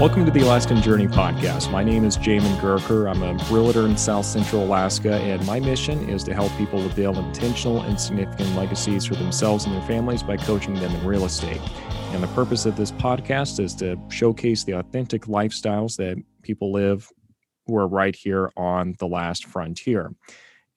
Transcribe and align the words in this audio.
Welcome 0.00 0.24
to 0.24 0.30
the 0.30 0.40
Alaskan 0.40 0.80
Journey 0.80 1.06
podcast. 1.06 1.70
My 1.70 1.84
name 1.84 2.06
is 2.06 2.16
Jamin 2.16 2.56
Gurker. 2.56 3.06
I'm 3.06 3.22
a 3.22 3.34
realtor 3.52 3.84
in 3.84 3.98
South 3.98 4.24
Central 4.24 4.64
Alaska, 4.64 5.16
and 5.16 5.44
my 5.44 5.60
mission 5.60 6.08
is 6.08 6.24
to 6.24 6.32
help 6.32 6.50
people 6.56 6.82
to 6.88 6.94
build 6.96 7.18
intentional 7.18 7.82
and 7.82 8.00
significant 8.00 8.56
legacies 8.56 9.04
for 9.04 9.14
themselves 9.16 9.66
and 9.66 9.74
their 9.74 9.82
families 9.82 10.22
by 10.22 10.38
coaching 10.38 10.72
them 10.72 10.90
in 10.90 11.06
real 11.06 11.26
estate. 11.26 11.60
And 12.12 12.22
the 12.22 12.28
purpose 12.28 12.64
of 12.64 12.76
this 12.76 12.92
podcast 12.92 13.60
is 13.60 13.74
to 13.74 13.98
showcase 14.08 14.64
the 14.64 14.72
authentic 14.72 15.26
lifestyles 15.26 15.96
that 15.96 16.16
people 16.40 16.72
live 16.72 17.06
who 17.66 17.76
are 17.76 17.86
right 17.86 18.16
here 18.16 18.50
on 18.56 18.94
the 19.00 19.06
last 19.06 19.44
frontier. 19.44 20.14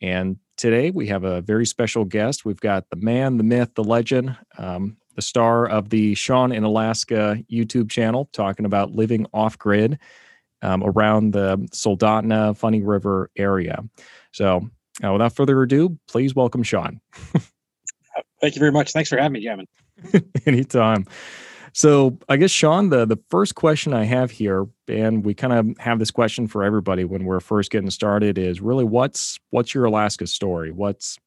And 0.01 0.35
today 0.57 0.91
we 0.91 1.07
have 1.07 1.23
a 1.23 1.39
very 1.39 1.65
special 1.65 2.03
guest. 2.03 2.43
We've 2.43 2.59
got 2.59 2.89
the 2.89 2.97
man, 2.97 3.37
the 3.37 3.45
myth, 3.45 3.69
the 3.75 3.85
legend, 3.85 4.35
um, 4.57 4.97
the 5.15 5.21
star 5.21 5.67
of 5.67 5.89
the 5.89 6.15
Sean 6.15 6.51
in 6.51 6.63
Alaska 6.63 7.43
YouTube 7.51 7.89
channel, 7.89 8.29
talking 8.33 8.65
about 8.65 8.91
living 8.91 9.25
off 9.33 9.57
grid 9.57 9.99
um, 10.61 10.83
around 10.83 11.31
the 11.31 11.57
Soldotna 11.71 12.55
Funny 12.57 12.81
River 12.81 13.29
area. 13.35 13.83
So, 14.31 14.69
uh, 15.03 15.11
without 15.11 15.35
further 15.35 15.61
ado, 15.61 15.97
please 16.07 16.35
welcome 16.35 16.63
Sean. 16.63 17.01
Thank 18.41 18.55
you 18.55 18.59
very 18.59 18.71
much. 18.71 18.91
Thanks 18.91 19.09
for 19.09 19.17
having 19.17 19.33
me, 19.33 19.45
Jamin. 19.45 19.67
Anytime. 20.45 21.05
So, 21.73 22.17
I 22.29 22.37
guess 22.37 22.51
Sean, 22.51 22.89
the 22.89 23.05
the 23.05 23.17
first 23.29 23.55
question 23.55 23.93
I 23.93 24.03
have 24.03 24.29
here, 24.29 24.67
and 24.87 25.25
we 25.25 25.33
kind 25.33 25.53
of 25.53 25.77
have 25.79 25.99
this 25.99 26.11
question 26.11 26.47
for 26.47 26.63
everybody 26.63 27.03
when 27.03 27.25
we're 27.25 27.39
first 27.39 27.71
getting 27.71 27.89
started, 27.89 28.37
is 28.37 28.61
really 28.61 28.83
what's 28.83 29.39
what's 29.49 29.73
your 29.73 29.85
Alaska 29.85 30.27
story? 30.27 30.71
What's 30.71 31.17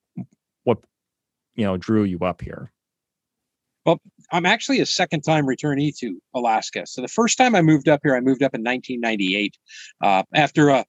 what 0.62 0.78
you 1.56 1.64
know 1.64 1.76
drew 1.76 2.04
you 2.04 2.18
up 2.20 2.40
here? 2.40 2.70
Well, 3.86 4.00
I'm 4.32 4.46
actually 4.46 4.80
a 4.80 4.86
second 4.86 5.22
time 5.22 5.46
returnee 5.46 5.96
to 5.98 6.20
Alaska. 6.34 6.86
So 6.86 7.00
the 7.00 7.08
first 7.08 7.38
time 7.38 7.54
I 7.54 7.62
moved 7.62 7.88
up 7.88 8.00
here, 8.02 8.16
I 8.16 8.20
moved 8.20 8.42
up 8.42 8.52
in 8.52 8.64
1998 8.64 9.56
uh, 10.02 10.24
after 10.34 10.70
a, 10.70 10.84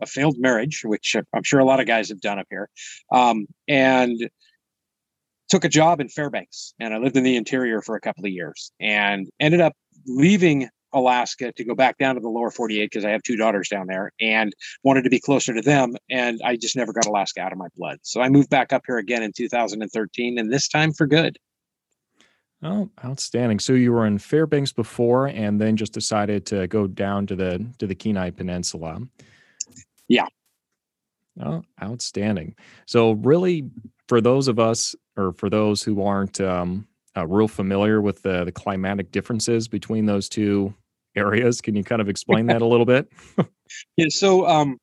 a, 0.00 0.06
failed 0.06 0.36
marriage, 0.38 0.80
which 0.82 1.14
I'm 1.34 1.42
sure 1.42 1.60
a 1.60 1.64
lot 1.66 1.78
of 1.78 1.86
guys 1.86 2.08
have 2.08 2.22
done 2.22 2.38
up 2.38 2.46
here, 2.48 2.70
um, 3.12 3.46
and 3.68 4.30
took 5.50 5.66
a 5.66 5.68
job 5.68 6.00
in 6.00 6.08
Fairbanks. 6.08 6.72
And 6.80 6.94
I 6.94 6.96
lived 6.96 7.18
in 7.18 7.22
the 7.22 7.36
interior 7.36 7.82
for 7.82 7.96
a 7.96 8.00
couple 8.00 8.24
of 8.24 8.32
years 8.32 8.72
and 8.80 9.28
ended 9.38 9.60
up 9.60 9.74
leaving 10.06 10.70
Alaska 10.94 11.52
to 11.52 11.64
go 11.64 11.74
back 11.74 11.98
down 11.98 12.14
to 12.14 12.22
the 12.22 12.30
lower 12.30 12.50
48 12.50 12.86
because 12.86 13.04
I 13.04 13.10
have 13.10 13.22
two 13.22 13.36
daughters 13.36 13.68
down 13.68 13.88
there 13.88 14.10
and 14.20 14.54
wanted 14.84 15.04
to 15.04 15.10
be 15.10 15.20
closer 15.20 15.52
to 15.52 15.60
them. 15.60 15.96
And 16.10 16.40
I 16.42 16.56
just 16.56 16.76
never 16.76 16.94
got 16.94 17.04
Alaska 17.04 17.42
out 17.42 17.52
of 17.52 17.58
my 17.58 17.68
blood. 17.76 17.98
So 18.02 18.22
I 18.22 18.30
moved 18.30 18.48
back 18.48 18.72
up 18.72 18.84
here 18.86 18.96
again 18.96 19.22
in 19.22 19.32
2013 19.36 20.38
and 20.38 20.50
this 20.50 20.68
time 20.68 20.94
for 20.94 21.06
good. 21.06 21.36
Oh, 22.64 22.88
outstanding! 23.04 23.58
So 23.58 23.72
you 23.72 23.92
were 23.92 24.06
in 24.06 24.18
Fairbanks 24.18 24.72
before, 24.72 25.26
and 25.26 25.60
then 25.60 25.76
just 25.76 25.92
decided 25.92 26.46
to 26.46 26.68
go 26.68 26.86
down 26.86 27.26
to 27.26 27.34
the 27.34 27.66
to 27.78 27.88
the 27.88 27.94
Kenai 27.94 28.30
Peninsula. 28.30 29.00
Yeah. 30.06 30.26
Oh, 31.44 31.64
outstanding! 31.82 32.54
So 32.86 33.12
really, 33.12 33.68
for 34.06 34.20
those 34.20 34.46
of 34.46 34.60
us, 34.60 34.94
or 35.16 35.32
for 35.32 35.50
those 35.50 35.82
who 35.82 36.02
aren't 36.02 36.40
um, 36.40 36.86
uh, 37.16 37.26
real 37.26 37.48
familiar 37.48 38.00
with 38.00 38.22
the 38.22 38.44
the 38.44 38.52
climatic 38.52 39.10
differences 39.10 39.66
between 39.66 40.06
those 40.06 40.28
two 40.28 40.72
areas, 41.16 41.60
can 41.60 41.74
you 41.74 41.82
kind 41.82 42.00
of 42.00 42.08
explain 42.08 42.46
that 42.46 42.62
a 42.62 42.66
little 42.66 42.86
bit? 42.86 43.08
yeah. 43.96 44.06
So 44.08 44.46
um, 44.46 44.78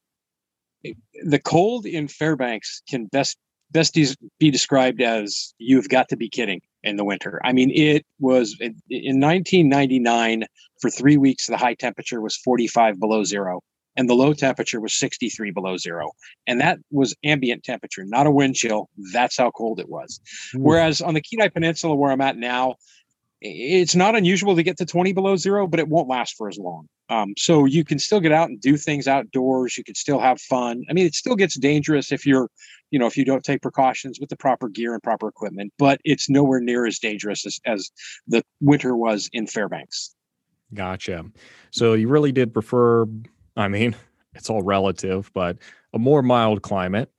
the 1.23 1.39
cold 1.39 1.86
in 1.86 2.09
Fairbanks 2.09 2.81
can 2.89 3.05
best 3.05 3.38
best 3.71 3.97
be 4.38 4.52
described 4.52 5.02
as 5.02 5.53
you've 5.59 5.88
got 5.88 6.09
to 6.09 6.17
be 6.17 6.27
kidding 6.27 6.59
in 6.83 6.95
the 6.95 7.03
winter. 7.03 7.41
I 7.44 7.53
mean, 7.53 7.72
it 7.72 8.05
was 8.19 8.55
in, 8.59 8.75
in 8.89 9.19
1999 9.19 10.45
for 10.81 10.89
three 10.89 11.17
weeks, 11.17 11.47
the 11.47 11.58
high 11.58 11.73
temperature 11.73 12.21
was 12.21 12.38
45 12.38 12.99
below 12.99 13.23
zero 13.23 13.61
and 13.99 14.09
the 14.09 14.13
low 14.13 14.33
temperature 14.33 14.80
was 14.80 14.94
63 14.94 15.52
below 15.52 15.76
zero. 15.76 16.11
And 16.48 16.61
that 16.61 16.80
was 16.89 17.14
ambient 17.26 17.64
temperature, 17.64 18.05
not 18.05 18.27
a 18.27 18.31
wind 18.31 18.55
chill. 18.55 18.89
That's 19.11 19.37
how 19.37 19.52
cold 19.52 19.80
it 19.80 19.89
was. 19.89 20.21
Ooh. 20.55 20.59
Whereas 20.59 21.02
on 21.02 21.14
the 21.14 21.21
Kenai 21.21 21.49
Peninsula, 21.49 21.95
where 21.95 22.11
I'm 22.11 22.21
at 22.21 22.37
now, 22.37 22.76
it's 23.42 23.95
not 23.95 24.15
unusual 24.15 24.55
to 24.55 24.64
get 24.64 24.77
to 24.77 24.86
20 24.86 25.14
below 25.14 25.36
zero, 25.36 25.67
but 25.67 25.80
it 25.80 25.87
won't 25.87 26.08
last 26.08 26.36
for 26.37 26.48
as 26.48 26.58
long. 26.58 26.87
Um, 27.09 27.33
so 27.37 27.65
you 27.65 27.83
can 27.83 27.99
still 27.99 28.20
get 28.20 28.31
out 28.31 28.49
and 28.49 28.59
do 28.61 28.77
things 28.77 29.08
outdoors. 29.08 29.77
You 29.77 29.83
can 29.83 29.95
still 29.95 30.20
have 30.20 30.39
fun. 30.39 30.83
I 30.89 30.93
mean, 30.93 31.05
it 31.05 31.15
still 31.15 31.36
gets 31.36 31.58
dangerous 31.58 32.11
if 32.11 32.25
you're, 32.25 32.49
you 32.92 33.00
know, 33.00 33.08
if 33.08 33.17
you 33.17 33.26
don't 33.26 33.44
take 33.44 33.61
precautions 33.61 34.20
with 34.20 34.30
the 34.30 34.36
proper 34.36 34.70
gear 34.70 34.94
and 34.94 35.04
proper 35.04 35.27
equipment, 35.27 35.73
but 35.77 36.00
it's 36.04 36.30
nowhere 36.30 36.60
near 36.60 36.86
as 36.86 37.00
dangerous 37.00 37.45
as, 37.45 37.60
as 37.66 37.92
the 38.27 38.44
winter 38.61 38.95
was 38.95 39.30
in 39.33 39.48
Fairbanks. 39.48 40.16
Gotcha. 40.73 41.26
So 41.72 41.94
you 41.94 42.08
really 42.08 42.32
did 42.32 42.54
prefer, 42.54 43.05
I 43.55 43.67
mean, 43.67 43.95
it's 44.33 44.49
all 44.49 44.61
relative, 44.61 45.32
but 45.33 45.58
a 45.94 45.99
more 45.99 46.22
mild 46.22 46.61
climate. 46.61 47.11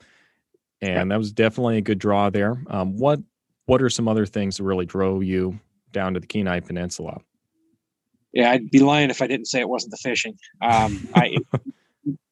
And 0.82 1.10
that 1.10 1.18
was 1.18 1.30
definitely 1.30 1.76
a 1.76 1.82
good 1.82 1.98
draw 1.98 2.30
there. 2.30 2.62
Um, 2.68 2.96
what 2.96 3.20
what 3.66 3.82
are 3.82 3.90
some 3.90 4.08
other 4.08 4.24
things 4.24 4.56
that 4.56 4.64
really 4.64 4.86
drove 4.86 5.22
you 5.22 5.60
down 5.92 6.14
to 6.14 6.20
the 6.20 6.26
Kenai 6.26 6.60
Peninsula. 6.60 7.20
Yeah, 8.32 8.50
I'd 8.50 8.70
be 8.70 8.80
lying 8.80 9.10
if 9.10 9.22
I 9.22 9.26
didn't 9.26 9.46
say 9.46 9.60
it 9.60 9.68
wasn't 9.68 9.90
the 9.90 9.96
fishing. 9.96 10.36
Um, 10.62 11.08
I, 11.14 11.36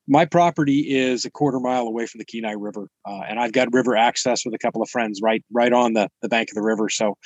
my 0.09 0.25
property 0.25 0.81
is 0.97 1.25
a 1.25 1.31
quarter 1.31 1.61
mile 1.61 1.87
away 1.87 2.07
from 2.07 2.19
the 2.19 2.25
Kenai 2.25 2.53
River, 2.53 2.89
uh, 3.07 3.21
and 3.29 3.39
I've 3.39 3.53
got 3.53 3.73
river 3.73 3.97
access 3.97 4.45
with 4.45 4.55
a 4.55 4.59
couple 4.59 4.83
of 4.83 4.89
friends 4.89 5.21
right 5.23 5.45
right 5.53 5.73
on 5.73 5.93
the, 5.93 6.09
the 6.23 6.29
bank 6.29 6.51
of 6.51 6.55
the 6.55 6.63
river. 6.63 6.89
So, 6.89 7.17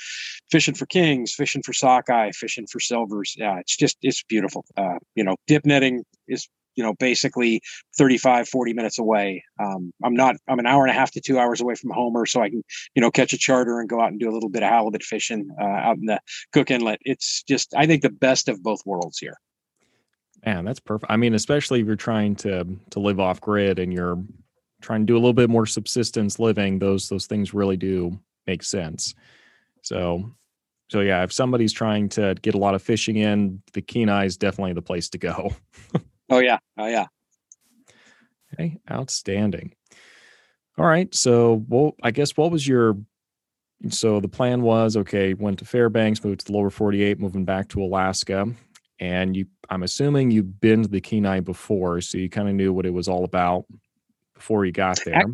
fishing 0.51 0.75
for 0.75 0.85
kings, 0.85 1.33
fishing 1.33 1.63
for 1.63 1.73
sockeye, 1.73 2.31
fishing 2.31 2.67
for 2.71 2.79
silvers. 2.79 3.35
Yeah, 3.37 3.59
it's 3.59 3.77
just 3.77 3.97
it's 4.01 4.23
beautiful. 4.23 4.65
Uh, 4.77 4.99
you 5.15 5.23
know, 5.23 5.37
dip 5.47 5.65
netting 5.65 6.03
is 6.27 6.47
you 6.75 6.83
know 6.83 6.93
basically 6.95 7.61
35 7.97 8.49
40 8.49 8.73
minutes 8.73 8.97
away 8.99 9.43
um, 9.59 9.91
i'm 10.03 10.15
not 10.15 10.35
i'm 10.47 10.57
an 10.57 10.65
hour 10.65 10.83
and 10.83 10.89
a 10.89 10.93
half 10.93 11.11
to 11.11 11.21
two 11.21 11.37
hours 11.37 11.61
away 11.61 11.75
from 11.75 11.91
homer 11.91 12.25
so 12.25 12.41
i 12.41 12.49
can 12.49 12.63
you 12.95 13.01
know 13.01 13.11
catch 13.11 13.31
a 13.31 13.37
charter 13.37 13.79
and 13.79 13.89
go 13.89 14.01
out 14.01 14.09
and 14.09 14.19
do 14.19 14.27
a 14.27 14.33
little 14.33 14.49
bit 14.49 14.63
of 14.63 14.69
halibut 14.69 15.03
fishing 15.03 15.47
uh, 15.61 15.63
out 15.63 15.97
in 15.97 16.05
the 16.05 16.19
cook 16.51 16.71
inlet 16.71 16.97
it's 17.03 17.43
just 17.43 17.73
i 17.75 17.85
think 17.85 18.01
the 18.01 18.09
best 18.09 18.49
of 18.49 18.63
both 18.63 18.81
worlds 18.87 19.19
here 19.19 19.37
man 20.45 20.65
that's 20.65 20.79
perfect 20.79 21.11
i 21.11 21.17
mean 21.17 21.33
especially 21.33 21.79
if 21.79 21.87
you're 21.87 21.95
trying 21.95 22.35
to 22.35 22.65
to 22.89 22.99
live 22.99 23.19
off 23.19 23.41
grid 23.41 23.79
and 23.79 23.93
you're 23.93 24.21
trying 24.81 25.01
to 25.01 25.05
do 25.05 25.15
a 25.15 25.19
little 25.19 25.33
bit 25.33 25.49
more 25.49 25.65
subsistence 25.65 26.39
living 26.39 26.79
those 26.79 27.09
those 27.09 27.27
things 27.27 27.53
really 27.53 27.77
do 27.77 28.19
make 28.47 28.63
sense 28.63 29.15
so 29.81 30.31
so 30.89 30.99
yeah 30.99 31.23
if 31.23 31.31
somebody's 31.31 31.73
trying 31.73 32.09
to 32.09 32.35
get 32.41 32.55
a 32.55 32.57
lot 32.57 32.75
of 32.75 32.81
fishing 32.81 33.17
in 33.17 33.61
the 33.73 33.81
kenai 33.81 34.25
is 34.25 34.37
definitely 34.37 34.73
the 34.73 34.81
place 34.81 35.09
to 35.09 35.17
go 35.17 35.55
Oh 36.29 36.39
yeah. 36.39 36.57
Oh 36.77 36.87
yeah. 36.87 37.07
Okay, 38.53 38.79
outstanding. 38.89 39.73
All 40.77 40.85
right. 40.85 41.13
So, 41.13 41.63
well, 41.67 41.95
I 42.01 42.11
guess 42.11 42.35
what 42.37 42.51
was 42.51 42.67
your 42.67 42.97
so 43.89 44.19
the 44.19 44.29
plan 44.29 44.61
was 44.61 44.95
okay, 44.95 45.33
went 45.33 45.59
to 45.59 45.65
Fairbanks, 45.65 46.23
moved 46.23 46.39
to 46.39 46.45
the 46.47 46.53
lower 46.53 46.69
48, 46.69 47.19
moving 47.19 47.45
back 47.45 47.67
to 47.69 47.83
Alaska. 47.83 48.47
And 49.03 49.35
you 49.35 49.47
I'm 49.69 49.83
assuming 49.83 50.31
you've 50.31 50.61
been 50.61 50.83
to 50.83 50.87
the 50.87 51.01
Kenai 51.01 51.41
before, 51.41 51.99
so 51.99 52.17
you 52.17 52.29
kind 52.29 52.47
of 52.47 52.55
knew 52.55 52.71
what 52.71 52.85
it 52.85 52.93
was 52.93 53.09
all 53.09 53.25
about 53.25 53.65
before 54.33 54.63
you 54.63 54.71
got 54.71 54.97
there. 55.03 55.25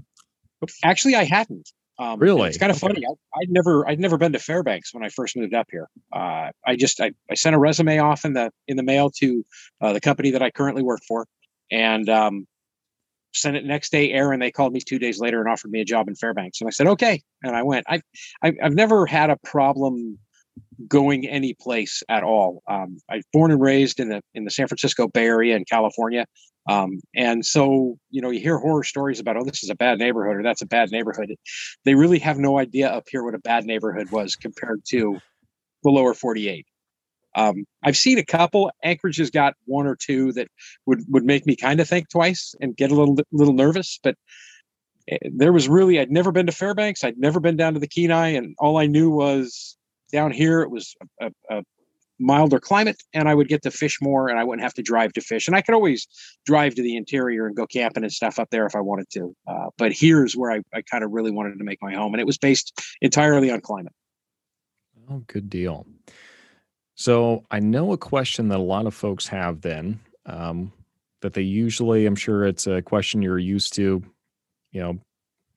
Actually, 0.83 1.13
I 1.13 1.23
hadn't. 1.23 1.71
Um, 1.99 2.17
really, 2.17 2.49
it's 2.49 2.57
kind 2.57 2.71
of 2.71 2.83
okay. 2.83 2.93
funny. 2.93 3.05
I, 3.05 3.11
would 3.41 3.49
never, 3.51 3.87
I'd 3.87 3.99
never 3.99 4.17
been 4.17 4.33
to 4.33 4.39
Fairbanks 4.39 4.91
when 4.91 5.03
I 5.03 5.09
first 5.09 5.37
moved 5.37 5.53
up 5.53 5.67
here. 5.69 5.87
Uh, 6.11 6.49
I 6.65 6.77
just, 6.77 6.99
I, 6.99 7.11
I 7.29 7.35
sent 7.35 7.55
a 7.55 7.59
resume 7.59 7.99
off 7.99 8.25
in 8.25 8.33
the 8.33 8.51
in 8.67 8.75
the 8.75 8.83
mail 8.83 9.11
to 9.19 9.45
uh, 9.81 9.93
the 9.93 9.99
company 9.99 10.31
that 10.31 10.41
I 10.41 10.49
currently 10.49 10.81
work 10.81 11.01
for, 11.07 11.27
and 11.69 12.09
um, 12.09 12.47
sent 13.35 13.55
it 13.55 13.65
next 13.65 13.91
day. 13.91 14.11
Aaron, 14.13 14.39
they 14.39 14.49
called 14.49 14.73
me 14.73 14.79
two 14.79 14.97
days 14.97 15.19
later 15.19 15.41
and 15.41 15.47
offered 15.47 15.69
me 15.69 15.81
a 15.81 15.85
job 15.85 16.07
in 16.07 16.15
Fairbanks, 16.15 16.59
and 16.59 16.67
I 16.67 16.71
said 16.71 16.87
okay, 16.87 17.21
and 17.43 17.55
I 17.55 17.61
went. 17.61 17.85
I, 17.87 18.01
I 18.41 18.53
I've 18.63 18.73
never 18.73 19.05
had 19.05 19.29
a 19.29 19.37
problem 19.43 20.17
going 20.87 21.27
any 21.27 21.53
place 21.53 22.03
at 22.09 22.23
all. 22.23 22.61
Um, 22.67 22.97
I'm 23.09 23.21
born 23.33 23.51
and 23.51 23.61
raised 23.61 23.99
in 23.99 24.09
the 24.09 24.21
in 24.33 24.45
the 24.45 24.51
San 24.51 24.67
Francisco 24.67 25.07
Bay 25.07 25.25
Area 25.25 25.55
in 25.55 25.65
California. 25.65 26.25
Um, 26.69 26.99
and 27.15 27.43
so, 27.43 27.97
you 28.11 28.21
know, 28.21 28.29
you 28.29 28.39
hear 28.39 28.59
horror 28.59 28.83
stories 28.83 29.19
about, 29.19 29.37
oh, 29.37 29.43
this 29.43 29.63
is 29.63 29.71
a 29.71 29.75
bad 29.75 29.97
neighborhood 29.97 30.37
or 30.37 30.43
that's 30.43 30.61
a 30.61 30.67
bad 30.67 30.91
neighborhood. 30.91 31.33
They 31.83 31.95
really 31.95 32.19
have 32.19 32.37
no 32.37 32.59
idea 32.59 32.89
up 32.89 33.05
here 33.09 33.23
what 33.23 33.33
a 33.33 33.39
bad 33.39 33.65
neighborhood 33.65 34.11
was 34.11 34.35
compared 34.35 34.83
to 34.89 35.17
the 35.83 35.89
lower 35.89 36.13
48. 36.13 36.67
Um, 37.35 37.65
I've 37.83 37.97
seen 37.97 38.19
a 38.19 38.25
couple. 38.25 38.71
Anchorage 38.83 39.17
has 39.17 39.31
got 39.31 39.55
one 39.65 39.87
or 39.87 39.95
two 39.95 40.31
that 40.33 40.47
would 40.85 41.03
would 41.09 41.23
make 41.25 41.45
me 41.45 41.55
kind 41.55 41.79
of 41.79 41.87
think 41.87 42.09
twice 42.09 42.53
and 42.61 42.75
get 42.75 42.91
a 42.91 42.95
little 42.95 43.17
little 43.31 43.53
nervous. 43.53 43.99
But 44.03 44.15
eh, 45.07 45.17
there 45.31 45.53
was 45.53 45.69
really 45.69 45.99
I'd 45.99 46.11
never 46.11 46.31
been 46.31 46.47
to 46.47 46.51
Fairbanks. 46.51 47.03
I'd 47.03 47.19
never 47.19 47.39
been 47.39 47.55
down 47.55 47.73
to 47.75 47.79
the 47.79 47.87
Kenai, 47.87 48.29
and 48.29 48.55
all 48.59 48.77
I 48.77 48.87
knew 48.87 49.09
was 49.09 49.77
down 50.11 50.31
here 50.31 50.61
it 50.61 50.69
was 50.69 50.95
a, 51.21 51.31
a, 51.49 51.63
milder 52.19 52.59
climate 52.59 53.01
and 53.13 53.29
I 53.29 53.33
would 53.33 53.47
get 53.47 53.61
to 53.63 53.71
fish 53.71 53.99
more 54.01 54.27
and 54.27 54.37
I 54.37 54.43
wouldn't 54.43 54.63
have 54.63 54.73
to 54.73 54.81
drive 54.81 55.13
to 55.13 55.21
fish. 55.21 55.47
And 55.47 55.55
I 55.55 55.61
could 55.61 55.73
always 55.73 56.07
drive 56.45 56.75
to 56.75 56.81
the 56.81 56.97
interior 56.97 57.47
and 57.47 57.55
go 57.55 57.65
camping 57.65 58.03
and 58.03 58.11
stuff 58.11 58.39
up 58.39 58.49
there 58.51 58.65
if 58.65 58.75
I 58.75 58.81
wanted 58.81 59.09
to. 59.11 59.35
Uh, 59.47 59.67
but 59.77 59.93
here's 59.93 60.35
where 60.35 60.51
I, 60.51 60.61
I 60.73 60.81
kind 60.81 61.03
of 61.03 61.11
really 61.11 61.31
wanted 61.31 61.57
to 61.57 61.63
make 61.63 61.81
my 61.81 61.93
home. 61.93 62.13
And 62.13 62.21
it 62.21 62.27
was 62.27 62.37
based 62.37 62.77
entirely 63.01 63.49
on 63.51 63.61
climate. 63.61 63.93
Oh, 65.09 65.23
good 65.27 65.49
deal. 65.49 65.87
So 66.95 67.45
I 67.49 67.59
know 67.59 67.93
a 67.93 67.97
question 67.97 68.49
that 68.49 68.59
a 68.59 68.61
lot 68.61 68.85
of 68.85 68.93
folks 68.93 69.27
have 69.27 69.61
then 69.61 70.01
um, 70.25 70.73
that 71.21 71.33
they 71.33 71.41
usually, 71.41 72.05
I'm 72.05 72.15
sure 72.15 72.45
it's 72.45 72.67
a 72.67 72.81
question 72.81 73.21
you're 73.21 73.39
used 73.39 73.73
to, 73.75 74.03
you 74.71 74.81
know, 74.81 74.99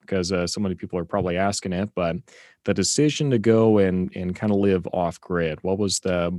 because 0.03 0.31
uh, 0.31 0.47
so 0.47 0.61
many 0.61 0.75
people 0.75 0.99
are 0.99 1.05
probably 1.05 1.39
asking 1.39 1.73
it, 1.73 1.91
but 1.95 2.17
the 2.65 2.75
decision 2.75 3.31
to 3.31 3.39
go 3.39 3.79
and, 3.79 4.15
and 4.15 4.37
kind 4.37 4.53
of 4.53 4.59
live 4.59 4.87
off 4.93 5.21
grid, 5.21 5.59
what 5.63 5.79
was 5.79 6.01
the, 6.01 6.39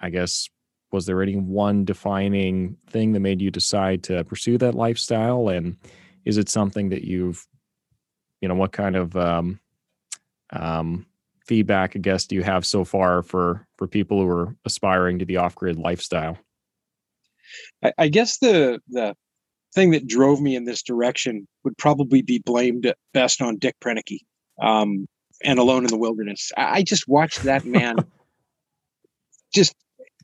I 0.00 0.10
guess, 0.10 0.48
was 0.90 1.04
there 1.06 1.22
any 1.22 1.36
one 1.36 1.84
defining 1.84 2.76
thing 2.88 3.12
that 3.12 3.20
made 3.20 3.42
you 3.42 3.50
decide 3.50 4.02
to 4.04 4.24
pursue 4.24 4.56
that 4.58 4.74
lifestyle? 4.74 5.48
And 5.48 5.76
is 6.24 6.38
it 6.38 6.48
something 6.48 6.88
that 6.88 7.04
you've, 7.04 7.46
you 8.40 8.48
know, 8.48 8.54
what 8.54 8.72
kind 8.72 8.96
of, 8.96 9.14
um, 9.16 9.60
um, 10.52 11.06
feedback, 11.44 11.94
I 11.94 11.98
guess, 11.98 12.26
do 12.26 12.36
you 12.36 12.42
have 12.42 12.64
so 12.64 12.84
far 12.84 13.22
for 13.22 13.66
for 13.76 13.86
people 13.86 14.20
who 14.20 14.28
are 14.28 14.56
aspiring 14.64 15.18
to 15.18 15.24
the 15.24 15.36
off 15.36 15.54
grid 15.54 15.78
lifestyle? 15.78 16.38
I, 17.82 17.92
I 17.98 18.08
guess 18.08 18.38
the 18.38 18.80
the 18.88 19.14
thing 19.74 19.90
that 19.90 20.06
drove 20.06 20.40
me 20.40 20.56
in 20.56 20.64
this 20.64 20.82
direction 20.82 21.46
would 21.64 21.76
probably 21.76 22.22
be 22.22 22.38
blamed 22.38 22.92
best 23.12 23.42
on 23.42 23.58
Dick 23.58 23.76
Proenneke 23.80 24.20
um, 24.60 25.06
and 25.42 25.58
Alone 25.58 25.84
in 25.84 25.90
the 25.90 25.98
Wilderness. 25.98 26.52
I, 26.56 26.78
I 26.78 26.82
just 26.82 27.08
watched 27.08 27.42
that 27.42 27.64
man 27.64 27.96
just 29.54 29.74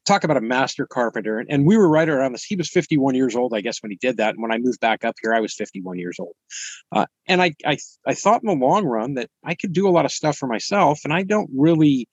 talk 0.07 0.25
about 0.25 0.37
a 0.37 0.41
master 0.41 0.87
carpenter. 0.87 1.39
And, 1.39 1.51
and 1.51 1.67
we 1.67 1.77
were 1.77 1.89
right 1.89 2.09
around 2.09 2.33
this. 2.33 2.45
He 2.45 2.57
was 2.57 2.69
51 2.71 3.15
years 3.15 3.37
old, 3.37 3.55
I 3.55 3.61
guess, 3.61 3.83
when 3.83 3.91
he 3.91 3.99
did 4.01 4.17
that. 4.17 4.35
And 4.35 4.43
when 4.43 4.53
I 4.53 4.59
moved 4.59 4.81
back 4.81 5.05
up 5.05 5.15
here, 5.23 5.35
I 5.35 5.41
was 5.41 5.55
51 5.55 5.99
years 5.99 6.17
old. 6.19 6.35
Uh, 6.91 7.07
and 7.29 7.43
I, 7.43 7.55
I, 7.65 7.79
I 8.07 8.15
thought 8.15 8.43
in 8.43 8.49
the 8.49 8.65
long 8.65 8.85
run 8.85 9.15
that 9.15 9.29
I 9.45 9.55
could 9.55 9.73
do 9.73 9.89
a 9.89 9.91
lot 9.91 10.05
of 10.05 10.13
stuff 10.13 10.37
for 10.37 10.47
myself. 10.47 11.01
And 11.05 11.13
I 11.13 11.23
don't 11.23 11.51
really, 11.55 12.09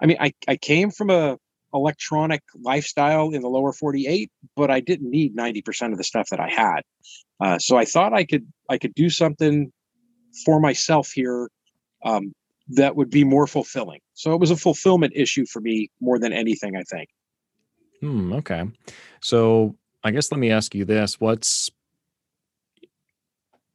I 0.00 0.06
mean, 0.06 0.16
I, 0.20 0.32
I 0.48 0.56
came 0.56 0.90
from 0.90 1.10
a 1.10 1.36
electronic 1.74 2.42
lifestyle 2.60 3.30
in 3.30 3.42
the 3.42 3.48
lower 3.48 3.72
48, 3.72 4.30
but 4.56 4.70
I 4.70 4.80
didn't 4.80 5.10
need 5.10 5.36
90% 5.36 5.92
of 5.92 5.98
the 5.98 6.04
stuff 6.04 6.28
that 6.30 6.40
I 6.40 6.48
had. 6.48 6.82
Uh, 7.40 7.58
so 7.58 7.76
I 7.76 7.84
thought 7.84 8.12
I 8.12 8.24
could, 8.24 8.46
I 8.68 8.78
could 8.78 8.94
do 8.94 9.10
something 9.10 9.72
for 10.44 10.60
myself 10.60 11.10
here 11.12 11.48
um, 12.04 12.32
that 12.68 12.96
would 12.96 13.10
be 13.10 13.24
more 13.24 13.46
fulfilling. 13.46 14.00
So 14.14 14.32
it 14.32 14.40
was 14.40 14.50
a 14.50 14.56
fulfillment 14.56 15.12
issue 15.16 15.46
for 15.46 15.60
me 15.60 15.90
more 16.00 16.18
than 16.18 16.32
anything, 16.32 16.76
I 16.76 16.82
think. 16.82 17.08
Hmm, 18.00 18.32
okay. 18.34 18.64
So 19.20 19.76
I 20.02 20.10
guess 20.10 20.32
let 20.32 20.38
me 20.38 20.50
ask 20.50 20.74
you 20.74 20.84
this. 20.84 21.20
What's 21.20 21.70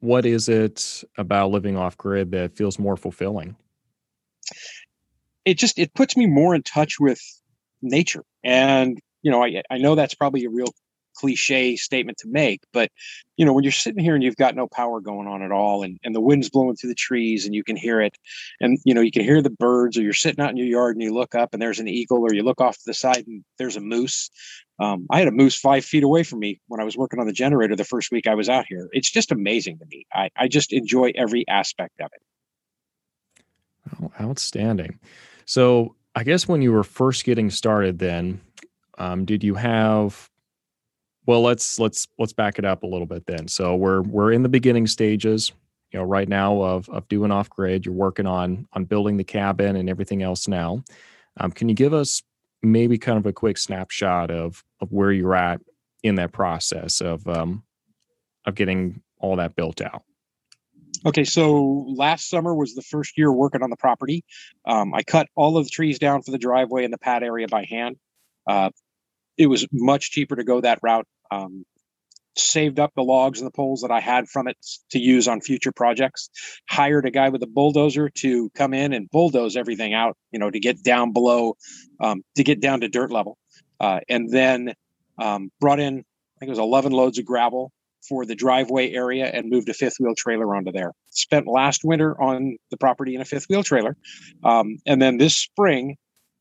what 0.00 0.26
is 0.26 0.48
it 0.48 1.02
about 1.16 1.50
living 1.50 1.76
off 1.76 1.96
grid 1.96 2.30
that 2.32 2.56
feels 2.56 2.78
more 2.78 2.96
fulfilling? 2.96 3.56
It 5.44 5.58
just 5.58 5.78
it 5.78 5.94
puts 5.94 6.16
me 6.16 6.26
more 6.26 6.54
in 6.54 6.62
touch 6.62 7.00
with 7.00 7.20
nature. 7.82 8.24
And 8.44 8.98
you 9.22 9.30
know, 9.30 9.42
I 9.42 9.62
I 9.70 9.78
know 9.78 9.94
that's 9.94 10.14
probably 10.14 10.44
a 10.44 10.50
real 10.50 10.72
cliche 11.14 11.74
statement 11.74 12.16
to 12.16 12.28
make, 12.28 12.60
but 12.72 12.90
you 13.36 13.44
know, 13.44 13.52
when 13.52 13.64
you're 13.64 13.72
sitting 13.72 14.02
here 14.02 14.14
and 14.14 14.22
you've 14.22 14.36
got 14.36 14.54
no 14.54 14.68
power 14.68 15.00
going 15.00 15.26
on 15.26 15.42
at 15.42 15.50
all, 15.50 15.82
and, 15.82 15.98
and 16.04 16.14
the 16.14 16.20
wind's 16.20 16.48
blowing 16.48 16.76
through 16.76 16.90
the 16.90 16.94
trees 16.94 17.44
and 17.44 17.54
you 17.54 17.64
can 17.64 17.76
hear 17.76 18.00
it, 18.00 18.16
and 18.60 18.78
you 18.84 18.94
know, 18.94 19.00
you 19.00 19.10
can 19.10 19.22
hear 19.22 19.42
the 19.42 19.50
birds, 19.50 19.98
or 19.98 20.02
you're 20.02 20.12
sitting 20.12 20.42
out 20.42 20.50
in 20.50 20.56
your 20.56 20.66
yard 20.66 20.94
and 20.96 21.02
you 21.02 21.12
look 21.12 21.34
up 21.34 21.52
and 21.52 21.60
there's 21.60 21.80
an 21.80 21.88
eagle, 21.88 22.18
or 22.18 22.32
you 22.32 22.42
look 22.42 22.60
off 22.60 22.76
to 22.76 22.84
the 22.86 22.94
side 22.94 23.24
and 23.26 23.44
there's 23.58 23.76
a 23.76 23.80
moose. 23.80 24.30
Um, 24.80 25.06
I 25.10 25.18
had 25.18 25.26
a 25.26 25.32
moose 25.32 25.58
five 25.58 25.84
feet 25.84 26.04
away 26.04 26.22
from 26.22 26.38
me 26.38 26.60
when 26.68 26.80
I 26.80 26.84
was 26.84 26.96
working 26.96 27.18
on 27.18 27.26
the 27.26 27.32
generator 27.32 27.74
the 27.74 27.84
first 27.84 28.12
week 28.12 28.28
I 28.28 28.34
was 28.34 28.48
out 28.48 28.66
here. 28.68 28.88
It's 28.92 29.10
just 29.10 29.32
amazing 29.32 29.78
to 29.78 29.86
me. 29.86 30.06
I, 30.14 30.30
I 30.36 30.46
just 30.46 30.72
enjoy 30.72 31.10
every 31.16 31.46
aspect 31.48 32.00
of 32.00 32.10
it. 32.14 32.22
Oh, 34.00 34.12
outstanding. 34.20 35.00
So 35.46 35.96
I 36.18 36.24
guess 36.24 36.48
when 36.48 36.62
you 36.62 36.72
were 36.72 36.82
first 36.82 37.24
getting 37.24 37.48
started, 37.48 38.00
then 38.00 38.40
um, 38.98 39.24
did 39.24 39.44
you 39.44 39.54
have 39.54 40.28
well, 41.26 41.42
let's 41.42 41.78
let's 41.78 42.08
let's 42.18 42.32
back 42.32 42.58
it 42.58 42.64
up 42.64 42.82
a 42.82 42.88
little 42.88 43.06
bit 43.06 43.24
then. 43.26 43.46
So 43.46 43.76
we're 43.76 44.02
we're 44.02 44.32
in 44.32 44.42
the 44.42 44.48
beginning 44.48 44.88
stages, 44.88 45.52
you 45.92 46.00
know, 46.00 46.04
right 46.04 46.28
now 46.28 46.60
of 46.60 46.88
of 46.88 47.06
doing 47.06 47.30
off 47.30 47.48
grid. 47.48 47.86
You're 47.86 47.94
working 47.94 48.26
on 48.26 48.66
on 48.72 48.84
building 48.84 49.16
the 49.16 49.22
cabin 49.22 49.76
and 49.76 49.88
everything 49.88 50.24
else 50.24 50.48
now. 50.48 50.82
Um, 51.38 51.52
can 51.52 51.68
you 51.68 51.76
give 51.76 51.94
us 51.94 52.20
maybe 52.62 52.98
kind 52.98 53.18
of 53.18 53.26
a 53.26 53.32
quick 53.32 53.56
snapshot 53.56 54.32
of 54.32 54.64
of 54.80 54.90
where 54.90 55.12
you're 55.12 55.36
at 55.36 55.60
in 56.02 56.16
that 56.16 56.32
process 56.32 57.00
of 57.00 57.28
um, 57.28 57.62
of 58.44 58.56
getting 58.56 59.02
all 59.18 59.36
that 59.36 59.54
built 59.54 59.80
out? 59.80 60.02
Okay, 61.06 61.24
so 61.24 61.84
last 61.86 62.28
summer 62.28 62.54
was 62.54 62.74
the 62.74 62.82
first 62.82 63.16
year 63.16 63.32
working 63.32 63.62
on 63.62 63.70
the 63.70 63.76
property. 63.76 64.24
Um, 64.64 64.92
I 64.94 65.02
cut 65.02 65.28
all 65.36 65.56
of 65.56 65.64
the 65.64 65.70
trees 65.70 65.98
down 65.98 66.22
for 66.22 66.32
the 66.32 66.38
driveway 66.38 66.84
and 66.84 66.92
the 66.92 66.98
pad 66.98 67.22
area 67.22 67.46
by 67.48 67.64
hand. 67.64 67.96
Uh, 68.46 68.70
it 69.36 69.46
was 69.46 69.66
much 69.72 70.10
cheaper 70.10 70.34
to 70.36 70.44
go 70.44 70.60
that 70.60 70.80
route 70.82 71.06
um, 71.30 71.64
saved 72.36 72.80
up 72.80 72.92
the 72.94 73.02
logs 73.02 73.40
and 73.40 73.46
the 73.46 73.52
poles 73.52 73.82
that 73.82 73.90
I 73.90 74.00
had 74.00 74.28
from 74.28 74.48
it 74.48 74.56
to 74.90 74.98
use 74.98 75.28
on 75.28 75.40
future 75.40 75.72
projects. 75.72 76.30
Hired 76.68 77.06
a 77.06 77.10
guy 77.10 77.28
with 77.28 77.42
a 77.42 77.46
bulldozer 77.46 78.08
to 78.16 78.50
come 78.50 78.74
in 78.74 78.92
and 78.92 79.10
bulldoze 79.10 79.56
everything 79.56 79.94
out, 79.94 80.16
you 80.30 80.38
know, 80.38 80.50
to 80.50 80.60
get 80.60 80.82
down 80.82 81.12
below, 81.12 81.56
um, 82.00 82.22
to 82.36 82.44
get 82.44 82.60
down 82.60 82.80
to 82.80 82.88
dirt 82.88 83.10
level, 83.10 83.38
uh, 83.80 84.00
and 84.08 84.30
then 84.30 84.74
um, 85.18 85.50
brought 85.60 85.80
in, 85.80 85.98
I 85.98 86.38
think 86.38 86.48
it 86.48 86.50
was 86.50 86.58
11 86.58 86.92
loads 86.92 87.18
of 87.18 87.24
gravel 87.24 87.72
for 88.06 88.24
the 88.24 88.34
driveway 88.34 88.92
area 88.92 89.26
and 89.26 89.50
moved 89.50 89.68
a 89.68 89.74
fifth 89.74 89.96
wheel 89.98 90.14
trailer 90.16 90.54
onto 90.54 90.72
there. 90.72 90.92
Spent 91.10 91.46
last 91.46 91.82
winter 91.84 92.20
on 92.20 92.56
the 92.70 92.76
property 92.76 93.14
in 93.14 93.20
a 93.20 93.24
fifth 93.24 93.46
wheel 93.48 93.62
trailer, 93.62 93.96
um, 94.44 94.78
and 94.86 95.00
then 95.00 95.16
this 95.18 95.36
spring 95.36 95.96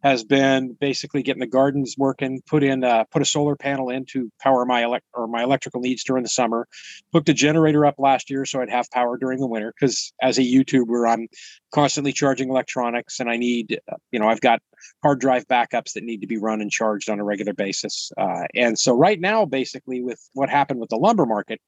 has 0.07 0.23
been 0.23 0.73
basically 0.79 1.21
getting 1.21 1.41
the 1.41 1.47
gardens 1.47 1.95
working, 1.97 2.41
put 2.47 2.63
in 2.63 2.83
uh, 2.83 3.03
put 3.11 3.21
a 3.21 3.25
solar 3.25 3.55
panel 3.55 3.89
in 3.89 4.05
to 4.05 4.31
power 4.41 4.65
my 4.65 4.83
elect 4.83 5.05
or 5.13 5.27
my 5.27 5.43
electrical 5.43 5.81
needs 5.81 6.03
during 6.03 6.23
the 6.23 6.29
summer. 6.29 6.67
Hooked 7.13 7.29
a 7.29 7.33
generator 7.33 7.85
up 7.85 7.95
last 7.97 8.29
year 8.29 8.45
so 8.45 8.61
I'd 8.61 8.69
have 8.69 8.89
power 8.91 9.17
during 9.17 9.39
the 9.39 9.47
winter 9.47 9.73
because 9.77 10.13
as 10.21 10.37
a 10.37 10.41
YouTuber 10.41 11.11
I'm 11.11 11.27
constantly 11.73 12.13
charging 12.13 12.49
electronics 12.49 13.19
and 13.19 13.29
I 13.29 13.37
need 13.37 13.79
uh, 13.91 13.97
you 14.11 14.19
know 14.19 14.27
I've 14.27 14.41
got 14.41 14.61
hard 15.03 15.19
drive 15.19 15.45
backups 15.47 15.93
that 15.93 16.03
need 16.03 16.21
to 16.21 16.27
be 16.27 16.37
run 16.37 16.61
and 16.61 16.71
charged 16.71 17.09
on 17.09 17.19
a 17.19 17.23
regular 17.23 17.53
basis. 17.53 18.11
Uh, 18.17 18.45
and 18.55 18.79
so 18.79 18.95
right 18.95 19.19
now, 19.19 19.45
basically 19.45 20.01
with 20.01 20.21
what 20.33 20.49
happened 20.49 20.79
with 20.79 20.89
the 20.89 20.97
lumber 20.97 21.25
market, 21.25 21.59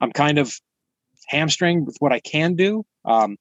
I'm 0.00 0.12
kind 0.12 0.38
of 0.38 0.54
hamstring 1.26 1.86
with 1.86 1.96
what 2.00 2.12
I 2.12 2.20
can 2.20 2.54
do. 2.54 2.84
Um, 3.06 3.38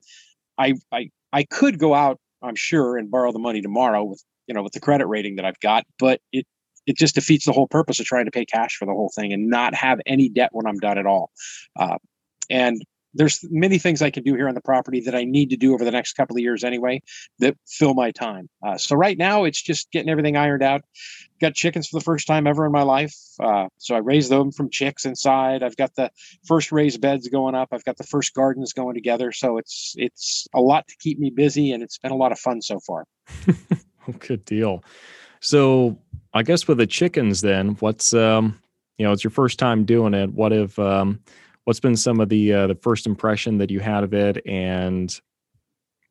I 0.58 0.76
I 0.92 1.10
I 1.34 1.44
could 1.44 1.80
go 1.80 1.94
out 1.94 2.20
I'm 2.42 2.56
sure, 2.56 2.98
and 2.98 3.10
borrow 3.10 3.32
the 3.32 3.40
money 3.40 3.62
tomorrow 3.62 4.04
with 4.04 4.24
you 4.48 4.54
know 4.54 4.64
with 4.64 4.74
the 4.74 4.80
credit 4.80 5.08
rating 5.08 5.36
that 5.36 5.46
I've 5.46 5.60
got. 5.60 5.86
But 6.00 6.21
it 6.31 6.45
it 6.86 6.98
just 6.98 7.16
defeats 7.16 7.45
the 7.45 7.52
whole 7.52 7.68
purpose 7.68 8.00
of 8.00 8.06
trying 8.06 8.26
to 8.26 8.31
pay 8.31 8.45
cash 8.45 8.78
for 8.78 8.86
the 8.86 8.94
whole 8.94 9.12
thing 9.14 9.33
and 9.33 9.50
not 9.50 9.76
have 9.76 10.00
any 10.06 10.30
debt 10.30 10.50
when 10.54 10.66
I'm 10.66 10.80
done 10.80 10.98
at 10.98 11.06
all. 11.06 11.31
Uh, 11.76 11.98
and 12.50 12.81
there's 13.14 13.44
many 13.50 13.80
things 13.80 14.02
I 14.02 14.12
can 14.12 14.24
do 14.24 14.36
here 14.36 14.48
on 14.48 14.54
the 14.54 14.62
property 14.62 15.02
that 15.02 15.16
I 15.16 15.24
need 15.24 15.50
to 15.50 15.57
do 15.57 15.74
over 15.74 15.83
the 15.83 15.92
next 15.92 16.14
couple 16.14 16.36
of 16.36 16.42
years 16.42 16.64
anyway 16.64 17.02
that 17.40 17.57
fill 17.68 17.94
my 17.94 18.12
time. 18.12 18.48
Uh, 18.66 18.78
so 18.78 18.95
right 18.95 19.18
now 19.18 19.44
it's 19.44 19.62
just 19.62 19.92
getting 19.92 20.10
everything 20.10 20.38
ironed 20.38 20.64
out. 20.64 20.81
Got 21.42 21.56
chickens 21.56 21.88
for 21.88 21.98
the 21.98 22.04
first 22.04 22.28
time 22.28 22.48
ever 22.48 22.66
in 22.66 22.71
my 22.71 22.83
life. 22.83 23.16
Uh, 23.40 23.68
so 23.78 23.95
I 23.95 24.00
raised 24.00 24.30
them 24.30 24.52
from 24.52 24.69
chicks 24.69 25.06
inside. 25.06 25.64
I've 25.64 25.78
got 25.78 25.95
the 25.95 26.12
first 26.45 26.71
raised 26.71 27.02
beds 27.02 27.28
going 27.28 27.56
up. 27.56 27.69
I've 27.71 27.86
got 27.86 27.98
the 27.98 28.04
first 28.04 28.33
gardens 28.33 28.74
going 28.74 28.95
together. 28.95 29.31
So 29.31 29.57
it's 29.57 29.94
it's 29.98 30.48
a 30.54 30.62
lot 30.62 30.88
to 30.88 30.95
keep 31.00 31.19
me 31.19 31.30
busy, 31.30 31.71
and 31.71 31.83
it's 31.83 31.98
been 31.98 32.12
a 32.12 32.16
lot 32.16 32.31
of 32.31 32.40
fun 32.40 32.62
so 32.62 32.80
far. 32.80 33.06
Good 34.19 34.45
deal. 34.45 34.83
So 35.40 35.97
I 36.33 36.44
guess 36.44 36.68
with 36.68 36.78
the 36.78 36.87
chickens, 36.87 37.42
then 37.42 37.69
what's 37.80 38.14
um 38.14 38.59
you 38.97 39.06
know 39.06 39.11
it's 39.11 39.23
your 39.23 39.31
first 39.31 39.59
time 39.59 39.85
doing 39.85 40.14
it. 40.14 40.33
What 40.33 40.54
if 40.54 40.78
um 40.80 41.19
what's 41.68 41.81
been 41.81 41.97
some 41.97 42.21
of 42.21 42.30
the 42.30 42.54
uh, 42.54 42.68
the 42.68 42.76
first 42.76 43.06
impression 43.06 43.57
that 43.57 43.69
you 43.69 43.81
had 43.81 44.02
of 44.06 44.14
it 44.14 44.42
and 44.47 45.19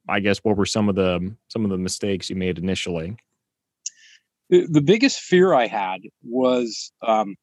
i 0.07 0.21
guess 0.21 0.37
what 0.43 0.55
were 0.55 0.67
some 0.67 0.87
of 0.91 0.95
the 0.95 1.35
some 1.49 1.65
of 1.65 1.71
the 1.71 1.79
mistakes 1.79 2.29
you 2.29 2.37
made 2.37 2.59
initially 2.59 3.17
the 4.51 4.83
biggest 4.83 5.21
fear 5.21 5.55
i 5.55 5.67
had 5.67 6.03
was 6.23 6.93
um, 7.01 7.35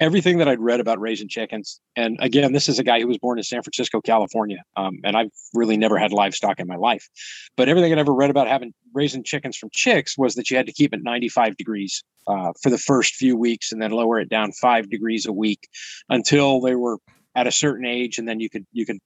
everything 0.00 0.38
that 0.38 0.48
i'd 0.48 0.60
read 0.60 0.80
about 0.80 1.00
raising 1.00 1.28
chickens. 1.28 1.80
And 1.96 2.16
again 2.20 2.52
this 2.52 2.68
is 2.68 2.78
a 2.78 2.84
guy 2.84 3.00
who 3.00 3.06
was 3.06 3.18
born 3.18 3.38
in 3.38 3.44
san 3.44 3.62
francisco 3.62 4.00
california 4.00 4.62
um, 4.76 4.98
and 5.04 5.16
i've 5.16 5.30
really 5.54 5.76
never 5.76 5.98
had 5.98 6.12
livestock 6.12 6.60
in 6.60 6.66
my 6.66 6.76
life. 6.76 7.08
But 7.56 7.68
everything 7.68 7.92
i'd 7.92 7.98
ever 7.98 8.14
read 8.14 8.30
about 8.30 8.48
having 8.48 8.72
raising 8.94 9.24
chickens 9.24 9.56
from 9.56 9.70
chicks 9.72 10.16
was 10.16 10.34
that 10.34 10.50
you 10.50 10.56
had 10.56 10.66
to 10.66 10.72
keep 10.72 10.92
it 10.92 11.02
95 11.02 11.56
degrees 11.56 12.02
uh, 12.26 12.52
for 12.62 12.70
the 12.70 12.78
first 12.78 13.14
few 13.14 13.36
weeks 13.36 13.72
and 13.72 13.80
then 13.80 13.90
lower 13.90 14.18
it 14.18 14.28
down 14.28 14.52
five 14.52 14.90
degrees 14.90 15.26
a 15.26 15.32
week 15.32 15.68
until 16.08 16.60
they 16.60 16.74
were 16.74 16.98
at 17.34 17.46
a 17.46 17.52
certain 17.52 17.86
age 17.86 18.18
and 18.18 18.28
then 18.28 18.40
you 18.40 18.50
could 18.50 18.66
you 18.72 18.84
could 18.86 18.98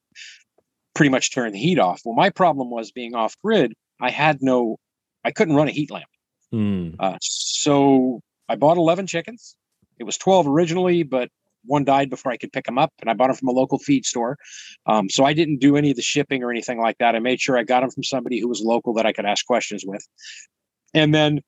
pretty 0.95 1.11
much 1.11 1.33
turn 1.33 1.53
the 1.53 1.59
heat 1.59 1.79
off. 1.79 2.01
Well 2.05 2.15
my 2.15 2.31
problem 2.31 2.71
was 2.71 2.91
being 2.93 3.15
off 3.15 3.37
grid 3.43 3.75
i 4.01 4.11
had 4.11 4.43
no 4.43 4.79
i 5.25 5.31
couldn't 5.31 5.55
run 5.55 5.69
a 5.69 5.73
heat 5.73 5.91
lamp. 5.91 6.07
Mm. 6.53 6.97
uh, 6.99 7.17
so 7.21 8.21
i 8.49 8.57
bought 8.57 8.77
11 8.77 9.07
chickens 9.07 9.55
it 10.01 10.05
was 10.05 10.17
12 10.19 10.49
originally 10.49 11.05
but 11.05 11.31
one 11.65 11.85
died 11.85 12.11
before 12.11 12.33
i 12.33 12.37
could 12.37 12.53
pick 12.53 12.65
them 12.65 12.79
up 12.79 12.93
and 13.01 13.09
i 13.09 13.15
bought 13.15 13.29
them 13.29 13.37
from 13.37 13.49
a 13.49 13.53
local 13.53 13.79
feed 13.79 14.05
store 14.05 14.37
um, 14.87 15.09
so 15.09 15.25
i 15.25 15.33
didn't 15.33 15.59
do 15.59 15.77
any 15.77 15.91
of 15.91 15.97
the 15.97 16.03
shipping 16.03 16.43
or 16.43 16.51
anything 16.51 16.81
like 16.81 16.99
that 16.99 17.15
i 17.15 17.19
made 17.21 17.41
sure 17.41 17.57
i 17.57 17.63
got 17.63 17.81
them 17.81 17.91
from 17.91 18.03
somebody 18.03 18.41
who 18.41 18.49
was 18.49 18.61
local 18.61 18.95
that 18.95 19.07
i 19.07 19.13
could 19.13 19.27
ask 19.27 19.47
questions 19.47 19.85
with 19.87 20.05
and 20.95 21.15
then 21.15 21.41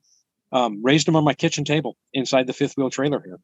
um, 0.52 0.82
raised 0.82 1.06
them 1.06 1.16
on 1.16 1.24
my 1.24 1.34
kitchen 1.34 1.64
table 1.64 1.96
inside 2.12 2.46
the 2.46 2.52
fifth 2.52 2.76
wheel 2.76 2.90
trailer 2.90 3.20
here. 3.24 3.40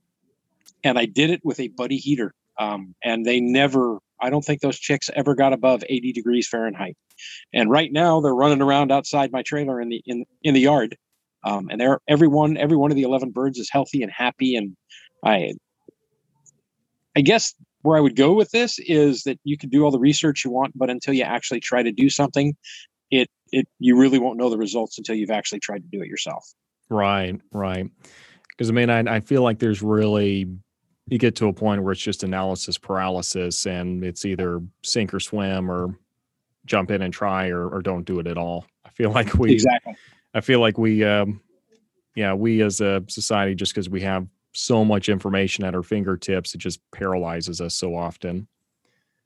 And 0.85 0.99
I 0.99 1.07
did 1.07 1.31
it 1.31 1.41
with 1.43 1.59
a 1.59 1.69
buddy 1.69 1.97
heater. 1.97 2.35
Um, 2.59 2.95
and 3.03 3.25
they 3.25 3.41
never, 3.41 3.99
I 4.21 4.31
don't 4.31 4.45
think 4.45 4.61
those 4.61 4.79
chicks 4.79 5.11
ever 5.15 5.35
got 5.35 5.53
above 5.53 5.83
80 5.89 6.13
degrees 6.13 6.49
Fahrenheit. 6.49 6.97
And 7.53 7.71
right 7.71 7.91
now 7.91 8.21
they're 8.21 8.35
running 8.35 8.63
around 8.63 8.93
outside 8.93 9.33
my 9.33 9.43
trailer 9.43 9.81
in 9.81 9.89
the 9.89 10.03
in 10.07 10.25
in 10.43 10.55
the 10.55 10.61
yard. 10.61 10.97
Um, 11.49 11.69
and 11.71 11.81
they're 11.81 12.01
every 12.07 12.29
one 12.29 12.57
every 12.57 12.77
one 12.77 12.91
of 12.91 12.97
the 12.97 13.03
11 13.03 13.31
birds 13.31 13.59
is 13.59 13.71
healthy 13.71 14.03
and 14.03 14.13
happy. 14.13 14.55
And 14.57 14.77
I 15.25 15.53
I 17.17 17.21
guess 17.23 17.55
where 17.83 17.97
I 17.97 18.01
would 18.01 18.17
go 18.17 18.35
with 18.35 18.51
this 18.51 18.79
is 18.79 19.23
that 19.23 19.39
you 19.45 19.57
can 19.57 19.71
do 19.71 19.85
all 19.85 19.91
the 19.91 19.99
research 19.99 20.45
you 20.45 20.51
want, 20.51 20.77
but 20.77 20.91
until 20.91 21.15
you 21.15 21.23
actually 21.23 21.61
try 21.61 21.83
to 21.83 21.93
do 21.93 22.11
something, 22.11 22.57
it 23.11 23.29
it 23.51 23.67
you 23.79 23.97
really 23.97 24.19
won't 24.19 24.39
know 24.39 24.51
the 24.51 24.59
results 24.59 24.99
until 24.99 25.15
you've 25.15 25.31
actually 25.31 25.61
tried 25.61 25.79
to 25.79 25.89
do 25.91 26.03
it 26.03 26.09
yourself. 26.09 26.45
Right, 26.91 27.41
right. 27.53 27.91
Because 28.51 28.69
I 28.71 28.73
mean, 28.73 28.91
I, 28.91 29.17
I 29.17 29.21
feel 29.21 29.43
like 29.43 29.59
there's 29.59 29.83
really 29.83 30.47
you 31.07 31.19
get 31.19 31.37
to 31.37 31.49
a 31.49 31.53
point 31.53 31.83
where 31.83 31.93
it's 31.93 32.03
just 32.03 32.25
analysis 32.25 32.77
paralysis, 32.77 33.67
and 33.67 34.05
it's 34.05 34.25
either 34.27 34.61
sink 34.83 35.15
or 35.15 35.21
swim, 35.21 35.71
or 35.71 35.99
jump 36.67 36.91
in 36.91 37.01
and 37.01 37.15
try, 37.15 37.49
or 37.49 37.69
or 37.69 37.81
don't 37.81 38.05
do 38.05 38.19
it 38.19 38.27
at 38.27 38.37
all. 38.37 38.67
I 38.85 38.91
feel 38.91 39.11
like 39.19 39.35
we 39.35 39.53
exactly. 39.53 39.95
I 40.39 40.41
feel 40.41 40.61
like 40.61 40.79
we, 40.79 41.03
um, 41.03 41.41
yeah, 42.15 42.33
we 42.33 42.63
as 42.63 42.81
a 42.81 43.03
society, 43.09 43.57
just 43.57 43.75
because 43.75 43.91
we 43.91 44.01
have 44.03 44.29
so 44.53 44.85
much 44.85 45.09
information 45.09 45.65
at 45.65 45.75
our 45.75 45.83
fingertips, 45.83 46.55
it 46.55 46.59
just 46.59 46.81
paralyzes 46.93 47.61
us 47.61 47.75
so 47.75 47.97
often. 47.97 48.47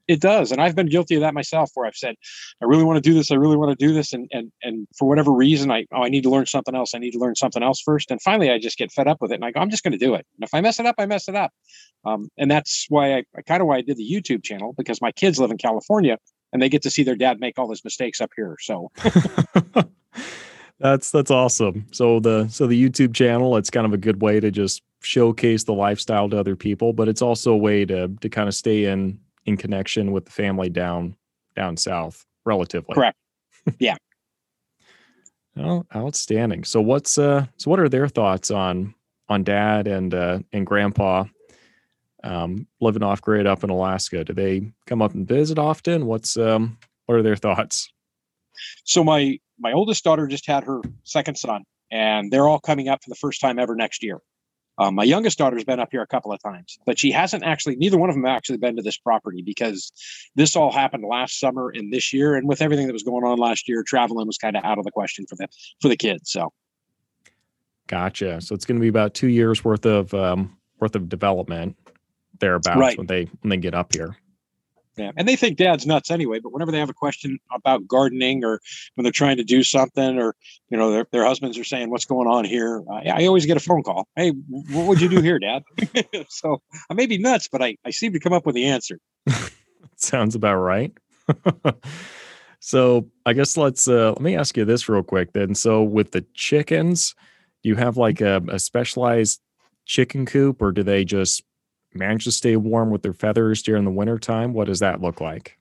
It 0.08 0.20
does 0.20 0.50
and 0.50 0.60
i've 0.60 0.74
been 0.74 0.88
guilty 0.88 1.14
of 1.14 1.20
that 1.20 1.32
myself 1.32 1.70
where 1.74 1.86
i've 1.86 1.94
said 1.94 2.16
i 2.60 2.64
really 2.64 2.82
want 2.82 2.96
to 2.96 3.08
do 3.08 3.14
this 3.14 3.30
i 3.30 3.36
really 3.36 3.56
want 3.56 3.70
to 3.70 3.86
do 3.86 3.94
this 3.94 4.12
and 4.12 4.28
and 4.32 4.50
and 4.60 4.88
for 4.98 5.08
whatever 5.08 5.30
reason 5.32 5.70
i 5.70 5.86
oh 5.92 6.02
i 6.02 6.08
need 6.08 6.24
to 6.24 6.28
learn 6.28 6.44
something 6.44 6.74
else 6.74 6.92
i 6.92 6.98
need 6.98 7.12
to 7.12 7.20
learn 7.20 7.36
something 7.36 7.62
else 7.62 7.80
first 7.80 8.10
and 8.10 8.20
finally 8.20 8.50
i 8.50 8.58
just 8.58 8.76
get 8.76 8.90
fed 8.90 9.06
up 9.06 9.18
with 9.20 9.30
it 9.30 9.36
and 9.36 9.44
i 9.44 9.52
go 9.52 9.60
i'm 9.60 9.70
just 9.70 9.84
going 9.84 9.92
to 9.92 10.04
do 10.04 10.14
it 10.14 10.26
and 10.36 10.42
if 10.42 10.52
i 10.52 10.60
mess 10.60 10.80
it 10.80 10.86
up 10.86 10.96
i 10.98 11.06
mess 11.06 11.28
it 11.28 11.36
up. 11.36 11.52
Um, 12.04 12.28
and 12.36 12.50
that's 12.50 12.86
why 12.88 13.14
i, 13.14 13.24
I 13.36 13.42
kind 13.42 13.62
of 13.62 13.68
why 13.68 13.76
i 13.76 13.80
did 13.80 13.96
the 13.96 14.06
youtube 14.06 14.42
channel 14.42 14.74
because 14.76 15.00
my 15.00 15.12
kids 15.12 15.38
live 15.38 15.52
in 15.52 15.56
california 15.56 16.18
and 16.52 16.60
they 16.60 16.68
get 16.68 16.82
to 16.82 16.90
see 16.90 17.04
their 17.04 17.16
dad 17.16 17.38
make 17.38 17.56
all 17.56 17.70
his 17.70 17.84
mistakes 17.84 18.20
up 18.20 18.30
here 18.34 18.56
so 18.60 18.90
that's 20.78 21.10
that's 21.10 21.30
awesome. 21.30 21.86
So 21.92 22.20
the 22.20 22.48
so 22.48 22.66
the 22.66 22.90
youtube 22.90 23.14
channel 23.14 23.56
it's 23.56 23.70
kind 23.70 23.86
of 23.86 23.92
a 23.92 23.98
good 23.98 24.20
way 24.22 24.40
to 24.40 24.50
just 24.50 24.82
showcase 25.02 25.64
the 25.64 25.72
lifestyle 25.72 26.28
to 26.30 26.38
other 26.38 26.54
people 26.54 26.92
but 26.92 27.08
it's 27.08 27.22
also 27.22 27.52
a 27.52 27.56
way 27.56 27.84
to 27.84 28.08
to 28.20 28.28
kind 28.28 28.48
of 28.48 28.54
stay 28.54 28.84
in 28.84 29.18
in 29.46 29.56
connection 29.56 30.12
with 30.12 30.24
the 30.24 30.30
family 30.30 30.68
down 30.68 31.16
down 31.56 31.76
south 31.76 32.24
relatively. 32.44 32.94
Correct. 32.94 33.16
Yeah. 33.78 33.96
Oh 35.56 35.84
outstanding. 35.94 36.64
So 36.64 36.80
what's 36.80 37.16
uh 37.18 37.46
so 37.56 37.70
what 37.70 37.78
are 37.78 37.88
their 37.88 38.08
thoughts 38.08 38.50
on 38.50 38.94
on 39.28 39.44
dad 39.44 39.86
and 39.86 40.12
uh 40.14 40.40
and 40.52 40.66
grandpa 40.66 41.24
um 42.24 42.66
living 42.80 43.02
off 43.02 43.20
grid 43.20 43.46
up 43.46 43.62
in 43.62 43.70
alaska? 43.70 44.24
Do 44.24 44.32
they 44.32 44.72
come 44.86 45.00
up 45.00 45.14
and 45.14 45.28
visit 45.28 45.58
often? 45.58 46.06
What's 46.06 46.36
um 46.36 46.78
what 47.06 47.16
are 47.16 47.22
their 47.22 47.36
thoughts? 47.36 47.92
So 48.84 49.04
my 49.04 49.38
my 49.58 49.72
oldest 49.72 50.04
daughter 50.04 50.26
just 50.26 50.46
had 50.46 50.64
her 50.64 50.80
second 51.04 51.36
son 51.36 51.62
and 51.90 52.30
they're 52.30 52.48
all 52.48 52.60
coming 52.60 52.88
up 52.88 53.02
for 53.02 53.10
the 53.10 53.16
first 53.16 53.40
time 53.40 53.58
ever 53.58 53.74
next 53.74 54.02
year 54.02 54.18
um, 54.78 54.94
my 54.94 55.04
youngest 55.04 55.38
daughter's 55.38 55.64
been 55.64 55.80
up 55.80 55.88
here 55.90 56.02
a 56.02 56.06
couple 56.06 56.32
of 56.32 56.42
times, 56.42 56.78
but 56.86 56.98
she 56.98 57.10
hasn't 57.10 57.44
actually, 57.44 57.76
neither 57.76 57.98
one 57.98 58.08
of 58.08 58.16
them 58.16 58.24
actually 58.24 58.56
been 58.56 58.76
to 58.76 58.82
this 58.82 58.96
property 58.96 59.42
because 59.42 59.92
this 60.34 60.56
all 60.56 60.72
happened 60.72 61.04
last 61.04 61.38
summer 61.38 61.70
and 61.74 61.92
this 61.92 62.12
year. 62.12 62.34
And 62.36 62.48
with 62.48 62.62
everything 62.62 62.86
that 62.86 62.92
was 62.92 63.02
going 63.02 63.24
on 63.24 63.38
last 63.38 63.68
year, 63.68 63.82
traveling 63.86 64.26
was 64.26 64.38
kind 64.38 64.56
of 64.56 64.64
out 64.64 64.78
of 64.78 64.84
the 64.84 64.90
question 64.90 65.26
for 65.28 65.36
the, 65.36 65.48
for 65.80 65.88
the 65.88 65.96
kids. 65.96 66.30
So. 66.30 66.52
Gotcha. 67.86 68.40
So 68.40 68.54
it's 68.54 68.64
going 68.64 68.78
to 68.78 68.80
be 68.80 68.88
about 68.88 69.12
two 69.12 69.28
years 69.28 69.62
worth 69.62 69.84
of, 69.84 70.14
um, 70.14 70.56
worth 70.80 70.96
of 70.96 71.08
development 71.08 71.76
thereabouts 72.40 72.78
right. 72.78 72.96
when 72.96 73.06
they, 73.06 73.28
when 73.42 73.50
they 73.50 73.58
get 73.58 73.74
up 73.74 73.92
here. 73.92 74.16
Yeah, 74.96 75.10
and 75.16 75.26
they 75.26 75.36
think 75.36 75.56
dad's 75.56 75.86
nuts 75.86 76.10
anyway. 76.10 76.38
But 76.38 76.52
whenever 76.52 76.70
they 76.70 76.78
have 76.78 76.90
a 76.90 76.94
question 76.94 77.38
about 77.54 77.86
gardening 77.86 78.44
or 78.44 78.60
when 78.94 79.04
they're 79.04 79.12
trying 79.12 79.38
to 79.38 79.44
do 79.44 79.62
something, 79.62 80.18
or 80.18 80.34
you 80.68 80.76
know 80.76 80.90
their, 80.90 81.06
their 81.12 81.24
husbands 81.24 81.58
are 81.58 81.64
saying 81.64 81.90
what's 81.90 82.04
going 82.04 82.28
on 82.28 82.44
here, 82.44 82.82
I, 82.90 83.22
I 83.22 83.26
always 83.26 83.46
get 83.46 83.56
a 83.56 83.60
phone 83.60 83.82
call. 83.82 84.06
Hey, 84.16 84.30
what 84.30 84.86
would 84.86 85.00
you 85.00 85.08
do 85.08 85.22
here, 85.22 85.38
Dad? 85.38 85.62
so 86.28 86.60
I 86.90 86.94
may 86.94 87.06
be 87.06 87.16
nuts, 87.16 87.48
but 87.50 87.62
I 87.62 87.76
I 87.86 87.90
seem 87.90 88.12
to 88.12 88.20
come 88.20 88.34
up 88.34 88.44
with 88.44 88.54
the 88.54 88.66
answer. 88.66 88.98
Sounds 89.96 90.34
about 90.34 90.56
right. 90.56 90.92
so 92.60 93.08
I 93.24 93.32
guess 93.32 93.56
let's 93.56 93.88
uh, 93.88 94.10
let 94.10 94.20
me 94.20 94.36
ask 94.36 94.56
you 94.56 94.66
this 94.66 94.88
real 94.88 95.02
quick 95.02 95.32
then. 95.32 95.54
So 95.54 95.82
with 95.82 96.10
the 96.10 96.26
chickens, 96.34 97.14
do 97.62 97.70
you 97.70 97.76
have 97.76 97.96
like 97.96 98.20
a, 98.20 98.42
a 98.50 98.58
specialized 98.58 99.40
chicken 99.86 100.26
coop, 100.26 100.60
or 100.60 100.70
do 100.70 100.82
they 100.82 101.04
just 101.04 101.42
manage 101.94 102.24
to 102.24 102.32
stay 102.32 102.56
warm 102.56 102.90
with 102.90 103.02
their 103.02 103.12
feathers 103.12 103.62
during 103.62 103.84
the 103.84 103.90
winter 103.90 104.18
time? 104.18 104.52
What 104.52 104.66
does 104.66 104.80
that 104.80 105.00
look 105.00 105.20
like? 105.20 105.58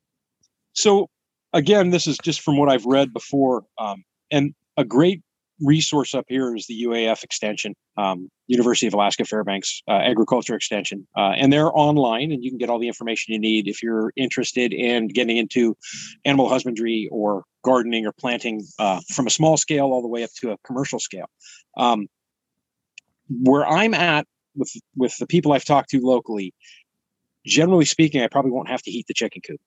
So, 0.73 1.09
again, 1.53 1.89
this 1.89 2.07
is 2.07 2.17
just 2.23 2.41
from 2.41 2.57
what 2.57 2.69
I've 2.69 2.85
read 2.85 3.13
before. 3.13 3.63
Um, 3.77 4.03
and 4.31 4.53
a 4.77 4.85
great 4.85 5.21
resource 5.61 6.15
up 6.15 6.25
here 6.27 6.55
is 6.55 6.65
the 6.67 6.83
UAF 6.83 7.23
Extension, 7.23 7.75
um, 7.97 8.29
University 8.47 8.87
of 8.87 8.93
Alaska 8.93 9.25
Fairbanks 9.25 9.81
uh, 9.87 9.91
Agriculture 9.91 10.55
Extension. 10.55 11.07
Uh, 11.15 11.33
and 11.37 11.53
they're 11.53 11.75
online, 11.77 12.31
and 12.31 12.43
you 12.43 12.49
can 12.51 12.57
get 12.57 12.69
all 12.69 12.79
the 12.79 12.87
information 12.87 13.33
you 13.33 13.39
need 13.39 13.67
if 13.67 13.83
you're 13.83 14.11
interested 14.15 14.73
in 14.73 15.07
getting 15.07 15.37
into 15.37 15.77
animal 16.25 16.49
husbandry 16.49 17.07
or 17.11 17.43
gardening 17.63 18.05
or 18.05 18.11
planting 18.11 18.65
uh, 18.79 18.99
from 19.13 19.27
a 19.27 19.29
small 19.29 19.55
scale 19.57 19.85
all 19.85 20.01
the 20.01 20.07
way 20.07 20.23
up 20.23 20.31
to 20.37 20.51
a 20.51 20.57
commercial 20.65 20.99
scale. 20.99 21.29
Um, 21.77 22.07
where 23.29 23.65
I'm 23.65 23.93
at 23.93 24.27
with 24.55 24.71
with 24.95 25.15
the 25.17 25.27
people 25.27 25.53
I've 25.53 25.65
talked 25.65 25.89
to 25.91 26.01
locally, 26.01 26.53
generally 27.45 27.85
speaking, 27.85 28.21
I 28.21 28.27
probably 28.27 28.51
won't 28.51 28.69
have 28.69 28.81
to 28.83 28.91
heat 28.91 29.07
the 29.07 29.13
chicken 29.13 29.41
coop. 29.41 29.59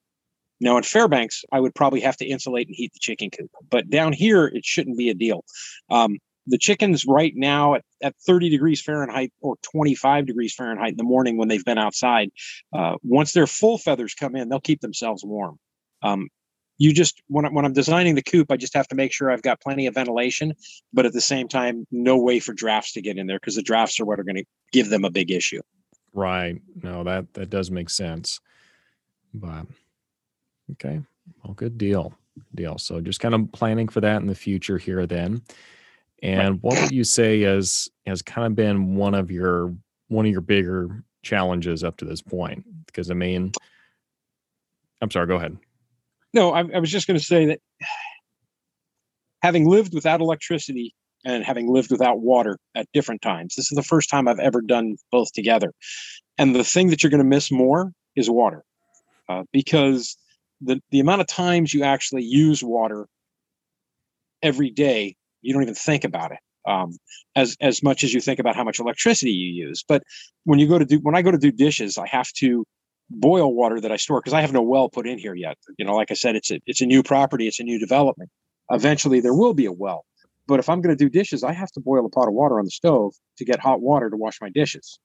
Now 0.61 0.77
in 0.77 0.83
Fairbanks, 0.83 1.45
I 1.53 1.61
would 1.61 1.75
probably 1.75 2.01
have 2.01 2.17
to 2.19 2.27
insulate 2.27 2.69
and 2.69 2.77
heat 2.77 2.93
the 2.93 3.01
chicken 3.01 3.31
coop, 3.31 3.51
but 3.71 3.91
down 3.91 4.13
here 4.13 4.47
it 4.47 4.65
shouldn't 4.65 4.99
be 4.99 5.11
a 5.11 5.15
deal. 5.15 5.45
Um, 5.91 6.19
the 6.47 6.59
chickens 6.59 7.05
right 7.07 7.33
now 7.35 7.75
at, 7.75 7.85
at 8.03 8.15
30 8.27 8.51
degrees 8.51 8.83
Fahrenheit 8.83 9.33
or 9.41 9.57
25 9.63 10.27
degrees 10.27 10.55
Fahrenheit 10.55 10.91
in 10.91 10.97
the 10.97 11.03
morning 11.05 11.37
when 11.37 11.49
they've 11.49 11.65
been 11.65 11.79
outside, 11.79 12.31
uh, 12.73 12.97
once 13.03 13.33
their 13.33 13.47
full 13.47 13.79
feathers 13.79 14.15
come 14.15 14.37
in, 14.37 14.49
they'll 14.49 14.61
keep 14.61 14.81
themselves 14.81 15.25
warm. 15.25 15.59
Um, 16.03 16.29
you 16.79 16.93
just 16.93 17.23
when, 17.29 17.45
I, 17.45 17.49
when 17.49 17.65
i'm 17.65 17.73
designing 17.73 18.15
the 18.15 18.23
coop 18.23 18.51
i 18.51 18.57
just 18.57 18.75
have 18.75 18.89
to 18.89 18.95
make 18.95 19.13
sure 19.13 19.31
i've 19.31 19.43
got 19.43 19.61
plenty 19.61 19.87
of 19.87 19.95
ventilation 19.95 20.55
but 20.93 21.07
at 21.07 21.13
the 21.13 21.21
same 21.21 21.49
time 21.49 21.87
no 21.91 22.19
way 22.19 22.41
for 22.41 22.53
drafts 22.53 22.93
to 22.93 23.03
get 23.03 23.19
in 23.19 23.27
there 23.27 23.39
because 23.39 23.57
the 23.57 23.63
drafts 23.63 24.01
are 24.01 24.05
what 24.05 24.19
are 24.19 24.25
going 24.25 24.37
to 24.37 24.45
give 24.75 24.91
them 24.91 25.05
a 25.05 25.11
big 25.11 25.31
issue. 25.31 25.63
Right. 26.13 26.61
No 26.83 27.05
that 27.05 27.33
that 27.35 27.49
does 27.49 27.71
make 27.71 27.89
sense. 27.89 28.41
But 29.33 29.67
okay. 30.73 31.01
Well 31.43 31.55
good 31.55 31.79
deal. 31.79 32.13
Deal. 32.55 32.79
So 32.79 33.01
just 33.01 33.21
kind 33.21 33.35
of 33.35 33.53
planning 33.53 33.89
for 33.89 34.01
that 34.01 34.21
in 34.21 34.27
the 34.27 34.35
future 34.35 34.77
here 34.77 35.07
then. 35.07 35.43
And 36.23 36.55
right. 36.55 36.63
what 36.63 36.81
would 36.81 36.91
you 36.91 37.05
say 37.05 37.41
has 37.43 37.89
has 38.07 38.21
kind 38.21 38.47
of 38.47 38.55
been 38.55 38.97
one 38.97 39.15
of 39.15 39.31
your 39.31 39.75
one 40.09 40.27
of 40.27 40.33
your 40.33 40.41
bigger 40.41 41.05
challenges 41.23 41.85
up 41.85 41.97
to 41.99 42.05
this 42.05 42.21
point? 42.21 42.65
Because 42.87 43.11
i 43.11 43.15
mean 43.15 43.51
i'm 45.03 45.11
sorry 45.11 45.27
go 45.27 45.37
ahead 45.37 45.57
no, 46.35 46.53
I, 46.53 46.65
I 46.75 46.79
was 46.79 46.91
just 46.91 47.07
going 47.07 47.19
to 47.19 47.25
say 47.25 47.47
that 47.47 47.61
having 49.43 49.69
lived 49.69 49.95
without 49.95 50.21
electricity 50.21 50.95
and 51.25 51.45
having 51.45 51.73
lived 51.73 51.91
without 51.91 52.21
water 52.21 52.59
at 52.75 52.87
different 52.93 53.23
times, 53.23 53.55
this 53.55 53.71
is 53.71 53.77
the 53.77 53.83
first 53.83 54.11
time 54.11 54.29
I've 54.29 54.41
ever 54.41 54.61
done 54.61 54.97
both 55.11 55.33
together. 55.33 55.73
And 56.37 56.55
the 56.55 56.65
thing 56.65 56.91
that 56.91 57.03
you're 57.03 57.11
going 57.11 57.23
to 57.23 57.25
miss 57.25 57.51
more 57.51 57.93
is 58.17 58.29
water, 58.29 58.65
uh, 59.29 59.45
because 59.53 60.17
the 60.61 60.81
the 60.91 61.01
amount 61.01 61.21
of 61.21 61.27
times 61.27 61.73
you 61.73 61.85
actually 61.85 62.25
use 62.25 62.63
water 62.63 63.07
every 64.43 64.71
day, 64.71 65.17
you 65.43 65.53
don't 65.53 65.63
even 65.63 65.75
think 65.75 66.05
about 66.05 66.33
it. 66.33 66.39
Um, 66.67 66.97
as 67.37 67.57
as 67.61 67.83
much 67.83 68.03
as 68.05 68.15
you 68.15 68.21
think 68.21 68.39
about 68.39 68.57
how 68.57 68.65
much 68.65 68.81
electricity 68.81 69.33
you 69.33 69.67
use. 69.67 69.85
But 69.87 70.03
when 70.45 70.59
you 70.59 70.67
go 70.67 70.79
to 70.79 70.85
do 70.85 70.99
when 70.99 71.15
I 71.15 71.23
go 71.23 71.31
to 71.31 71.39
do 71.39 71.53
dishes, 71.53 71.99
I 71.99 72.07
have 72.09 72.33
to 72.39 72.65
boil 73.11 73.55
water 73.55 73.81
that 73.81 73.93
I 73.93 73.97
store 73.97 74.21
because 74.21 74.35
I 74.35 74.41
have 74.41 74.53
no 74.53 74.63
well 74.63 74.89
put 74.89 75.07
in 75.07 75.19
here 75.19 75.35
yet. 75.35 75.59
You 75.79 75.85
know, 75.85 75.95
like 75.95 76.11
I 76.11 76.15
said, 76.15 76.37
it's 76.37 76.51
a 76.51 76.61
it's 76.67 76.81
a 76.81 76.87
new 76.87 77.03
property, 77.03 77.47
it's 77.47 77.61
a 77.61 77.65
new 77.65 77.79
development. 77.79 78.31
Eventually, 78.71 79.21
there 79.21 79.35
will 79.35 79.55
be 79.55 79.67
a 79.67 79.73
well, 79.73 80.05
but 80.47 80.59
if 80.59 80.69
I'm 80.69 80.81
going 80.81 80.97
to 80.97 81.05
do 81.05 81.11
dishes, 81.11 81.45
I 81.45 81.53
have 81.53 81.71
to 81.73 81.81
boil 81.81 82.07
a 82.07 82.09
pot 82.09 82.29
of 82.29 82.35
water 82.35 82.59
on 82.59 82.65
the 82.65 82.71
stove 82.71 83.15
to 83.39 83.45
get 83.45 83.61
hot 83.61 83.81
water 83.81 84.11
to 84.11 84.17
wash 84.17 84.41
my 84.41 84.49
dishes. 84.49 84.99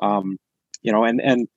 Um, 0.00 0.36
you 0.82 0.92
know, 0.92 1.04
and 1.04 1.20
and 1.20 1.48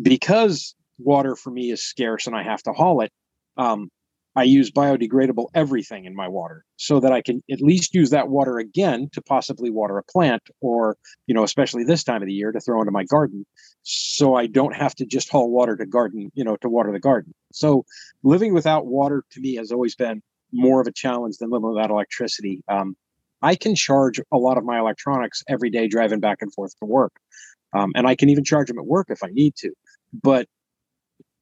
because 0.00 0.74
water 0.98 1.34
for 1.36 1.50
me 1.50 1.70
is 1.70 1.82
scarce 1.82 2.26
and 2.26 2.36
I 2.36 2.42
have 2.42 2.62
to 2.64 2.72
haul 2.72 3.00
it, 3.00 3.10
um, 3.56 3.90
I 4.36 4.44
use 4.44 4.70
biodegradable 4.70 5.48
everything 5.54 6.04
in 6.04 6.14
my 6.14 6.28
water 6.28 6.64
so 6.76 7.00
that 7.00 7.12
I 7.12 7.20
can 7.20 7.42
at 7.50 7.60
least 7.60 7.94
use 7.94 8.10
that 8.10 8.28
water 8.28 8.58
again 8.58 9.08
to 9.12 9.22
possibly 9.22 9.70
water 9.70 9.98
a 9.98 10.04
plant 10.04 10.42
or, 10.60 10.96
you 11.26 11.34
know, 11.34 11.42
especially 11.42 11.84
this 11.84 12.04
time 12.04 12.22
of 12.22 12.26
the 12.26 12.32
year 12.32 12.52
to 12.52 12.60
throw 12.60 12.80
into 12.80 12.92
my 12.92 13.04
garden. 13.04 13.44
So 13.82 14.36
I 14.36 14.46
don't 14.46 14.74
have 14.74 14.94
to 14.96 15.06
just 15.06 15.30
haul 15.30 15.50
water 15.50 15.76
to 15.76 15.84
garden, 15.84 16.30
you 16.34 16.44
know, 16.44 16.56
to 16.56 16.68
water 16.68 16.92
the 16.92 17.00
garden. 17.00 17.34
So 17.52 17.84
living 18.22 18.54
without 18.54 18.86
water 18.86 19.24
to 19.32 19.40
me 19.40 19.56
has 19.56 19.72
always 19.72 19.96
been 19.96 20.22
more 20.52 20.80
of 20.80 20.86
a 20.86 20.92
challenge 20.92 21.38
than 21.38 21.50
living 21.50 21.72
without 21.72 21.90
electricity. 21.90 22.62
Um, 22.68 22.96
I 23.42 23.56
can 23.56 23.74
charge 23.74 24.20
a 24.32 24.36
lot 24.36 24.58
of 24.58 24.64
my 24.64 24.78
electronics 24.78 25.42
every 25.48 25.70
day 25.70 25.88
driving 25.88 26.20
back 26.20 26.38
and 26.40 26.52
forth 26.52 26.78
to 26.78 26.84
work. 26.84 27.12
Um, 27.72 27.92
and 27.94 28.06
I 28.06 28.14
can 28.14 28.28
even 28.28 28.44
charge 28.44 28.68
them 28.68 28.78
at 28.78 28.86
work 28.86 29.08
if 29.10 29.24
I 29.24 29.28
need 29.28 29.54
to. 29.56 29.72
But 30.12 30.46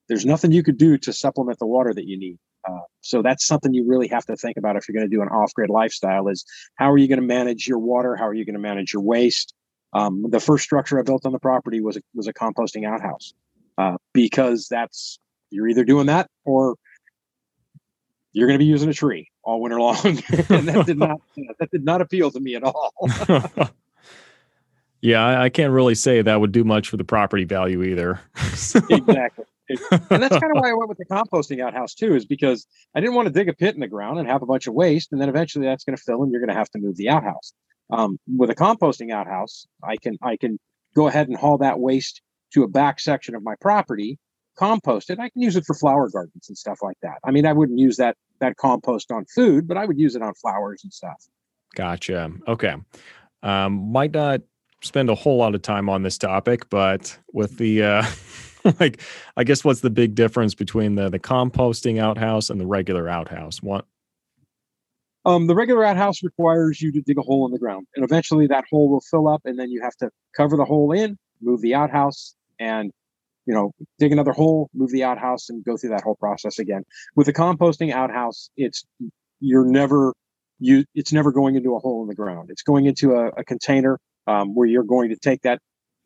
there's 0.07 0.25
nothing 0.25 0.51
you 0.51 0.63
could 0.63 0.77
do 0.77 0.97
to 0.99 1.13
supplement 1.13 1.59
the 1.59 1.67
water 1.67 1.93
that 1.93 2.05
you 2.05 2.17
need. 2.17 2.37
Uh, 2.67 2.79
so 3.01 3.21
that's 3.21 3.45
something 3.45 3.73
you 3.73 3.87
really 3.87 4.07
have 4.07 4.25
to 4.25 4.35
think 4.35 4.57
about 4.57 4.75
if 4.75 4.87
you're 4.87 4.93
going 4.93 5.09
to 5.09 5.15
do 5.15 5.21
an 5.21 5.29
off-grid 5.29 5.69
lifestyle 5.69 6.27
is 6.27 6.45
how 6.75 6.91
are 6.91 6.97
you 6.97 7.07
going 7.07 7.19
to 7.19 7.25
manage 7.25 7.67
your 7.67 7.79
water? 7.79 8.15
How 8.15 8.27
are 8.27 8.33
you 8.33 8.45
going 8.45 8.53
to 8.53 8.59
manage 8.59 8.93
your 8.93 9.01
waste? 9.01 9.53
Um, 9.93 10.25
the 10.29 10.39
first 10.39 10.63
structure 10.63 10.99
I 10.99 11.03
built 11.03 11.25
on 11.25 11.31
the 11.31 11.39
property 11.39 11.81
was 11.81 11.97
a, 11.97 12.01
was 12.13 12.27
a 12.27 12.33
composting 12.33 12.85
outhouse 12.85 13.33
uh, 13.77 13.97
because 14.13 14.67
that's 14.69 15.19
you're 15.49 15.67
either 15.67 15.83
doing 15.83 16.07
that 16.07 16.29
or 16.45 16.75
you're 18.33 18.47
going 18.47 18.59
to 18.59 18.63
be 18.63 18.69
using 18.69 18.89
a 18.89 18.93
tree 18.93 19.29
all 19.43 19.61
winter 19.61 19.79
long, 19.81 19.97
and 20.03 20.67
that 20.67 20.83
did 20.85 20.97
not 20.97 21.19
that 21.59 21.71
did 21.71 21.83
not 21.83 22.01
appeal 22.01 22.29
to 22.31 22.39
me 22.39 22.55
at 22.55 22.63
all. 22.63 22.93
yeah, 25.01 25.25
I, 25.25 25.45
I, 25.45 25.49
can't 25.49 25.73
really 25.73 25.95
say 25.95 26.21
that 26.21 26.39
would 26.39 26.51
do 26.51 26.63
much 26.63 26.89
for 26.89 26.97
the 26.97 27.03
property 27.03 27.45
value 27.45 27.83
either. 27.83 28.19
exactly. 28.89 29.45
and 29.91 30.23
that's 30.23 30.37
kind 30.37 30.51
of 30.55 30.61
why 30.61 30.69
I 30.69 30.73
went 30.73 30.89
with 30.89 30.97
the 30.97 31.05
composting 31.05 31.63
outhouse 31.63 31.93
too, 31.93 32.15
is 32.15 32.25
because 32.25 32.65
I 32.95 32.99
didn't 32.99 33.15
want 33.15 33.27
to 33.27 33.33
dig 33.33 33.49
a 33.49 33.53
pit 33.53 33.75
in 33.75 33.81
the 33.81 33.87
ground 33.87 34.19
and 34.19 34.27
have 34.27 34.41
a 34.41 34.45
bunch 34.45 34.67
of 34.67 34.73
waste, 34.73 35.11
and 35.11 35.21
then 35.21 35.29
eventually 35.29 35.65
that's 35.65 35.83
going 35.83 35.95
to 35.95 36.01
fill, 36.01 36.23
and 36.23 36.31
you're 36.31 36.41
going 36.41 36.49
to 36.49 36.55
have 36.55 36.69
to 36.71 36.79
move 36.79 36.97
the 36.97 37.09
outhouse. 37.09 37.53
Um, 37.91 38.19
with 38.37 38.49
a 38.49 38.55
composting 38.55 39.11
outhouse, 39.11 39.65
I 39.83 39.97
can 39.97 40.17
I 40.21 40.37
can 40.37 40.59
go 40.95 41.07
ahead 41.07 41.27
and 41.27 41.37
haul 41.37 41.57
that 41.59 41.79
waste 41.79 42.21
to 42.53 42.63
a 42.63 42.67
back 42.67 42.99
section 42.99 43.35
of 43.35 43.43
my 43.43 43.55
property, 43.61 44.17
compost 44.57 45.09
it. 45.09 45.19
I 45.19 45.29
can 45.29 45.41
use 45.41 45.55
it 45.55 45.65
for 45.65 45.73
flower 45.73 46.09
gardens 46.09 46.49
and 46.49 46.57
stuff 46.57 46.79
like 46.81 46.97
that. 47.01 47.17
I 47.23 47.31
mean, 47.31 47.45
I 47.45 47.53
wouldn't 47.53 47.79
use 47.79 47.97
that 47.97 48.17
that 48.39 48.57
compost 48.57 49.11
on 49.11 49.25
food, 49.25 49.67
but 49.67 49.77
I 49.77 49.85
would 49.85 49.99
use 49.99 50.15
it 50.15 50.21
on 50.21 50.33
flowers 50.35 50.81
and 50.83 50.93
stuff. 50.93 51.27
Gotcha. 51.75 52.31
Okay. 52.47 52.75
Um, 53.43 53.91
might 53.91 54.11
not 54.11 54.41
spend 54.81 55.09
a 55.09 55.15
whole 55.15 55.37
lot 55.37 55.55
of 55.55 55.61
time 55.61 55.89
on 55.89 56.03
this 56.03 56.17
topic, 56.17 56.69
but 56.69 57.17
with 57.33 57.57
the 57.57 57.83
uh, 57.83 58.03
like, 58.79 59.01
I 59.37 59.43
guess 59.43 59.63
what's 59.63 59.81
the 59.81 59.89
big 59.89 60.15
difference 60.15 60.55
between 60.55 60.95
the 60.95 61.09
the 61.09 61.19
composting 61.19 61.99
outhouse 61.99 62.49
and 62.49 62.59
the 62.59 62.67
regular 62.67 63.07
outhouse? 63.07 63.61
What? 63.61 63.85
Um, 65.25 65.47
the 65.47 65.55
regular 65.55 65.83
outhouse 65.83 66.23
requires 66.23 66.81
you 66.81 66.91
to 66.93 67.01
dig 67.01 67.17
a 67.17 67.21
hole 67.21 67.45
in 67.45 67.51
the 67.51 67.59
ground, 67.59 67.87
and 67.95 68.03
eventually 68.03 68.47
that 68.47 68.65
hole 68.69 68.89
will 68.89 69.01
fill 69.01 69.27
up, 69.27 69.41
and 69.45 69.59
then 69.59 69.69
you 69.69 69.81
have 69.81 69.95
to 69.97 70.09
cover 70.35 70.57
the 70.57 70.65
hole 70.65 70.91
in, 70.91 71.17
move 71.41 71.61
the 71.61 71.75
outhouse, 71.75 72.35
and 72.59 72.91
you 73.45 73.53
know, 73.53 73.71
dig 73.97 74.11
another 74.11 74.31
hole, 74.31 74.69
move 74.73 74.91
the 74.91 75.03
outhouse, 75.03 75.49
and 75.49 75.63
go 75.63 75.75
through 75.75 75.89
that 75.89 76.01
whole 76.01 76.15
process 76.15 76.59
again. 76.59 76.83
With 77.15 77.27
a 77.27 77.33
composting 77.33 77.91
outhouse, 77.91 78.49
it's 78.55 78.85
you're 79.39 79.65
never 79.65 80.13
you 80.59 80.85
it's 80.93 81.11
never 81.11 81.31
going 81.31 81.55
into 81.55 81.75
a 81.75 81.79
hole 81.79 82.01
in 82.03 82.07
the 82.07 82.15
ground. 82.15 82.49
It's 82.51 82.61
going 82.61 82.85
into 82.85 83.13
a, 83.15 83.29
a 83.29 83.43
container 83.43 83.99
um, 84.27 84.53
where 84.53 84.67
you're 84.67 84.83
going 84.83 85.09
to 85.09 85.15
take 85.15 85.41
that 85.41 85.59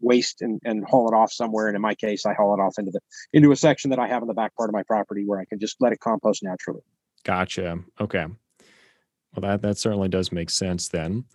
waste 0.03 0.41
and, 0.41 0.59
and 0.63 0.85
haul 0.85 1.07
it 1.07 1.15
off 1.15 1.31
somewhere. 1.31 1.67
And 1.67 1.75
in 1.75 1.81
my 1.81 1.95
case, 1.95 2.25
I 2.25 2.33
haul 2.33 2.53
it 2.53 2.61
off 2.61 2.75
into 2.77 2.91
the 2.91 2.99
into 3.33 3.51
a 3.51 3.55
section 3.55 3.89
that 3.91 3.99
I 3.99 4.07
have 4.07 4.21
in 4.21 4.27
the 4.27 4.33
back 4.33 4.55
part 4.55 4.69
of 4.69 4.73
my 4.73 4.83
property 4.83 5.23
where 5.25 5.39
I 5.39 5.45
can 5.45 5.59
just 5.59 5.77
let 5.79 5.93
it 5.93 5.99
compost 5.99 6.43
naturally. 6.43 6.81
Gotcha. 7.23 7.79
Okay. 7.99 8.25
Well, 9.35 9.41
that 9.41 9.61
that 9.61 9.77
certainly 9.77 10.09
does 10.09 10.31
make 10.31 10.49
sense 10.49 10.89
then. 10.89 11.25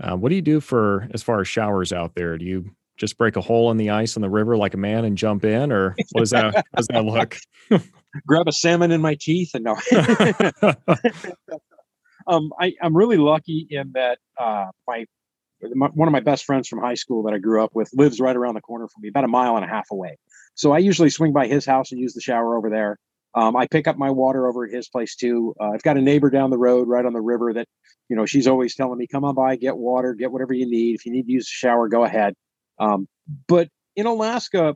Uh, 0.00 0.16
what 0.16 0.28
do 0.28 0.36
you 0.36 0.42
do 0.42 0.60
for 0.60 1.08
as 1.12 1.22
far 1.22 1.40
as 1.40 1.48
showers 1.48 1.92
out 1.92 2.14
there? 2.14 2.38
Do 2.38 2.44
you 2.44 2.70
just 2.96 3.18
break 3.18 3.36
a 3.36 3.40
hole 3.40 3.70
in 3.70 3.76
the 3.76 3.90
ice 3.90 4.16
in 4.16 4.22
the 4.22 4.30
river 4.30 4.56
like 4.56 4.74
a 4.74 4.78
man 4.78 5.04
and 5.04 5.16
jump 5.16 5.44
in, 5.44 5.72
or 5.72 5.94
what 6.12 6.20
does 6.20 6.30
that 6.30 6.64
does 6.76 6.86
that 6.88 7.04
look? 7.04 7.36
Grab 8.26 8.48
a 8.48 8.52
salmon 8.52 8.90
in 8.90 9.00
my 9.00 9.16
teeth 9.20 9.50
and 9.54 9.64
no. 9.64 9.76
um, 12.26 12.52
I, 12.58 12.74
I'm 12.82 12.96
really 12.96 13.16
lucky 13.16 13.66
in 13.70 13.92
that 13.94 14.18
uh, 14.38 14.66
my, 14.86 15.06
my 15.74 15.88
one 15.88 16.08
of 16.08 16.12
my 16.12 16.20
best 16.20 16.44
friends 16.44 16.68
from 16.68 16.80
high 16.80 16.94
school 16.94 17.22
that 17.24 17.34
I 17.34 17.38
grew 17.38 17.62
up 17.62 17.70
with 17.74 17.90
lives 17.94 18.20
right 18.20 18.36
around 18.36 18.54
the 18.54 18.60
corner 18.60 18.88
from 18.88 19.02
me, 19.02 19.08
about 19.08 19.24
a 19.24 19.28
mile 19.28 19.56
and 19.56 19.64
a 19.64 19.68
half 19.68 19.90
away. 19.90 20.16
So 20.54 20.72
I 20.72 20.78
usually 20.78 21.10
swing 21.10 21.32
by 21.32 21.46
his 21.46 21.64
house 21.64 21.92
and 21.92 22.00
use 22.00 22.14
the 22.14 22.20
shower 22.20 22.56
over 22.56 22.70
there. 22.70 22.98
Um, 23.34 23.56
I 23.56 23.66
pick 23.66 23.86
up 23.86 23.96
my 23.96 24.10
water 24.10 24.48
over 24.48 24.64
at 24.64 24.72
his 24.72 24.88
place 24.88 25.14
too. 25.14 25.54
Uh, 25.60 25.70
I've 25.70 25.82
got 25.82 25.96
a 25.96 26.00
neighbor 26.00 26.30
down 26.30 26.50
the 26.50 26.58
road, 26.58 26.88
right 26.88 27.04
on 27.04 27.12
the 27.12 27.20
river, 27.20 27.52
that 27.54 27.68
you 28.08 28.16
know 28.16 28.26
she's 28.26 28.46
always 28.46 28.74
telling 28.74 28.98
me, 28.98 29.06
"Come 29.06 29.24
on 29.24 29.34
by, 29.34 29.56
get 29.56 29.76
water, 29.76 30.14
get 30.14 30.32
whatever 30.32 30.54
you 30.54 30.66
need. 30.66 30.94
If 30.94 31.06
you 31.06 31.12
need 31.12 31.26
to 31.26 31.32
use 31.32 31.46
a 31.46 31.52
shower, 31.52 31.88
go 31.88 32.04
ahead." 32.04 32.34
Um, 32.78 33.08
but 33.48 33.68
in 33.96 34.06
Alaska, 34.06 34.74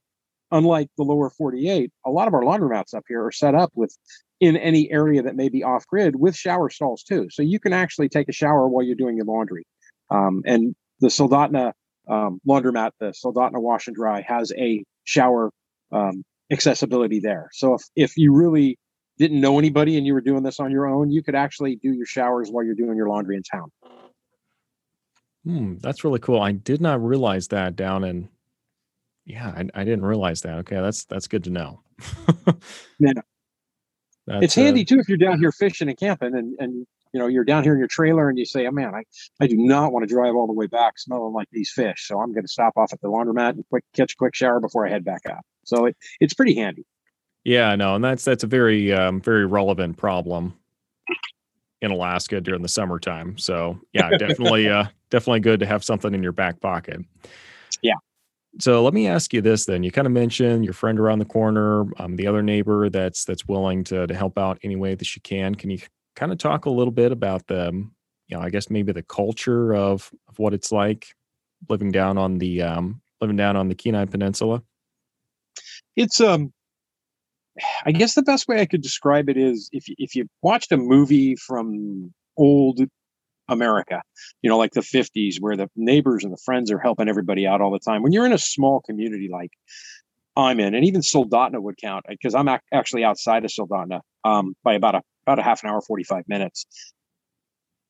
unlike 0.50 0.88
the 0.96 1.04
lower 1.04 1.30
48, 1.30 1.90
a 2.04 2.10
lot 2.10 2.28
of 2.28 2.34
our 2.34 2.42
laundromats 2.42 2.94
up 2.94 3.04
here 3.08 3.24
are 3.24 3.32
set 3.32 3.54
up 3.54 3.72
with 3.74 3.96
in 4.40 4.56
any 4.56 4.90
area 4.90 5.22
that 5.22 5.36
may 5.36 5.48
be 5.48 5.62
off 5.62 5.86
grid 5.86 6.16
with 6.16 6.36
shower 6.36 6.68
stalls 6.68 7.02
too. 7.02 7.28
So 7.30 7.42
you 7.42 7.60
can 7.60 7.72
actually 7.72 8.08
take 8.08 8.28
a 8.28 8.32
shower 8.32 8.68
while 8.68 8.84
you're 8.84 8.96
doing 8.96 9.16
your 9.16 9.24
laundry. 9.24 9.64
Um, 10.12 10.42
and 10.44 10.74
the 11.00 11.08
Soldotna 11.08 11.72
um, 12.08 12.40
laundromat, 12.46 12.90
the 13.00 13.12
Soldotna 13.12 13.60
Wash 13.60 13.86
and 13.86 13.96
Dry, 13.96 14.20
has 14.20 14.52
a 14.56 14.84
shower 15.04 15.50
um, 15.90 16.22
accessibility 16.50 17.20
there. 17.20 17.48
So 17.52 17.74
if, 17.74 17.82
if 17.96 18.16
you 18.16 18.34
really 18.34 18.78
didn't 19.18 19.40
know 19.40 19.58
anybody 19.58 19.96
and 19.96 20.06
you 20.06 20.14
were 20.14 20.20
doing 20.20 20.42
this 20.42 20.60
on 20.60 20.70
your 20.70 20.86
own, 20.86 21.10
you 21.10 21.22
could 21.22 21.34
actually 21.34 21.76
do 21.76 21.92
your 21.92 22.06
showers 22.06 22.50
while 22.50 22.64
you're 22.64 22.74
doing 22.74 22.96
your 22.96 23.08
laundry 23.08 23.36
in 23.36 23.42
town. 23.42 23.70
Hmm, 25.44 25.74
that's 25.80 26.04
really 26.04 26.20
cool. 26.20 26.40
I 26.40 26.52
did 26.52 26.80
not 26.80 27.02
realize 27.02 27.48
that 27.48 27.74
down 27.74 28.04
in. 28.04 28.28
Yeah, 29.24 29.48
I, 29.48 29.68
I 29.74 29.84
didn't 29.84 30.04
realize 30.04 30.42
that. 30.42 30.58
Okay, 30.58 30.80
that's 30.80 31.04
that's 31.04 31.26
good 31.26 31.44
to 31.44 31.50
know. 31.50 31.80
yeah, 32.98 33.12
that's, 34.26 34.44
it's 34.44 34.54
handy 34.54 34.82
uh, 34.82 34.84
too 34.84 34.98
if 34.98 35.08
you're 35.08 35.18
down 35.18 35.38
here 35.40 35.52
fishing 35.52 35.88
and 35.88 35.98
camping, 35.98 36.36
and 36.36 36.54
and 36.58 36.86
you 37.12 37.20
know 37.20 37.26
you're 37.26 37.44
down 37.44 37.62
here 37.62 37.72
in 37.72 37.78
your 37.78 37.88
trailer, 37.88 38.28
and 38.28 38.38
you 38.38 38.44
say, 38.44 38.66
"Oh 38.66 38.70
man, 38.70 38.94
I 38.94 39.02
I 39.40 39.46
do 39.46 39.56
not 39.56 39.92
want 39.92 40.08
to 40.08 40.12
drive 40.12 40.34
all 40.34 40.46
the 40.46 40.52
way 40.52 40.66
back 40.66 40.98
smelling 40.98 41.32
like 41.32 41.48
these 41.52 41.70
fish, 41.70 42.06
so 42.06 42.20
I'm 42.20 42.32
going 42.32 42.44
to 42.44 42.52
stop 42.52 42.74
off 42.76 42.92
at 42.92 43.00
the 43.00 43.08
laundromat 43.08 43.50
and 43.50 43.64
quick 43.68 43.84
catch 43.94 44.14
a 44.14 44.16
quick 44.16 44.34
shower 44.34 44.60
before 44.60 44.86
I 44.86 44.90
head 44.90 45.04
back 45.04 45.22
out." 45.28 45.44
So 45.64 45.86
it, 45.86 45.96
it's 46.20 46.34
pretty 46.34 46.54
handy. 46.54 46.84
Yeah, 47.44 47.74
no, 47.74 47.94
and 47.94 48.04
that's 48.04 48.24
that's 48.24 48.44
a 48.44 48.46
very 48.46 48.92
um, 48.92 49.20
very 49.20 49.46
relevant 49.46 49.96
problem 49.96 50.54
in 51.80 51.90
Alaska 51.90 52.40
during 52.40 52.62
the 52.62 52.68
summertime. 52.68 53.36
So 53.36 53.78
yeah, 53.92 54.10
definitely, 54.18 54.68
uh, 54.68 54.84
definitely 55.10 55.40
good 55.40 55.60
to 55.60 55.66
have 55.66 55.84
something 55.84 56.14
in 56.14 56.22
your 56.22 56.32
back 56.32 56.60
pocket. 56.60 57.00
Yeah. 57.82 57.94
So 58.60 58.82
let 58.82 58.94
me 58.94 59.08
ask 59.08 59.32
you 59.32 59.40
this 59.40 59.64
then. 59.64 59.82
You 59.82 59.90
kind 59.90 60.06
of 60.06 60.12
mentioned 60.12 60.64
your 60.64 60.74
friend 60.74 61.00
around 61.00 61.18
the 61.18 61.24
corner, 61.24 61.84
um, 61.98 62.16
the 62.16 62.26
other 62.26 62.42
neighbor 62.42 62.88
that's 62.90 63.24
that's 63.24 63.48
willing 63.48 63.82
to 63.84 64.06
to 64.06 64.14
help 64.14 64.38
out 64.38 64.58
any 64.62 64.76
way 64.76 64.94
that 64.94 65.04
she 65.04 65.20
can. 65.20 65.54
Can 65.54 65.70
you 65.70 65.78
kind 66.16 66.32
of 66.32 66.38
talk 66.38 66.66
a 66.66 66.70
little 66.70 66.92
bit 66.92 67.12
about 67.12 67.46
the, 67.46 67.72
you 68.28 68.36
know, 68.36 68.40
I 68.40 68.50
guess 68.50 68.70
maybe 68.70 68.92
the 68.92 69.02
culture 69.02 69.74
of 69.74 70.10
of 70.28 70.38
what 70.38 70.54
it's 70.54 70.72
like 70.72 71.14
living 71.68 71.92
down 71.92 72.18
on 72.18 72.38
the 72.38 72.62
um, 72.62 73.00
living 73.20 73.36
down 73.36 73.56
on 73.56 73.68
the 73.68 73.74
Kenai 73.74 74.06
Peninsula? 74.06 74.62
It's 75.96 76.20
um 76.20 76.52
I 77.84 77.92
guess 77.92 78.14
the 78.14 78.22
best 78.22 78.48
way 78.48 78.60
I 78.60 78.66
could 78.66 78.82
describe 78.82 79.28
it 79.28 79.36
is 79.36 79.68
if 79.72 79.84
if 79.98 80.14
you 80.14 80.26
watched 80.42 80.72
a 80.72 80.76
movie 80.76 81.36
from 81.36 82.12
old 82.36 82.80
America, 83.48 84.00
you 84.40 84.48
know, 84.48 84.56
like 84.56 84.72
the 84.72 84.80
50s, 84.80 85.36
where 85.40 85.56
the 85.56 85.68
neighbors 85.76 86.24
and 86.24 86.32
the 86.32 86.40
friends 86.44 86.70
are 86.70 86.78
helping 86.78 87.08
everybody 87.08 87.46
out 87.46 87.60
all 87.60 87.70
the 87.70 87.78
time. 87.78 88.02
When 88.02 88.12
you're 88.12 88.26
in 88.26 88.32
a 88.32 88.38
small 88.38 88.80
community 88.80 89.28
like 89.30 89.50
I'm 90.36 90.60
in, 90.60 90.74
and 90.74 90.84
even 90.84 91.02
Soldotna 91.02 91.60
would 91.60 91.76
count 91.76 92.06
because 92.08 92.34
I'm 92.34 92.48
ac- 92.48 92.62
actually 92.72 93.04
outside 93.04 93.44
of 93.44 93.50
Soldotna 93.50 94.00
um, 94.24 94.54
by 94.64 94.74
about 94.74 94.94
a 94.94 95.02
about 95.26 95.38
a 95.38 95.42
half 95.42 95.62
an 95.62 95.70
hour, 95.70 95.80
45 95.80 96.24
minutes. 96.28 96.66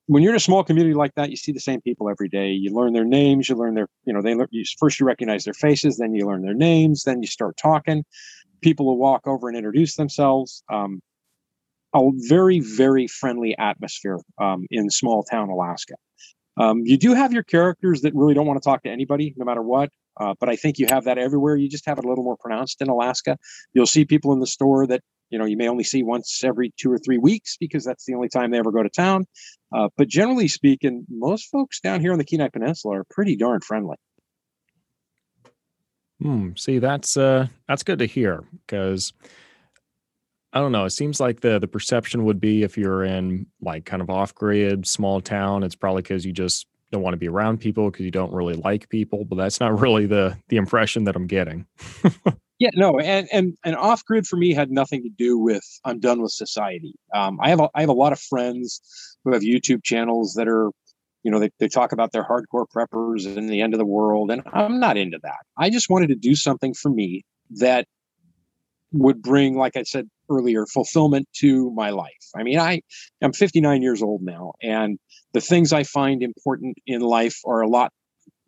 When 0.07 0.23
you're 0.23 0.33
in 0.33 0.37
a 0.37 0.41
small 0.41 0.65
community 0.65 0.95
like 0.95 1.15
that, 1.15 1.31
you 1.31 1.37
see 1.37 1.53
the 1.53 1.61
same 1.61 1.81
people 1.81 2.11
every 2.11 2.29
day. 2.29 2.51
You 2.51 2.75
learn 2.75 2.93
their 2.93 3.05
names. 3.05 3.49
You 3.49 3.55
learn 3.55 3.75
their, 3.75 3.87
you 4.05 4.13
know, 4.13 4.21
they 4.21 4.35
you, 4.51 4.65
first 4.79 5.01
you 5.01 5.07
recognize 5.07 5.45
their 5.45 5.55
faces, 5.55 5.97
then 5.97 6.15
you 6.15 6.27
learn 6.27 6.43
their 6.43 6.55
names, 6.55 7.05
then 7.05 7.23
you 7.23 7.29
start 7.29 7.57
talking 7.57 8.05
people 8.63 8.87
will 8.87 8.97
walk 8.97 9.27
over 9.27 9.49
and 9.49 9.57
introduce 9.57 9.97
themselves. 9.97 10.63
Um, 10.73 11.01
a 11.95 12.01
very, 12.15 12.61
very 12.61 13.07
friendly 13.07 13.57
atmosphere 13.59 14.19
um, 14.41 14.67
in 14.71 14.89
small 14.89 15.23
town 15.25 15.51
Alaska. 15.51 15.95
Um, 16.57 16.81
you 16.85 16.97
do 16.97 17.13
have 17.13 17.35
your 17.35 17.43
characters 17.43 18.01
that 18.03 18.15
really 18.15 18.33
don't 18.33 18.47
want 18.47 18.63
to 18.63 18.67
talk 18.67 18.83
to 18.85 18.91
anybody, 18.91 19.35
no 19.37 19.45
matter 19.45 19.61
what. 19.61 19.91
Uh, 20.21 20.35
but 20.39 20.49
I 20.49 20.57
think 20.57 20.79
you 20.79 20.87
have 20.89 21.05
that 21.05 21.19
everywhere. 21.19 21.57
You 21.57 21.69
just 21.69 21.87
have 21.87 21.99
it 21.99 22.05
a 22.05 22.09
little 22.09 22.25
more 22.25 22.37
pronounced 22.39 22.83
in 22.83 22.89
Alaska. 22.89 23.39
You'll 23.73 23.87
see 23.87 24.05
people 24.05 24.33
in 24.33 24.41
the 24.41 24.47
store 24.47 24.87
that 24.87 25.03
you 25.31 25.39
know 25.39 25.47
you 25.47 25.57
may 25.57 25.69
only 25.69 25.85
see 25.85 26.03
once 26.03 26.43
every 26.45 26.73
two 26.79 26.93
or 26.93 26.99
three 26.99 27.19
weeks 27.19 27.57
because 27.59 27.85
that's 27.85 28.05
the 28.05 28.15
only 28.15 28.29
time 28.29 28.51
they 28.51 28.59
ever 28.59 28.73
go 28.73 28.83
to 28.83 28.91
town. 28.91 29.27
Uh, 29.75 29.89
but 29.97 30.09
generally 30.09 30.49
speaking, 30.49 31.07
most 31.09 31.49
folks 31.51 31.81
down 31.81 32.01
here 32.01 32.13
on 32.13 32.19
the 32.19 32.25
Kenai 32.25 32.49
Peninsula 32.49 32.99
are 32.99 33.05
pretty 33.09 33.37
darn 33.37 33.61
friendly. 33.61 33.97
Hmm. 36.21 36.51
See, 36.57 36.79
that's 36.79 37.17
uh, 37.17 37.49
that's 37.67 37.83
good 37.83 37.99
to 37.99 38.07
hear 38.07 38.45
because 38.67 39.13
I 40.53 40.61
don't 40.61 40.73
know. 40.73 40.85
It 40.85 40.91
seems 40.91 41.19
like 41.19 41.41
the 41.41 41.59
the 41.59 41.67
perception 41.67 42.25
would 42.25 42.41
be 42.41 42.63
if 42.63 42.77
you're 42.77 43.03
in 43.03 43.47
like 43.61 43.87
kind 43.87 44.03
of 44.03 44.11
off 44.11 44.35
grid, 44.35 44.87
small 44.87 45.21
town, 45.21 45.63
it's 45.65 45.75
probably 45.75 46.03
because 46.03 46.27
you 46.27 46.33
just 46.33 46.67
don't 46.93 47.03
want 47.03 47.15
to 47.15 47.19
be 47.19 47.29
around 47.29 47.59
people 47.59 47.91
because 47.91 48.05
you 48.05 48.11
don't 48.11 48.33
really 48.33 48.55
like 48.55 48.89
people. 48.89 49.25
But 49.25 49.37
that's 49.37 49.61
not 49.61 49.79
really 49.81 50.07
the 50.07 50.37
the 50.49 50.57
impression 50.57 51.05
that 51.05 51.17
I'm 51.17 51.27
getting. 51.27 51.67
yeah, 52.59 52.71
no, 52.75 52.99
and 53.01 53.29
and 53.33 53.57
and 53.65 53.75
off 53.77 54.05
grid 54.05 54.27
for 54.27 54.37
me 54.37 54.55
had 54.55 54.71
nothing 54.71 55.03
to 55.03 55.11
do 55.11 55.39
with 55.39 55.65
I'm 55.85 55.99
done 55.99 56.23
with 56.23 56.33
society. 56.33 56.95
Um, 57.15 57.39
I 57.43 57.49
have 57.49 57.61
a, 57.61 57.69
I 57.75 57.81
have 57.81 57.91
a 57.91 57.95
lot 57.95 58.13
of 58.13 58.21
friends 58.21 58.81
who 59.25 59.33
have 59.33 59.43
YouTube 59.43 59.83
channels 59.83 60.35
that 60.35 60.49
are 60.49 60.71
you 61.23 61.31
know, 61.31 61.39
they, 61.39 61.51
they 61.61 61.69
talk 61.69 61.93
about 61.93 62.13
their 62.13 62.25
hardcore 62.25 62.67
preppers 62.75 63.37
and 63.37 63.49
the 63.49 63.61
end 63.61 63.75
of 63.75 63.79
the 63.79 63.87
world. 63.87 64.31
And 64.31 64.43
I'm 64.53 64.81
not 64.81 64.97
into 64.97 65.19
that. 65.23 65.39
I 65.57 65.71
just 65.71 65.89
wanted 65.89 66.09
to 66.09 66.17
do 66.17 66.35
something 66.35 66.75
for 66.75 66.91
me 66.91 67.23
that 67.51 67.87
would 68.93 69.23
bring, 69.23 69.57
like 69.57 69.77
I 69.77 69.83
said 69.83 70.09
earlier, 70.31 70.67
fulfillment 70.67 71.29
to 71.37 71.71
my 71.73 71.91
life. 71.91 72.11
I 72.37 72.43
mean, 72.43 72.59
I 72.59 72.83
am 73.21 73.33
59 73.33 73.83
years 73.83 74.03
old 74.03 74.23
now, 74.23 74.53
and 74.63 74.99
the 75.33 75.41
things 75.41 75.73
I 75.73 75.83
find 75.83 76.23
important 76.23 76.77
in 76.87 77.01
life 77.01 77.39
are 77.47 77.61
a 77.61 77.69
lot 77.69 77.93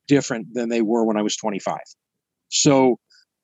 different 0.07 0.49
than 0.53 0.69
they 0.69 0.83
were 0.83 1.05
when 1.05 1.17
I 1.17 1.23
was 1.23 1.37
25. 1.37 1.79
So 2.49 2.99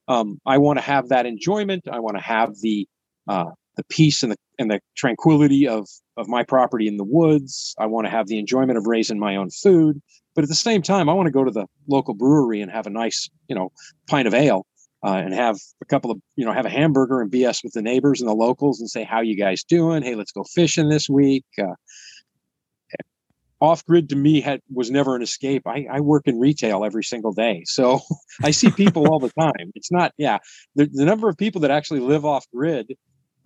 um, 0.08 0.38
I 0.46 0.58
want 0.58 0.78
to 0.78 0.84
have 0.84 1.08
that 1.08 1.26
enjoyment. 1.26 1.88
I 1.90 2.00
want 2.00 2.16
to 2.16 2.22
have 2.22 2.50
the 2.60 2.86
uh, 3.28 3.50
the 3.76 3.84
peace 3.84 4.22
and 4.22 4.32
the 4.32 4.36
and 4.58 4.70
the 4.70 4.80
tranquility 4.96 5.66
of 5.66 5.88
of 6.16 6.28
my 6.28 6.42
property 6.42 6.86
in 6.86 6.96
the 6.96 7.04
woods. 7.04 7.74
I 7.78 7.86
want 7.86 8.06
to 8.06 8.10
have 8.10 8.26
the 8.26 8.38
enjoyment 8.38 8.76
of 8.76 8.86
raising 8.86 9.18
my 9.18 9.36
own 9.36 9.50
food, 9.50 10.00
but 10.34 10.42
at 10.42 10.48
the 10.48 10.56
same 10.56 10.82
time, 10.82 11.08
I 11.08 11.14
want 11.14 11.26
to 11.26 11.32
go 11.32 11.44
to 11.44 11.50
the 11.50 11.66
local 11.88 12.14
brewery 12.14 12.60
and 12.60 12.70
have 12.70 12.86
a 12.86 12.90
nice, 12.90 13.28
you 13.48 13.54
know, 13.54 13.72
pint 14.08 14.26
of 14.28 14.34
ale 14.34 14.66
uh, 15.04 15.14
and 15.14 15.32
have 15.32 15.56
a 15.80 15.86
couple 15.86 16.10
of, 16.10 16.20
you 16.36 16.44
know, 16.44 16.52
have 16.52 16.66
a 16.66 16.70
hamburger 16.70 17.20
and 17.20 17.30
BS 17.30 17.64
with 17.64 17.72
the 17.72 17.82
neighbors 17.82 18.20
and 18.20 18.28
the 18.28 18.34
locals 18.34 18.80
and 18.80 18.90
say, 18.90 19.04
"How 19.04 19.20
you 19.20 19.36
guys 19.36 19.64
doing? 19.64 20.02
Hey, 20.02 20.14
let's 20.14 20.32
go 20.32 20.44
fishing 20.44 20.88
this 20.88 21.08
week." 21.08 21.44
Uh, 21.58 21.74
off 23.60 23.84
grid 23.84 24.08
to 24.08 24.16
me 24.16 24.40
had 24.40 24.60
was 24.72 24.90
never 24.90 25.14
an 25.14 25.22
escape. 25.22 25.66
I, 25.66 25.86
I 25.90 26.00
work 26.00 26.26
in 26.26 26.38
retail 26.38 26.84
every 26.84 27.04
single 27.04 27.32
day, 27.32 27.62
so 27.66 28.00
I 28.42 28.50
see 28.50 28.70
people 28.70 29.08
all 29.08 29.20
the 29.20 29.32
time. 29.38 29.70
It's 29.74 29.92
not, 29.92 30.12
yeah, 30.16 30.38
the, 30.74 30.86
the 30.86 31.04
number 31.04 31.28
of 31.28 31.36
people 31.36 31.60
that 31.62 31.70
actually 31.70 32.00
live 32.00 32.24
off 32.24 32.46
grid 32.54 32.96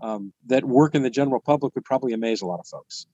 um, 0.00 0.32
that 0.46 0.64
work 0.64 0.94
in 0.94 1.02
the 1.02 1.10
general 1.10 1.40
public 1.40 1.74
would 1.74 1.84
probably 1.84 2.12
amaze 2.12 2.42
a 2.42 2.46
lot 2.46 2.60
of 2.60 2.66
folks. 2.66 3.06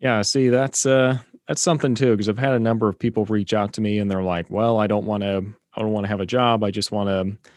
Yeah, 0.00 0.22
see, 0.22 0.48
that's 0.48 0.86
uh, 0.86 1.18
that's 1.48 1.62
something 1.62 1.94
too 1.94 2.12
because 2.12 2.28
I've 2.28 2.38
had 2.38 2.52
a 2.52 2.60
number 2.60 2.88
of 2.88 2.98
people 2.98 3.24
reach 3.26 3.54
out 3.54 3.72
to 3.74 3.80
me 3.80 3.98
and 3.98 4.10
they're 4.10 4.22
like, 4.22 4.46
"Well, 4.50 4.78
I 4.78 4.86
don't 4.86 5.06
want 5.06 5.22
to, 5.22 5.44
I 5.76 5.80
don't 5.82 5.92
want 5.92 6.04
to 6.04 6.08
have 6.08 6.20
a 6.20 6.26
job. 6.26 6.64
I 6.64 6.70
just 6.70 6.90
want 6.90 7.08
to 7.08 7.50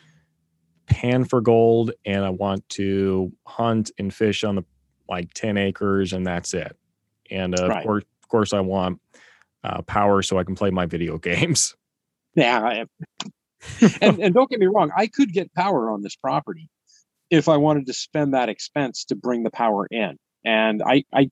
pan 0.94 1.24
for 1.24 1.40
gold 1.40 1.92
and 2.06 2.26
I 2.26 2.30
want 2.30 2.68
to 2.70 3.32
hunt 3.46 3.92
and 3.98 4.14
fish 4.14 4.44
on 4.44 4.56
the 4.56 4.66
like 5.08 5.34
ten 5.34 5.58
acres 5.58 6.14
and 6.14 6.26
that's 6.26 6.54
it." 6.54 6.76
And 7.32 7.60
uh, 7.60 7.68
right. 7.68 7.78
of 7.78 7.84
course, 7.84 8.04
of 8.24 8.30
course, 8.30 8.54
I 8.54 8.60
want 8.60 9.00
uh, 9.64 9.82
power 9.84 10.22
so 10.22 10.38
I 10.38 10.44
can 10.44 10.56
play 10.56 10.72
my 10.72 10.86
video 10.86 11.18
games. 11.20 11.76
Yeah, 12.36 12.86
and 14.02 14.20
and 14.20 14.34
don't 14.34 14.50
get 14.50 14.60
me 14.60 14.68
wrong, 14.68 14.92
I 14.96 15.08
could 15.08 15.34
get 15.34 15.54
power 15.54 15.90
on 15.92 16.02
this 16.02 16.16
property 16.16 16.70
if 17.30 17.48
I 17.48 17.58
wanted 17.58 17.86
to 17.88 17.94
spend 17.94 18.34
that 18.34 18.50
expense 18.50 19.06
to 19.06 19.16
bring 19.16 19.44
the 19.44 19.52
power 19.52 19.88
in. 19.90 20.18
And 20.46 20.82
I, 20.82 21.04
I, 21.14 21.30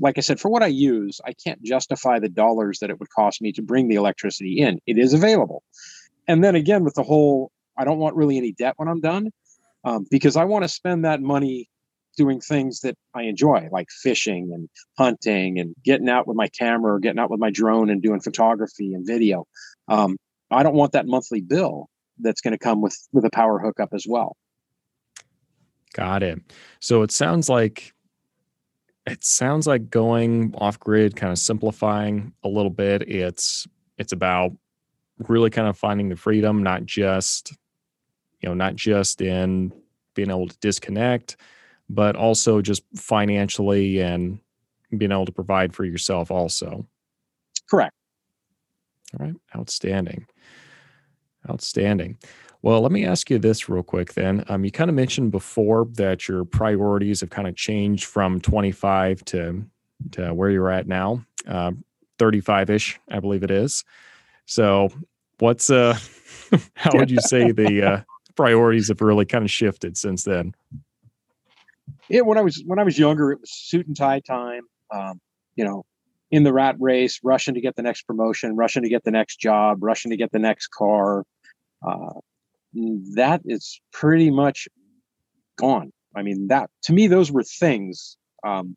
like 0.00 0.18
I 0.18 0.20
said, 0.20 0.40
for 0.40 0.48
what 0.50 0.62
I 0.62 0.68
use, 0.68 1.20
I 1.24 1.32
can't 1.32 1.62
justify 1.62 2.18
the 2.18 2.28
dollars 2.28 2.78
that 2.80 2.90
it 2.90 2.98
would 2.98 3.10
cost 3.10 3.42
me 3.42 3.52
to 3.52 3.62
bring 3.62 3.88
the 3.88 3.96
electricity 3.96 4.58
in. 4.58 4.80
It 4.86 4.98
is 4.98 5.12
available. 5.12 5.62
And 6.28 6.42
then 6.42 6.54
again, 6.54 6.84
with 6.84 6.94
the 6.94 7.02
whole, 7.02 7.50
I 7.76 7.84
don't 7.84 7.98
want 7.98 8.16
really 8.16 8.36
any 8.36 8.52
debt 8.52 8.74
when 8.76 8.88
I'm 8.88 9.00
done 9.00 9.30
um, 9.84 10.06
because 10.10 10.36
I 10.36 10.44
want 10.44 10.64
to 10.64 10.68
spend 10.68 11.04
that 11.04 11.20
money 11.20 11.68
doing 12.16 12.40
things 12.40 12.80
that 12.80 12.96
I 13.14 13.22
enjoy, 13.24 13.68
like 13.70 13.88
fishing 13.90 14.50
and 14.52 14.68
hunting 14.98 15.58
and 15.58 15.74
getting 15.84 16.08
out 16.08 16.26
with 16.26 16.36
my 16.36 16.48
camera 16.48 16.94
or 16.94 16.98
getting 16.98 17.18
out 17.18 17.30
with 17.30 17.40
my 17.40 17.50
drone 17.50 17.90
and 17.90 18.02
doing 18.02 18.20
photography 18.20 18.94
and 18.94 19.06
video. 19.06 19.46
Um, 19.88 20.16
I 20.50 20.62
don't 20.62 20.74
want 20.74 20.92
that 20.92 21.06
monthly 21.06 21.40
bill 21.40 21.88
that's 22.18 22.40
going 22.40 22.52
to 22.52 22.58
come 22.58 22.80
with 22.80 22.96
with 23.12 23.24
a 23.24 23.30
power 23.30 23.58
hookup 23.58 23.90
as 23.92 24.06
well. 24.08 24.36
Got 25.92 26.22
it. 26.22 26.40
So 26.80 27.02
it 27.02 27.10
sounds 27.10 27.48
like 27.48 27.92
it 29.06 29.22
sounds 29.22 29.66
like 29.66 29.90
going 29.90 30.54
off 30.56 30.80
grid, 30.80 31.16
kind 31.16 31.32
of 31.32 31.38
simplifying 31.38 32.32
a 32.42 32.48
little 32.48 32.70
bit. 32.70 33.02
It's 33.08 33.66
it's 33.98 34.12
about 34.12 34.52
really 35.18 35.50
kind 35.50 35.68
of 35.68 35.78
finding 35.78 36.08
the 36.08 36.16
freedom, 36.16 36.62
not 36.62 36.84
just 36.84 37.52
you 38.40 38.48
know, 38.48 38.54
not 38.54 38.76
just 38.76 39.20
in 39.20 39.72
being 40.14 40.30
able 40.30 40.48
to 40.48 40.56
disconnect, 40.58 41.36
but 41.88 42.16
also 42.16 42.60
just 42.60 42.82
financially 42.94 44.00
and 44.00 44.38
being 44.96 45.12
able 45.12 45.26
to 45.26 45.32
provide 45.32 45.74
for 45.74 45.84
yourself 45.84 46.30
also. 46.30 46.86
Correct. 47.68 47.94
All 49.18 49.26
right. 49.26 49.34
Outstanding. 49.56 50.26
Outstanding. 51.48 52.18
Well, 52.62 52.80
let 52.80 52.92
me 52.92 53.04
ask 53.04 53.30
you 53.30 53.38
this 53.38 53.68
real 53.68 53.82
quick 53.82 54.14
then. 54.14 54.44
Um, 54.48 54.64
you 54.64 54.72
kind 54.72 54.90
of 54.90 54.96
mentioned 54.96 55.30
before 55.30 55.86
that 55.92 56.26
your 56.26 56.44
priorities 56.44 57.20
have 57.20 57.30
kind 57.30 57.46
of 57.46 57.54
changed 57.54 58.04
from 58.04 58.40
25 58.40 59.24
to, 59.26 59.64
to 60.12 60.34
where 60.34 60.50
you're 60.50 60.70
at 60.70 60.88
now, 60.88 61.24
35 62.18 62.70
uh, 62.70 62.72
ish, 62.72 62.98
I 63.10 63.20
believe 63.20 63.44
it 63.44 63.50
is. 63.50 63.84
So, 64.46 64.88
what's, 65.38 65.70
uh, 65.70 65.98
how 66.74 66.90
would 66.94 67.10
you 67.10 67.20
say 67.20 67.52
the 67.52 67.82
uh, 67.86 68.00
priorities 68.36 68.88
have 68.88 69.00
really 69.00 69.26
kind 69.26 69.44
of 69.44 69.50
shifted 69.50 69.96
since 69.96 70.24
then? 70.24 70.54
Yeah, 72.08 72.20
when 72.20 72.38
I 72.38 72.40
was 72.42 72.62
when 72.64 72.78
I 72.78 72.84
was 72.84 72.98
younger, 72.98 73.32
it 73.32 73.40
was 73.40 73.50
suit 73.50 73.86
and 73.86 73.96
tie 73.96 74.20
time. 74.20 74.62
Um, 74.92 75.20
you 75.56 75.64
know, 75.64 75.84
in 76.30 76.44
the 76.44 76.52
rat 76.52 76.76
race, 76.78 77.20
rushing 77.22 77.54
to 77.54 77.60
get 77.60 77.76
the 77.76 77.82
next 77.82 78.02
promotion, 78.02 78.56
rushing 78.56 78.82
to 78.82 78.88
get 78.88 79.04
the 79.04 79.10
next 79.10 79.40
job, 79.40 79.78
rushing 79.82 80.10
to 80.10 80.16
get 80.16 80.32
the 80.32 80.38
next 80.38 80.68
car. 80.68 81.24
Uh, 81.86 82.20
that 83.14 83.40
is 83.44 83.80
pretty 83.92 84.30
much 84.30 84.68
gone. 85.56 85.92
I 86.14 86.22
mean, 86.22 86.48
that 86.48 86.70
to 86.84 86.92
me, 86.92 87.06
those 87.06 87.32
were 87.32 87.42
things 87.42 88.16
um, 88.44 88.76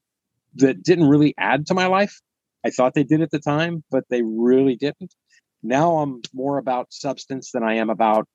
that 0.55 0.83
didn't 0.83 1.07
really 1.07 1.33
add 1.37 1.67
to 1.67 1.73
my 1.73 1.87
life. 1.87 2.19
I 2.65 2.71
thought 2.71 2.93
they 2.93 3.03
did 3.03 3.21
at 3.21 3.31
the 3.31 3.39
time, 3.39 3.83
but 3.89 4.03
they 4.09 4.21
really 4.21 4.75
didn't. 4.75 5.13
Now 5.61 5.97
I'm 5.97 6.21
more 6.33 6.57
about 6.57 6.93
substance 6.93 7.51
than 7.51 7.63
I 7.63 7.75
am 7.75 7.89
about 7.89 8.27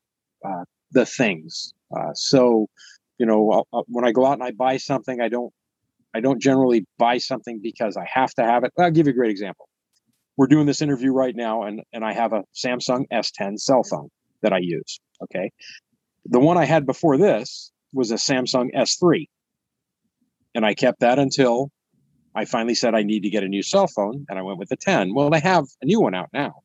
uh, 0.43 0.63
the 0.91 1.05
things. 1.05 1.73
Uh, 1.95 2.13
so, 2.13 2.67
you 3.17 3.25
know, 3.25 3.65
I'll, 3.73 3.85
when 3.87 4.05
I 4.05 4.11
go 4.11 4.25
out 4.25 4.33
and 4.33 4.43
I 4.43 4.51
buy 4.51 4.77
something, 4.77 5.21
I 5.21 5.29
don't, 5.29 5.53
I 6.13 6.19
don't 6.19 6.41
generally 6.41 6.85
buy 6.97 7.17
something 7.17 7.59
because 7.61 7.97
I 7.97 8.05
have 8.11 8.33
to 8.35 8.43
have 8.43 8.63
it. 8.63 8.71
I'll 8.77 8.91
give 8.91 9.07
you 9.07 9.11
a 9.11 9.15
great 9.15 9.31
example. 9.31 9.67
We're 10.37 10.47
doing 10.47 10.65
this 10.65 10.81
interview 10.81 11.11
right 11.11 11.35
now, 11.35 11.63
and 11.63 11.81
and 11.93 12.03
I 12.03 12.13
have 12.13 12.33
a 12.33 12.43
Samsung 12.53 13.05
S10 13.11 13.57
cell 13.57 13.83
phone 13.83 14.09
that 14.41 14.53
I 14.53 14.59
use. 14.59 14.99
Okay. 15.23 15.51
The 16.25 16.39
one 16.39 16.57
I 16.57 16.65
had 16.65 16.85
before 16.85 17.17
this 17.17 17.71
was 17.93 18.11
a 18.11 18.15
Samsung 18.15 18.69
S3. 18.75 19.27
And 20.53 20.65
I 20.65 20.73
kept 20.73 21.01
that 21.01 21.19
until 21.19 21.71
I 22.35 22.45
finally 22.45 22.75
said 22.75 22.95
I 22.95 23.03
need 23.03 23.21
to 23.21 23.29
get 23.29 23.43
a 23.43 23.47
new 23.47 23.63
cell 23.63 23.87
phone 23.87 24.25
and 24.29 24.37
I 24.37 24.41
went 24.41 24.59
with 24.59 24.69
the 24.69 24.77
10. 24.77 25.13
Well, 25.13 25.29
they 25.29 25.39
have 25.39 25.65
a 25.81 25.85
new 25.85 26.01
one 26.01 26.15
out 26.15 26.29
now. 26.33 26.61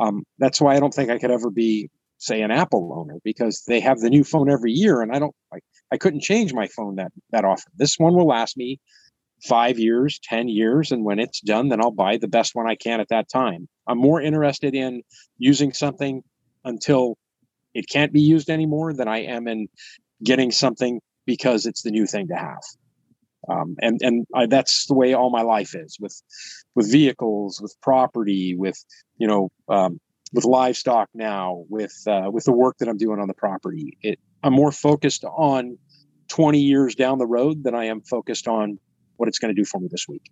Um, 0.00 0.24
that's 0.38 0.60
why 0.60 0.76
I 0.76 0.80
don't 0.80 0.94
think 0.94 1.10
I 1.10 1.18
could 1.18 1.30
ever 1.30 1.50
be, 1.50 1.90
say, 2.18 2.42
an 2.42 2.50
Apple 2.50 2.92
owner 2.96 3.18
because 3.24 3.64
they 3.66 3.80
have 3.80 3.98
the 3.98 4.10
new 4.10 4.24
phone 4.24 4.50
every 4.50 4.72
year 4.72 5.02
and 5.02 5.12
I 5.12 5.18
don't 5.18 5.34
like 5.52 5.62
I 5.90 5.96
couldn't 5.96 6.22
change 6.22 6.52
my 6.52 6.68
phone 6.68 6.96
that 6.96 7.12
that 7.30 7.44
often. 7.44 7.72
This 7.76 7.98
one 7.98 8.14
will 8.14 8.26
last 8.26 8.56
me 8.56 8.78
five 9.42 9.78
years, 9.78 10.18
10 10.22 10.48
years. 10.48 10.90
And 10.92 11.04
when 11.04 11.18
it's 11.18 11.40
done, 11.40 11.68
then 11.68 11.80
I'll 11.80 11.90
buy 11.90 12.16
the 12.16 12.28
best 12.28 12.54
one 12.54 12.68
I 12.68 12.74
can 12.74 13.00
at 13.00 13.08
that 13.08 13.28
time. 13.28 13.68
I'm 13.86 13.98
more 13.98 14.20
interested 14.20 14.74
in 14.74 15.02
using 15.38 15.72
something 15.72 16.22
until 16.64 17.16
it 17.74 17.88
can't 17.88 18.12
be 18.12 18.20
used 18.20 18.50
anymore 18.50 18.92
than 18.92 19.08
I 19.08 19.18
am 19.18 19.46
in 19.46 19.68
getting 20.24 20.50
something 20.50 21.00
because 21.26 21.66
it's 21.66 21.82
the 21.82 21.90
new 21.90 22.06
thing 22.06 22.28
to 22.28 22.34
have. 22.34 22.62
Um, 23.48 23.76
and 23.80 23.98
and 24.02 24.26
I, 24.34 24.46
that's 24.46 24.86
the 24.86 24.94
way 24.94 25.14
all 25.14 25.30
my 25.30 25.42
life 25.42 25.74
is 25.74 25.96
with 26.00 26.20
with 26.74 26.90
vehicles, 26.90 27.60
with 27.60 27.76
property, 27.82 28.54
with 28.56 28.82
you 29.16 29.26
know 29.26 29.50
um, 29.68 30.00
with 30.32 30.44
livestock 30.44 31.08
now, 31.14 31.64
with 31.68 31.94
uh, 32.06 32.30
with 32.32 32.44
the 32.44 32.52
work 32.52 32.76
that 32.78 32.88
I'm 32.88 32.96
doing 32.96 33.20
on 33.20 33.28
the 33.28 33.34
property. 33.34 33.96
It, 34.02 34.18
I'm 34.42 34.52
more 34.52 34.72
focused 34.72 35.24
on 35.24 35.78
20 36.28 36.60
years 36.60 36.94
down 36.94 37.18
the 37.18 37.26
road 37.26 37.64
than 37.64 37.74
I 37.74 37.86
am 37.86 38.02
focused 38.02 38.46
on 38.46 38.78
what 39.16 39.28
it's 39.28 39.38
going 39.38 39.54
to 39.54 39.60
do 39.60 39.64
for 39.64 39.80
me 39.80 39.88
this 39.90 40.06
week. 40.08 40.30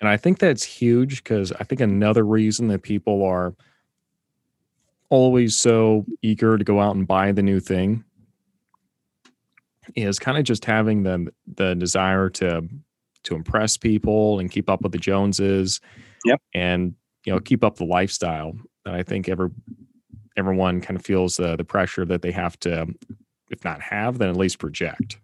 And 0.00 0.08
I 0.08 0.16
think 0.16 0.38
that's 0.38 0.62
huge 0.62 1.24
because 1.24 1.52
I 1.52 1.64
think 1.64 1.80
another 1.80 2.24
reason 2.24 2.68
that 2.68 2.82
people 2.82 3.24
are 3.24 3.54
always 5.08 5.56
so 5.58 6.04
eager 6.22 6.58
to 6.58 6.64
go 6.64 6.80
out 6.80 6.96
and 6.96 7.06
buy 7.06 7.32
the 7.32 7.42
new 7.42 7.60
thing 7.60 8.04
is 9.96 10.18
kind 10.18 10.38
of 10.38 10.44
just 10.44 10.64
having 10.64 11.02
the 11.02 11.32
the 11.56 11.74
desire 11.74 12.28
to 12.30 12.68
to 13.24 13.34
impress 13.34 13.76
people 13.76 14.38
and 14.38 14.50
keep 14.50 14.70
up 14.70 14.82
with 14.82 14.92
the 14.92 14.98
Joneses. 14.98 15.80
Yep. 16.24 16.40
And 16.54 16.94
you 17.24 17.32
know, 17.32 17.40
keep 17.40 17.64
up 17.64 17.76
the 17.76 17.84
lifestyle. 17.84 18.52
And 18.84 18.94
I 18.94 19.02
think 19.02 19.28
every 19.28 19.50
everyone 20.36 20.80
kind 20.80 20.98
of 20.98 21.04
feels 21.04 21.36
the 21.36 21.56
the 21.56 21.64
pressure 21.64 22.04
that 22.04 22.22
they 22.22 22.32
have 22.32 22.58
to, 22.60 22.86
if 23.50 23.64
not 23.64 23.80
have, 23.80 24.18
then 24.18 24.28
at 24.28 24.36
least 24.36 24.58
project. 24.58 25.18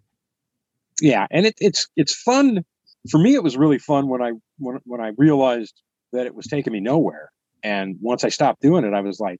Yeah, 1.01 1.27
and 1.31 1.45
it, 1.45 1.55
it's 1.59 1.87
it's 1.95 2.13
fun. 2.13 2.63
For 3.09 3.19
me, 3.19 3.35
it 3.35 3.43
was 3.43 3.57
really 3.57 3.79
fun 3.79 4.07
when 4.07 4.21
I 4.21 4.31
when 4.57 4.79
when 4.85 5.01
I 5.01 5.11
realized 5.17 5.81
that 6.11 6.25
it 6.25 6.35
was 6.35 6.47
taking 6.47 6.73
me 6.73 6.79
nowhere. 6.79 7.31
And 7.63 7.95
once 8.01 8.23
I 8.23 8.29
stopped 8.29 8.61
doing 8.61 8.83
it, 8.83 8.93
I 8.93 9.01
was 9.01 9.19
like, 9.19 9.39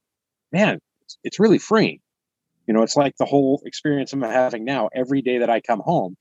man, 0.52 0.80
it's, 1.02 1.18
it's 1.24 1.40
really 1.40 1.58
freeing. 1.58 2.00
You 2.68 2.74
know, 2.74 2.84
it's 2.84 2.96
like 2.96 3.16
the 3.18 3.26
whole 3.26 3.62
experience 3.66 4.14
I'm 4.14 4.22
having 4.22 4.64
now 4.64 4.90
every 4.94 5.22
day 5.22 5.40
that 5.40 5.50
I 5.50 5.60
come 5.60 5.80
home. 5.80 6.16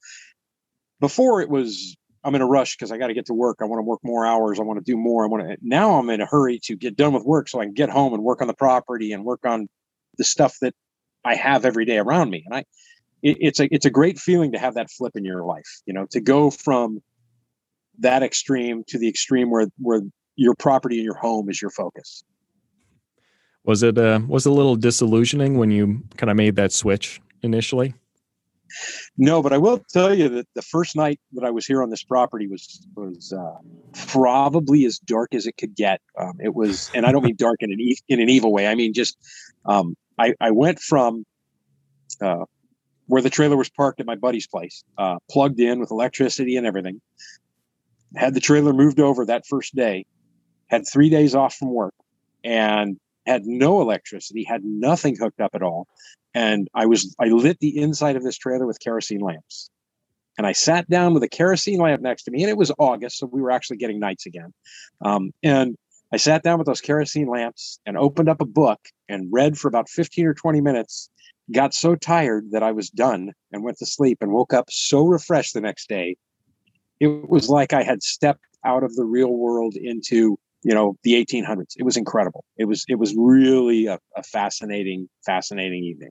Before 1.01 1.41
it 1.41 1.49
was 1.49 1.97
I'm 2.25 2.35
in 2.35 2.43
a 2.43 2.47
rush 2.47 2.77
because 2.77 2.93
I 2.93 2.99
got 2.99 3.09
to 3.09 3.15
get 3.15 3.27
to 3.27 3.35
work. 3.35 3.59
I 3.61 3.65
want 3.65 3.81
to 3.81 3.85
work 3.85 4.01
more 4.05 4.25
hours. 4.25 4.61
I 4.61 4.63
want 4.63 4.79
to 4.79 4.85
do 4.85 4.97
more. 4.97 5.25
I 5.25 5.29
want 5.29 5.49
to. 5.49 5.57
Now 5.61 5.99
I'm 5.99 6.09
in 6.11 6.21
a 6.21 6.27
hurry 6.27 6.61
to 6.65 6.77
get 6.77 6.97
done 6.97 7.13
with 7.13 7.25
work 7.25 7.49
so 7.49 7.61
I 7.61 7.65
can 7.65 7.75
get 7.75 7.91
home 7.91 8.15
and 8.15 8.23
work 8.23 8.41
on 8.41 8.47
the 8.47 8.55
property 8.55 9.13
and 9.13 9.25
work 9.25 9.45
on 9.45 9.69
the 10.19 10.25
stuff 10.25 10.57
that 10.61 10.75
I 11.25 11.35
have 11.35 11.65
every 11.65 11.85
day 11.85 11.99
around 11.99 12.31
me. 12.31 12.45
And 12.47 12.55
I, 12.55 12.59
it, 13.23 13.39
it's 13.41 13.61
a 13.61 13.75
it's 13.75 13.87
a 13.87 13.91
great 13.91 14.19
feeling 14.19 14.53
to 14.53 14.59
have 14.59 14.75
that 14.75 14.91
flip 14.91 15.17
in 15.17 15.25
your 15.25 15.45
life. 15.45 15.81
You 15.87 15.95
know, 15.95 16.07
to 16.11 16.21
go 16.21 16.51
from 16.51 17.01
that 17.99 18.23
extreme 18.23 18.85
to 18.89 18.99
the 18.99 19.09
extreme 19.09 19.51
where 19.51 19.67
where 19.79 20.03
your 20.37 20.55
property 20.55 20.97
and 20.97 21.05
your 21.05 21.17
home 21.17 21.51
is 21.51 21.61
your 21.61 21.71
focus. 21.71 22.25
Was 23.65 23.83
it 23.83 23.97
uh, 23.97 24.21
was 24.27 24.47
it 24.47 24.51
a 24.51 24.55
little 24.55 24.77
disillusioning 24.77 25.57
when 25.57 25.71
you 25.71 26.03
kind 26.17 26.31
of 26.31 26.37
made 26.37 26.57
that 26.57 26.73
switch 26.73 27.21
initially? 27.43 27.95
No, 29.19 29.43
but 29.43 29.53
I 29.53 29.59
will 29.59 29.79
tell 29.91 30.15
you 30.15 30.29
that 30.31 30.49
the 30.55 30.63
first 30.63 30.97
night 30.97 31.21
that 31.33 31.45
I 31.45 31.51
was 31.51 31.67
here 31.67 31.83
on 31.83 31.91
this 31.91 32.03
property 32.03 32.49
was 32.49 32.87
was 32.97 33.33
uh, 33.33 33.59
probably 34.09 34.85
as 34.85 34.99
dark 34.99 35.35
as 35.35 35.47
it 35.47 35.57
could 35.57 35.77
get. 35.77 36.01
Um, 36.19 36.39
it 36.41 36.55
was, 36.55 36.91
and 36.95 37.07
I 37.07 37.13
don't 37.13 37.23
mean 37.23 37.37
dark 37.37 37.63
in 37.63 37.71
an 37.73 37.81
e- 37.81 37.99
in 38.09 38.21
an 38.21 38.29
evil 38.29 38.53
way. 38.53 38.67
I 38.67 38.75
mean 38.75 38.95
just 38.95 39.17
um, 39.67 39.97
I 40.19 40.35
I 40.41 40.51
went 40.51 40.81
from 40.81 41.25
uh, 42.21 42.45
where 43.07 43.23
the 43.23 43.31
trailer 43.31 43.57
was 43.57 43.71
parked 43.71 44.01
at 44.01 44.07
my 44.07 44.17
buddy's 44.17 44.47
place, 44.47 44.85
uh, 44.99 45.19
plugged 45.31 45.61
in 45.61 45.79
with 45.79 45.91
electricity 45.91 46.57
and 46.57 46.67
everything. 46.67 47.01
Had 48.17 48.35
the 48.35 48.41
trailer 48.41 48.73
moved 48.73 49.01
over 49.01 49.27
that 49.27 49.47
first 49.47 49.75
day, 49.75 50.05
had 50.69 50.85
three 50.91 51.11
days 51.11 51.35
off 51.35 51.55
from 51.55 51.73
work, 51.73 51.95
and 52.43 52.99
had 53.27 53.45
no 53.47 53.81
electricity, 53.81 54.45
had 54.45 54.65
nothing 54.65 55.17
hooked 55.17 55.41
up 55.41 55.55
at 55.55 55.63
all. 55.63 55.87
And 56.35 56.69
I 56.75 56.87
was 56.87 57.15
I 57.19 57.27
lit 57.27 57.59
the 57.61 57.79
inside 57.79 58.17
of 58.17 58.23
this 58.23 58.39
trailer 58.39 58.67
with 58.67 58.81
kerosene 58.81 59.21
lamps. 59.21 59.71
And 60.39 60.47
I 60.47 60.53
sat 60.53 60.89
down 60.89 61.13
with 61.13 61.23
a 61.23 61.29
kerosene 61.29 61.79
lamp 61.79 62.01
next 62.01 62.25
to 62.25 62.31
me, 62.31 62.43
and 62.43 62.51
it 62.51 62.57
was 62.57 62.73
August, 62.79 63.19
so 63.19 63.27
we 63.27 63.43
were 63.43 63.51
actually 63.51 63.77
getting 63.77 63.99
nights 63.99 64.25
again. 64.25 64.55
Um, 65.05 65.33
and 65.43 65.77
I 66.13 66.17
sat 66.17 66.43
down 66.43 66.59
with 66.59 66.67
those 66.67 66.81
kerosene 66.81 67.29
lamps 67.29 67.79
and 67.85 67.97
opened 67.97 68.29
up 68.29 68.41
a 68.41 68.47
book 68.47 68.81
and 69.09 69.29
read 69.31 69.59
for 69.59 69.69
about 69.69 69.89
15 69.89 70.27
or 70.27 70.35
20 70.35 70.61
minutes. 70.61 71.11
Got 71.51 71.75
so 71.75 71.97
tired 71.97 72.51
that 72.53 72.63
I 72.63 72.73
was 72.73 72.89
done 72.89 73.33
and 73.51 73.63
went 73.63 73.79
to 73.79 73.87
sleep 73.87 74.19
and 74.21 74.33
woke 74.33 74.55
up 74.55 74.71
so 74.71 75.05
refreshed 75.05 75.55
the 75.55 75.61
next 75.61 75.89
day. 75.89 76.17
It 77.01 77.29
was 77.29 77.49
like 77.49 77.73
I 77.73 77.83
had 77.83 78.03
stepped 78.03 78.47
out 78.65 78.85
of 78.85 78.95
the 78.95 79.05
real 79.05 79.33
world 79.33 79.75
into 79.75 80.39
you 80.63 80.75
know 80.75 80.97
the 81.03 81.13
1800s 81.13 81.75
it 81.77 81.85
was 81.85 81.97
incredible. 81.97 82.45
It 82.57 82.67
was 82.67 82.85
it 82.89 82.99
was 82.99 83.15
really 83.17 83.87
a, 83.87 83.99
a 84.17 84.23
fascinating 84.23 85.09
fascinating 85.25 85.85
evening. 85.85 86.11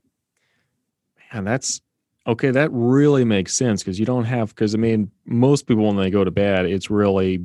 And 1.32 1.46
that's 1.46 1.80
okay 2.26 2.50
that 2.50 2.70
really 2.72 3.24
makes 3.24 3.56
sense 3.56 3.82
because 3.82 3.98
you 3.98 4.06
don't 4.06 4.26
have 4.26 4.50
because 4.50 4.76
i 4.76 4.78
mean 4.78 5.10
most 5.24 5.66
people 5.66 5.84
when 5.84 5.96
they 5.96 6.08
go 6.08 6.22
to 6.22 6.30
bed 6.30 6.66
it's 6.66 6.88
really 6.88 7.44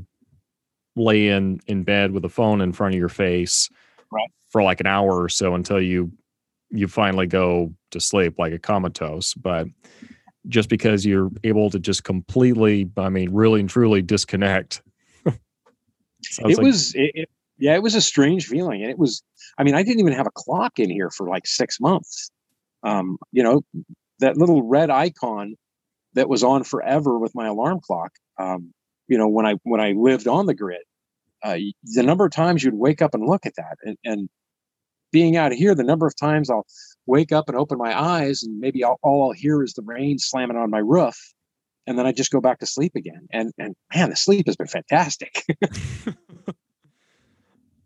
lay 0.95 1.29
in 1.29 1.59
in 1.65 1.83
bed 1.83 2.11
with 2.11 2.23
a 2.25 2.29
phone 2.29 2.61
in 2.61 2.71
front 2.71 2.93
of 2.93 2.99
your 2.99 3.09
face 3.09 3.71
right. 4.11 4.29
for 4.49 4.61
like 4.61 4.79
an 4.79 4.85
hour 4.85 5.19
or 5.19 5.29
so 5.29 5.55
until 5.55 5.81
you 5.81 6.11
you 6.69 6.87
finally 6.87 7.27
go 7.27 7.73
to 7.91 7.99
sleep 7.99 8.35
like 8.37 8.53
a 8.53 8.59
comatose. 8.59 9.33
But 9.33 9.67
just 10.47 10.69
because 10.69 11.05
you're 11.05 11.29
able 11.43 11.69
to 11.69 11.79
just 11.79 12.05
completely 12.05 12.89
i 12.95 13.09
mean 13.09 13.33
really 13.33 13.59
and 13.59 13.69
truly 13.69 14.01
disconnect 14.01 14.81
Sounds 16.31 16.51
it 16.51 16.57
like- 16.57 16.65
was 16.65 16.95
it, 16.95 17.11
it, 17.13 17.29
yeah 17.57 17.75
it 17.75 17.83
was 17.83 17.95
a 17.95 18.01
strange 18.01 18.47
feeling 18.47 18.81
and 18.81 18.91
it 18.91 18.99
was 18.99 19.23
i 19.57 19.63
mean 19.63 19.73
i 19.75 19.83
didn't 19.83 19.99
even 19.99 20.13
have 20.13 20.27
a 20.27 20.31
clock 20.31 20.79
in 20.79 20.89
here 20.89 21.09
for 21.09 21.27
like 21.27 21.47
six 21.47 21.79
months. 21.79 22.31
Um 22.83 23.17
you 23.31 23.43
know 23.43 23.63
that 24.19 24.37
little 24.37 24.63
red 24.63 24.89
icon 24.89 25.55
that 26.13 26.29
was 26.29 26.43
on 26.43 26.63
forever 26.63 27.17
with 27.17 27.33
my 27.35 27.47
alarm 27.47 27.79
clock 27.81 28.11
um 28.39 28.73
you 29.07 29.17
know 29.17 29.27
when 29.27 29.45
i 29.45 29.55
when 29.63 29.81
i 29.81 29.91
lived 29.91 30.27
on 30.27 30.45
the 30.45 30.53
grid 30.53 30.81
uh, 31.43 31.57
the 31.83 32.03
number 32.03 32.25
of 32.25 32.31
times 32.31 32.63
you'd 32.63 32.73
wake 32.73 33.01
up 33.01 33.13
and 33.13 33.27
look 33.27 33.45
at 33.45 33.55
that 33.55 33.77
and, 33.83 33.97
and 34.03 34.29
being 35.11 35.37
out 35.37 35.51
here 35.51 35.73
the 35.75 35.83
number 35.83 36.05
of 36.07 36.15
times 36.15 36.49
i'll 36.49 36.65
wake 37.05 37.31
up 37.31 37.47
and 37.47 37.57
open 37.57 37.77
my 37.77 37.99
eyes 37.99 38.43
and 38.43 38.59
maybe 38.59 38.83
I'll, 38.83 38.99
all 39.03 39.25
i'll 39.25 39.31
hear 39.31 39.63
is 39.63 39.73
the 39.73 39.83
rain 39.83 40.19
slamming 40.19 40.57
on 40.57 40.69
my 40.69 40.79
roof 40.79 41.17
and 41.87 41.97
then 41.97 42.05
I 42.05 42.11
just 42.11 42.31
go 42.31 42.41
back 42.41 42.59
to 42.59 42.65
sleep 42.65 42.95
again. 42.95 43.27
And 43.31 43.53
and 43.57 43.75
man, 43.95 44.09
the 44.09 44.15
sleep 44.15 44.45
has 44.47 44.57
been 44.57 44.67
fantastic. 44.67 45.43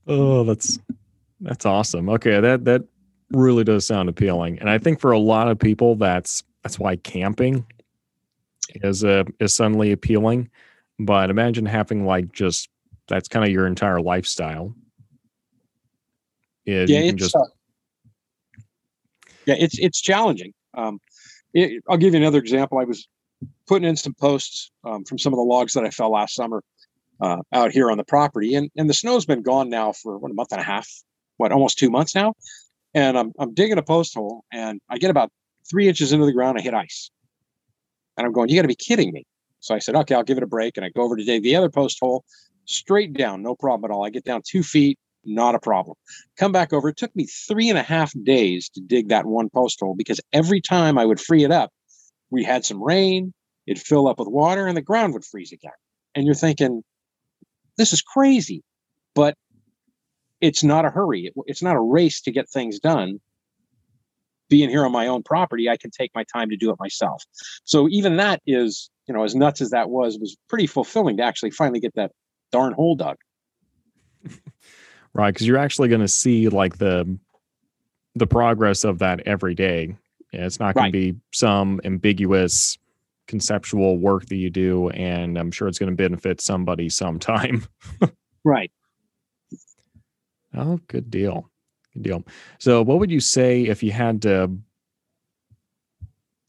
oh, 0.08 0.44
that's 0.44 0.80
that's 1.40 1.66
awesome. 1.66 2.10
Okay, 2.10 2.42
that 2.42 2.66
that 2.66 2.84
really 3.32 3.64
does 3.64 3.86
sound 3.86 4.10
appealing. 4.10 4.60
And 4.60 4.70
I 4.70 4.80
think 4.80 5.00
for 5.00 5.12
a 5.12 5.20
lot 5.20 5.48
of 5.48 5.60
people 5.60 5.96
that's 5.96 6.44
that's 6.64 6.80
why 6.80 6.96
camping 6.98 7.66
is 8.76 9.04
uh 9.04 9.24
is 9.40 9.54
suddenly 9.54 9.92
appealing. 9.92 10.50
But 11.00 11.30
imagine 11.30 11.66
having 11.66 12.06
like 12.06 12.32
just 12.32 12.70
that's 13.08 13.28
kind 13.28 13.46
of 13.46 13.52
your 13.52 13.68
entire 13.68 14.02
lifestyle. 14.02 14.74
Yeah, 16.66 16.86
it's 16.88 17.20
just 17.20 17.36
uh, 17.36 17.40
yeah, 19.46 19.56
it's 19.58 19.78
it's 19.80 20.02
challenging. 20.02 20.54
Um, 20.76 21.00
it, 21.54 21.84
I'll 21.90 21.98
give 21.98 22.14
you 22.14 22.20
another 22.20 22.38
example. 22.38 22.78
I 22.78 22.84
was 22.84 23.08
putting 23.68 23.88
in 23.88 23.96
some 23.96 24.14
posts 24.14 24.72
um, 24.84 25.04
from 25.04 25.18
some 25.18 25.34
of 25.34 25.38
the 25.38 25.44
logs 25.44 25.74
that 25.74 25.84
I 25.84 25.90
fell 25.90 26.12
last 26.12 26.36
summer 26.36 26.64
uh, 27.22 27.38
out 27.54 27.72
here 27.72 27.92
on 27.92 27.98
the 27.98 28.04
property, 28.04 28.56
and 28.56 28.70
and 28.76 28.90
the 28.90 28.94
snow's 28.94 29.26
been 29.26 29.42
gone 29.42 29.70
now 29.70 29.94
for 29.94 30.18
what 30.18 30.32
a 30.32 30.34
month 30.34 30.52
and 30.52 30.62
a 30.62 30.64
half, 30.64 30.88
what 31.38 31.52
almost 31.52 31.78
two 31.78 31.90
months 31.90 32.16
now, 32.16 32.34
and 32.94 33.18
I'm 33.18 33.32
I'm 33.40 33.54
digging 33.54 33.78
a 33.78 33.84
post 33.84 34.16
hole, 34.16 34.44
and 34.52 34.82
I 34.90 34.98
get 34.98 35.12
about 35.12 35.32
three 35.70 35.88
inches 35.88 36.12
into 36.12 36.26
the 36.26 36.34
ground, 36.34 36.58
I 36.58 36.62
hit 36.62 36.74
ice, 36.74 37.12
and 38.18 38.26
I'm 38.26 38.34
going, 38.34 38.50
you 38.50 38.56
got 38.56 38.64
to 38.64 38.68
be 38.68 38.76
kidding 38.76 39.12
me. 39.12 39.26
So 39.60 39.76
I 39.76 39.80
said, 39.80 39.96
okay, 39.96 40.16
I'll 40.16 40.24
give 40.24 40.38
it 40.38 40.44
a 40.44 40.48
break, 40.48 40.78
and 40.78 40.86
I 40.86 40.90
go 40.90 41.04
over 41.04 41.16
to 41.16 41.24
dig 41.24 41.44
the 41.44 41.56
other 41.56 41.70
post 41.70 42.00
hole, 42.02 42.26
straight 42.66 43.14
down, 43.14 43.44
no 43.44 43.56
problem 43.56 43.90
at 43.90 43.94
all. 43.94 44.04
I 44.04 44.10
get 44.10 44.26
down 44.26 44.42
two 44.44 44.64
feet, 44.64 44.98
not 45.24 45.56
a 45.56 45.60
problem. 45.60 45.96
Come 46.38 46.52
back 46.52 46.74
over. 46.74 46.90
It 46.90 46.98
took 46.98 47.16
me 47.16 47.26
three 47.26 47.70
and 47.70 47.78
a 47.78 47.84
half 47.84 48.12
days 48.24 48.70
to 48.70 48.82
dig 48.82 49.10
that 49.10 49.26
one 49.26 49.50
post 49.50 49.80
hole 49.80 49.96
because 49.96 50.20
every 50.34 50.62
time 50.62 50.98
I 50.98 51.06
would 51.06 51.20
free 51.20 51.44
it 51.44 51.52
up, 51.52 51.72
we 52.32 52.44
had 52.44 52.66
some 52.66 52.82
rain, 52.82 53.34
it'd 53.68 53.84
fill 53.84 54.08
up 54.08 54.18
with 54.18 54.28
water, 54.28 54.66
and 54.66 54.76
the 54.76 54.82
ground 54.82 55.14
would 55.14 55.26
freeze 55.26 55.52
again. 55.52 55.72
And 56.16 56.26
you're 56.26 56.34
thinking, 56.36 56.84
this 57.78 57.94
is 57.94 58.02
crazy. 58.02 58.64
But 59.14 59.36
it's 60.40 60.64
not 60.64 60.86
a 60.86 60.90
hurry. 60.90 61.28
It, 61.28 61.34
it's 61.46 61.62
not 61.62 61.76
a 61.76 61.82
race 61.82 62.22
to 62.22 62.32
get 62.32 62.50
things 62.50 62.80
done. 62.80 63.20
Being 64.50 64.70
here 64.70 64.84
on 64.84 64.92
my 64.92 65.08
own 65.08 65.24
property, 65.24 65.70
I 65.70 65.78
can 65.78 65.92
take 65.92 66.12
my 66.14 66.24
time 66.24 66.50
to 66.50 66.58
do 66.58 66.72
it 66.72 66.78
myself. 66.80 67.24
So 67.64 67.88
even 67.90 68.18
that 68.18 68.42
is, 68.46 68.90
you 69.08 69.14
know, 69.14 69.24
as 69.24 69.36
nuts 69.36 69.62
as 69.62 69.70
that 69.70 69.90
was, 69.90 70.18
was 70.20 70.36
pretty 70.50 70.68
fulfilling 70.68 71.18
to 71.18 71.24
actually 71.24 71.52
finally 71.52 71.80
get 71.80 71.96
that 71.96 72.12
darn 72.52 72.74
hole 72.74 72.96
dug. 72.96 73.18
right, 75.14 75.34
because 75.34 75.48
you're 75.48 75.58
actually 75.58 75.88
going 75.88 76.02
to 76.02 76.08
see 76.08 76.50
like 76.50 76.78
the 76.78 77.18
the 78.14 78.28
progress 78.28 78.84
of 78.84 79.00
that 79.00 79.22
every 79.22 79.56
day 79.56 79.96
yeah, 80.32 80.46
it's 80.46 80.60
not 80.60 80.76
going 80.76 80.86
right. 80.86 80.94
to 80.94 81.14
be 81.14 81.20
some 81.34 81.82
ambiguous 81.84 82.78
conceptual 83.28 83.98
work 83.98 84.26
that 84.28 84.36
you 84.36 84.50
do, 84.50 84.90
and 84.90 85.38
I'm 85.38 85.52
sure 85.52 85.68
it's 85.68 85.80
going 85.80 85.92
to 85.92 85.96
benefit 85.96 86.42
somebody 86.42 86.90
sometime. 86.90 87.66
right. 88.44 88.72
Oh, 90.54 90.80
good 90.88 91.10
deal. 91.10 91.50
Good 91.94 92.04
deal. 92.04 92.24
So, 92.60 92.82
what 92.82 93.00
would 93.00 93.12
you 93.12 93.20
say 93.20 93.64
if 93.64 93.84
you 93.84 93.92
had 93.92 94.22
to 94.24 94.52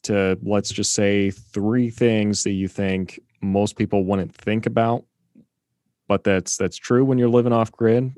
to 0.04 0.38
let's 0.42 0.70
just 0.70 0.94
say 0.94 1.30
three 1.30 1.90
things 1.90 2.42
that 2.42 2.50
you 2.50 2.66
think 2.66 3.20
most 3.40 3.76
people 3.76 4.04
wouldn't 4.04 4.34
think 4.34 4.66
about, 4.66 5.04
but 6.08 6.24
that's 6.24 6.56
that's 6.56 6.76
true 6.76 7.04
when 7.04 7.18
you're 7.18 7.28
living 7.28 7.52
off 7.52 7.72
grid? 7.72 8.12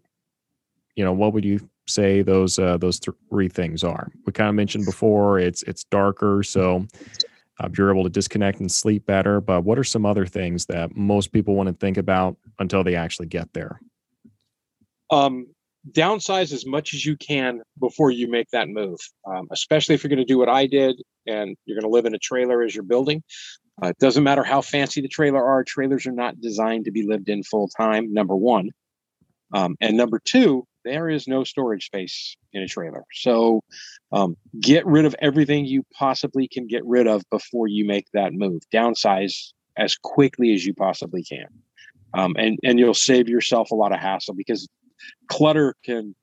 You 0.94 1.04
know, 1.04 1.12
what 1.12 1.32
would 1.32 1.44
you 1.44 1.68
say 1.86 2.22
those 2.22 2.58
uh, 2.58 2.76
those 2.78 3.00
three 3.30 3.48
things 3.48 3.84
are. 3.84 4.10
We 4.26 4.32
kind 4.32 4.48
of 4.48 4.54
mentioned 4.54 4.84
before 4.84 5.38
it's 5.38 5.62
it's 5.64 5.84
darker, 5.84 6.42
so 6.42 6.86
uh, 7.60 7.68
you're 7.76 7.90
able 7.90 8.04
to 8.04 8.10
disconnect 8.10 8.60
and 8.60 8.70
sleep 8.70 9.06
better. 9.06 9.40
But 9.40 9.64
what 9.64 9.78
are 9.78 9.84
some 9.84 10.06
other 10.06 10.26
things 10.26 10.66
that 10.66 10.96
most 10.96 11.32
people 11.32 11.54
want 11.54 11.68
to 11.68 11.74
think 11.74 11.96
about 11.96 12.36
until 12.58 12.84
they 12.84 12.94
actually 12.94 13.26
get 13.26 13.52
there? 13.52 13.80
Um, 15.10 15.46
downsize 15.92 16.52
as 16.52 16.66
much 16.66 16.94
as 16.94 17.04
you 17.04 17.16
can 17.16 17.60
before 17.78 18.10
you 18.10 18.28
make 18.28 18.48
that 18.50 18.68
move, 18.68 18.98
um, 19.26 19.48
especially 19.50 19.94
if 19.94 20.02
you're 20.02 20.08
going 20.08 20.18
to 20.18 20.24
do 20.24 20.38
what 20.38 20.48
I 20.48 20.66
did 20.66 21.00
and 21.26 21.56
you're 21.66 21.78
going 21.78 21.90
to 21.90 21.94
live 21.94 22.06
in 22.06 22.14
a 22.14 22.18
trailer 22.18 22.62
as 22.62 22.74
you're 22.74 22.84
building. 22.84 23.22
Uh, 23.82 23.88
it 23.88 23.98
doesn't 23.98 24.24
matter 24.24 24.44
how 24.44 24.60
fancy 24.60 25.00
the 25.00 25.08
trailer 25.08 25.44
are. 25.44 25.64
Trailers 25.64 26.06
are 26.06 26.12
not 26.12 26.40
designed 26.40 26.84
to 26.86 26.92
be 26.92 27.06
lived 27.06 27.28
in 27.28 27.42
full 27.42 27.68
time. 27.68 28.12
Number 28.12 28.36
one, 28.36 28.70
um, 29.52 29.76
and 29.80 29.96
number 29.96 30.20
two, 30.24 30.66
there 30.84 31.08
is 31.08 31.26
no 31.26 31.44
storage 31.44 31.86
space 31.86 32.36
in 32.52 32.62
a 32.62 32.68
trailer. 32.68 33.04
So 33.12 33.62
um, 34.12 34.36
get 34.60 34.86
rid 34.86 35.04
of 35.04 35.14
everything 35.20 35.66
you 35.66 35.84
possibly 35.92 36.48
can 36.48 36.66
get 36.66 36.84
rid 36.84 37.06
of 37.06 37.22
before 37.30 37.66
you 37.66 37.86
make 37.86 38.06
that 38.12 38.32
move. 38.32 38.62
Downsize 38.72 39.52
as 39.76 39.96
quickly 39.96 40.54
as 40.54 40.64
you 40.64 40.74
possibly 40.74 41.24
can. 41.24 41.48
Um, 42.14 42.34
and, 42.38 42.58
and 42.62 42.78
you'll 42.78 42.94
save 42.94 43.28
yourself 43.28 43.70
a 43.72 43.74
lot 43.74 43.92
of 43.92 43.98
hassle 43.98 44.34
because 44.34 44.68
clutter 45.28 45.74
can 45.84 46.14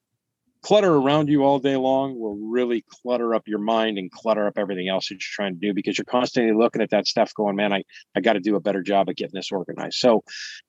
clutter 0.63 0.93
around 0.93 1.27
you 1.27 1.43
all 1.43 1.59
day 1.59 1.75
long 1.75 2.19
will 2.19 2.37
really 2.37 2.83
clutter 3.03 3.33
up 3.33 3.47
your 3.47 3.59
mind 3.59 3.97
and 3.97 4.11
clutter 4.11 4.47
up 4.47 4.57
everything 4.57 4.87
else 4.87 5.09
that 5.09 5.15
you're 5.15 5.19
trying 5.21 5.53
to 5.53 5.59
do 5.59 5.73
because 5.73 5.97
you're 5.97 6.05
constantly 6.05 6.53
looking 6.53 6.81
at 6.81 6.91
that 6.91 7.07
stuff 7.07 7.33
going 7.33 7.55
man 7.55 7.73
i 7.73 7.83
i 8.15 8.21
got 8.21 8.33
to 8.33 8.39
do 8.39 8.55
a 8.55 8.59
better 8.59 8.81
job 8.81 9.09
at 9.09 9.15
getting 9.15 9.33
this 9.33 9.51
organized. 9.51 9.97
So 9.97 10.23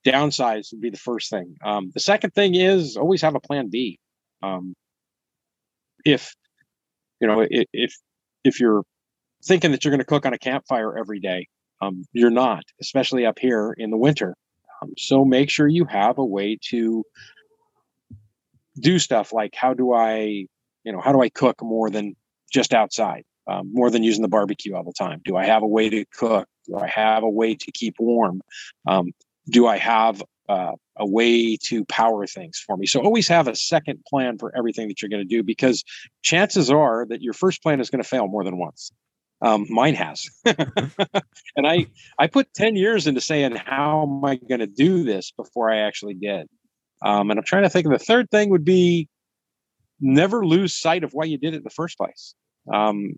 downsize 0.05 0.73
would 0.73 0.81
be 0.81 0.91
the 0.91 0.97
first 0.97 1.31
thing. 1.31 1.57
Um, 1.65 1.91
the 1.93 2.01
second 2.01 2.31
thing 2.31 2.55
is 2.55 2.97
always 2.97 3.23
have 3.23 3.35
a 3.35 3.41
plan 3.41 3.69
b. 3.71 3.99
Um, 4.43 4.75
if 6.05 6.35
you 7.21 7.29
know 7.29 7.47
if 7.49 7.95
if, 8.45 8.61
you're 8.61 8.83
thinking 9.45 9.71
that 9.71 9.85
you're 9.85 9.93
going 9.93 10.01
to 10.01 10.05
cook 10.05 10.27
on 10.27 10.33
a 10.33 10.39
campfire 10.39 10.99
every 10.99 11.21
day 11.21 11.47
um, 11.83 12.05
you're 12.13 12.31
not 12.31 12.63
especially 12.81 13.27
up 13.27 13.39
here 13.39 13.75
in 13.77 13.91
the 13.91 13.97
winter. 13.97 14.37
Um, 14.81 14.93
so 14.97 15.25
make 15.25 15.51
sure 15.51 15.69
you 15.69 15.85
have 15.87 16.19
a 16.19 16.25
way 16.25 16.59
to 16.71 17.05
do 18.79 18.99
stuff 18.99 19.33
like 19.33 19.55
how 19.55 19.75
do 19.75 19.93
I, 19.93 20.47
you 20.85 20.93
know, 20.93 21.01
how 21.01 21.13
do 21.13 21.21
I 21.23 21.29
cook 21.29 21.63
more 21.63 21.91
than 21.91 22.15
just 22.53 22.73
outside, 22.73 23.25
um, 23.47 23.71
more 23.73 23.91
than 23.91 24.03
using 24.03 24.23
the 24.23 24.29
barbecue 24.29 24.75
all 24.75 24.85
the 24.85 24.93
time? 24.93 25.21
Do 25.25 25.37
I 25.37 25.45
have 25.45 25.63
a 25.63 25.67
way 25.69 25.89
to 25.91 26.05
cook? 26.13 26.49
Do 26.67 26.77
I 26.77 26.87
have 26.89 27.23
a 27.23 27.29
way 27.29 27.55
to 27.55 27.73
keep 27.73 27.97
warm? 27.99 28.41
Um, 28.87 29.13
do 29.51 29.67
I 29.67 29.79
have 29.79 30.23
uh, 30.49 30.73
a 30.97 31.07
way 31.07 31.57
to 31.57 31.85
power 31.87 32.27
things 32.27 32.63
for 32.65 32.77
me? 32.77 32.87
So 32.87 33.01
always 33.01 33.29
have 33.29 33.49
a 33.49 33.57
second 33.57 34.05
plan 34.09 34.39
for 34.39 34.57
everything 34.57 34.89
that 34.89 35.03
you're 35.03 35.09
going 35.09 35.27
to 35.27 35.37
do 35.37 35.43
because 35.43 35.83
chances 36.23 36.71
are 36.71 37.07
that 37.09 37.23
your 37.23 37.33
first 37.33 37.63
plan 37.63 37.81
is 37.81 37.91
going 37.91 38.03
to 38.03 38.09
fail 38.09 38.29
more 38.29 38.45
than 38.45 38.59
once. 38.59 38.93
Um, 39.41 39.67
mine 39.69 39.97
has, 39.97 40.31
and 40.45 41.67
I 41.67 41.87
I 42.17 42.29
put 42.29 42.55
ten 42.55 42.77
years 42.77 43.09
into 43.09 43.21
saying 43.21 43.57
how 43.57 44.05
am 44.05 44.25
I 44.25 44.37
going 44.37 44.61
to 44.61 44.69
do 44.69 45.03
this 45.03 45.33
before 45.33 45.69
I 45.69 45.79
actually 45.79 46.15
did. 46.15 46.49
Um, 47.05 47.31
and 47.31 47.39
I'm 47.39 47.45
trying 47.45 47.65
to 47.65 47.71
think 47.71 47.87
of 47.87 47.93
the 47.93 47.99
third 47.99 48.31
thing 48.31 48.51
would 48.51 48.65
be 48.65 49.09
never 50.01 50.45
lose 50.45 50.75
sight 50.75 51.05
of 51.05 51.13
why 51.13 51.25
you 51.25 51.39
did 51.39 51.55
it 51.55 51.59
in 51.59 51.63
the 51.63 51.71
first 51.71 51.97
place. 51.97 52.35
Um, 52.73 53.15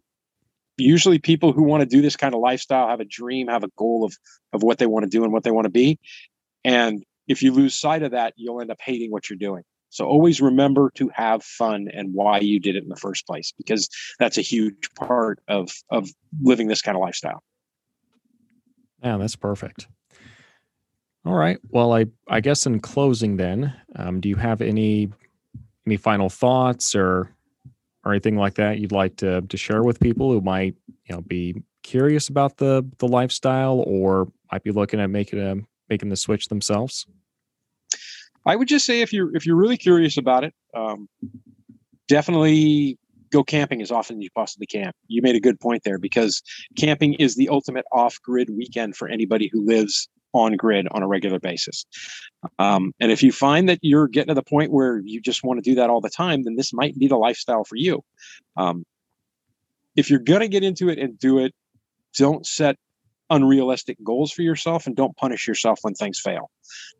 usually 0.76 1.18
people 1.18 1.52
who 1.52 1.62
want 1.62 1.82
to 1.82 1.86
do 1.86 2.02
this 2.02 2.16
kind 2.16 2.34
of 2.34 2.40
lifestyle 2.40 2.88
have 2.88 3.00
a 3.00 3.04
dream, 3.04 3.48
have 3.48 3.64
a 3.64 3.70
goal 3.76 4.04
of 4.04 4.16
of 4.52 4.62
what 4.62 4.78
they 4.78 4.86
want 4.86 5.04
to 5.04 5.10
do 5.10 5.24
and 5.24 5.32
what 5.32 5.42
they 5.42 5.50
want 5.50 5.64
to 5.64 5.70
be. 5.70 5.98
And 6.64 7.04
if 7.26 7.42
you 7.42 7.52
lose 7.52 7.74
sight 7.74 8.02
of 8.02 8.12
that, 8.12 8.34
you'll 8.36 8.60
end 8.60 8.70
up 8.70 8.78
hating 8.80 9.10
what 9.10 9.28
you're 9.28 9.38
doing. 9.38 9.62
So 9.90 10.06
always 10.06 10.40
remember 10.40 10.90
to 10.96 11.08
have 11.14 11.44
fun 11.44 11.86
and 11.92 12.12
why 12.12 12.40
you 12.40 12.58
did 12.58 12.74
it 12.74 12.82
in 12.82 12.88
the 12.88 12.96
first 12.96 13.26
place, 13.26 13.52
because 13.56 13.88
that's 14.18 14.38
a 14.38 14.42
huge 14.42 14.90
part 14.96 15.40
of 15.48 15.70
of 15.90 16.10
living 16.42 16.68
this 16.68 16.82
kind 16.82 16.96
of 16.96 17.00
lifestyle. 17.00 17.42
Yeah, 19.02 19.18
that's 19.18 19.36
perfect. 19.36 19.86
All 21.24 21.34
right. 21.34 21.58
Well, 21.70 21.94
I 21.94 22.06
I 22.28 22.40
guess 22.40 22.66
in 22.66 22.80
closing, 22.80 23.36
then, 23.36 23.74
um, 23.96 24.20
do 24.20 24.28
you 24.28 24.36
have 24.36 24.60
any 24.60 25.10
any 25.86 25.96
final 25.96 26.28
thoughts 26.28 26.94
or 26.94 27.30
or 28.04 28.12
anything 28.12 28.36
like 28.36 28.54
that 28.54 28.78
you'd 28.78 28.92
like 28.92 29.16
to 29.16 29.40
to 29.40 29.56
share 29.56 29.82
with 29.82 30.00
people 30.00 30.30
who 30.30 30.40
might 30.40 30.74
you 31.06 31.14
know 31.14 31.22
be 31.22 31.62
curious 31.82 32.28
about 32.28 32.58
the 32.58 32.86
the 32.98 33.08
lifestyle 33.08 33.82
or 33.86 34.30
might 34.52 34.62
be 34.62 34.70
looking 34.70 35.00
at 35.00 35.08
making 35.08 35.40
a 35.40 35.56
making 35.88 36.10
the 36.10 36.16
switch 36.16 36.48
themselves? 36.48 37.06
I 38.46 38.56
would 38.56 38.68
just 38.68 38.84
say 38.84 39.00
if 39.00 39.12
you're 39.12 39.34
if 39.34 39.46
you're 39.46 39.56
really 39.56 39.78
curious 39.78 40.18
about 40.18 40.44
it, 40.44 40.54
um, 40.74 41.08
definitely 42.06 42.98
go 43.30 43.42
camping 43.42 43.80
as 43.80 43.90
often 43.90 44.18
as 44.18 44.22
you 44.22 44.30
possibly 44.34 44.66
can. 44.66 44.92
You 45.08 45.22
made 45.22 45.36
a 45.36 45.40
good 45.40 45.58
point 45.58 45.82
there 45.84 45.98
because 45.98 46.42
camping 46.78 47.14
is 47.14 47.34
the 47.34 47.48
ultimate 47.48 47.86
off 47.90 48.20
grid 48.22 48.50
weekend 48.50 48.96
for 48.96 49.08
anybody 49.08 49.48
who 49.50 49.64
lives 49.64 50.08
on 50.34 50.56
grid 50.56 50.86
on 50.90 51.02
a 51.02 51.06
regular 51.06 51.38
basis. 51.38 51.86
Um, 52.58 52.92
and 53.00 53.10
if 53.10 53.22
you 53.22 53.32
find 53.32 53.68
that 53.68 53.78
you're 53.80 54.08
getting 54.08 54.28
to 54.28 54.34
the 54.34 54.42
point 54.42 54.72
where 54.72 55.00
you 55.04 55.20
just 55.20 55.42
want 55.42 55.62
to 55.62 55.70
do 55.70 55.76
that 55.76 55.88
all 55.88 56.00
the 56.00 56.10
time, 56.10 56.42
then 56.42 56.56
this 56.56 56.72
might 56.72 56.98
be 56.98 57.06
the 57.06 57.16
lifestyle 57.16 57.64
for 57.64 57.76
you. 57.76 58.02
Um, 58.56 58.84
if 59.96 60.10
you're 60.10 60.18
going 60.18 60.40
to 60.40 60.48
get 60.48 60.64
into 60.64 60.88
it 60.88 60.98
and 60.98 61.18
do 61.18 61.38
it, 61.38 61.54
don't 62.18 62.44
set 62.44 62.76
unrealistic 63.30 63.96
goals 64.04 64.32
for 64.32 64.42
yourself 64.42 64.86
and 64.86 64.94
don't 64.94 65.16
punish 65.16 65.48
yourself 65.48 65.78
when 65.82 65.94
things 65.94 66.20
fail 66.20 66.50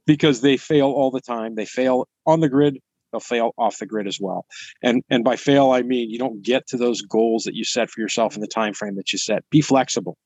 because 0.07 0.41
they 0.41 0.57
fail 0.57 0.87
all 0.87 1.11
the 1.11 1.21
time. 1.21 1.55
They 1.55 1.67
fail 1.67 2.09
on 2.27 2.41
the 2.41 2.49
grid, 2.49 2.79
they'll 3.13 3.21
fail 3.21 3.53
off 3.59 3.79
the 3.79 3.87
grid 3.87 4.07
as 4.07 4.19
well. 4.21 4.47
And 4.83 5.03
and 5.11 5.23
by 5.23 5.37
fail 5.37 5.71
I 5.71 5.83
mean 5.83 6.11
you 6.11 6.19
don't 6.19 6.43
get 6.43 6.69
to 6.69 6.77
those 6.77 7.03
goals 7.03 7.45
that 7.45 7.55
you 7.55 7.65
set 7.65 7.91
for 7.91 8.01
yourself 8.01 8.37
in 8.37 8.41
the 8.41 8.47
time 8.47 8.75
frame 8.75 8.97
that 8.97 9.13
you 9.13 9.19
set. 9.19 9.45
Be 9.51 9.61
flexible. 9.61 10.17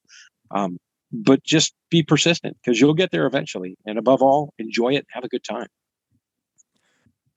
Um, 0.50 0.78
but 1.12 1.42
just 1.42 1.74
be 1.90 2.02
persistent 2.02 2.56
because 2.62 2.80
you'll 2.80 2.94
get 2.94 3.10
there 3.10 3.26
eventually. 3.26 3.76
And 3.86 3.98
above 3.98 4.22
all, 4.22 4.52
enjoy 4.58 4.94
it, 4.94 5.06
have 5.10 5.24
a 5.24 5.28
good 5.28 5.44
time. 5.44 5.68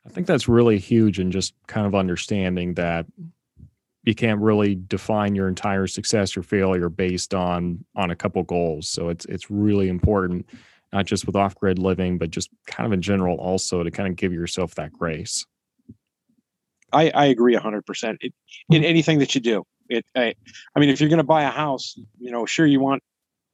I 0.06 0.10
think 0.10 0.28
that's 0.28 0.48
really 0.48 0.80
huge 0.80 1.20
and 1.20 1.32
just 1.32 1.54
kind 1.68 1.86
of 1.86 1.94
understanding 1.94 2.74
that 2.74 3.06
you 4.04 4.16
can't 4.16 4.42
really 4.42 4.76
define 4.76 5.36
your 5.36 5.48
entire 5.48 5.86
success 5.86 6.36
or 6.36 6.44
failure 6.44 6.90
based 6.90 7.34
on 7.34 7.86
on 7.96 8.10
a 8.10 8.16
couple 8.16 8.42
goals. 8.44 8.90
So 8.90 9.10
it's 9.10 9.26
it's 9.26 9.52
really 9.52 9.90
important, 9.90 10.50
not 10.92 11.06
just 11.06 11.28
with 11.28 11.36
off 11.36 11.56
grid 11.56 11.78
living, 11.78 12.18
but 12.18 12.32
just 12.32 12.50
kind 12.66 12.88
of 12.88 12.94
in 12.94 13.02
general 13.02 13.38
also 13.38 13.84
to 13.84 13.92
kind 13.92 14.10
of 14.10 14.16
give 14.16 14.34
yourself 14.34 14.76
that 14.76 14.92
grace. 14.92 15.46
I, 16.92 17.10
I 17.12 17.26
agree 17.26 17.54
hundred 17.56 17.86
percent 17.86 18.18
in 18.22 18.32
mm-hmm. 18.72 18.84
anything 18.84 19.20
that 19.20 19.36
you 19.36 19.42
do. 19.42 19.64
It, 19.88 20.06
I, 20.16 20.34
I 20.76 20.80
mean, 20.80 20.90
if 20.90 21.00
you're 21.00 21.10
going 21.10 21.18
to 21.18 21.24
buy 21.24 21.44
a 21.44 21.50
house, 21.50 22.00
you 22.18 22.32
know, 22.32 22.46
sure 22.46 22.66
you 22.66 22.80
want 22.80 23.04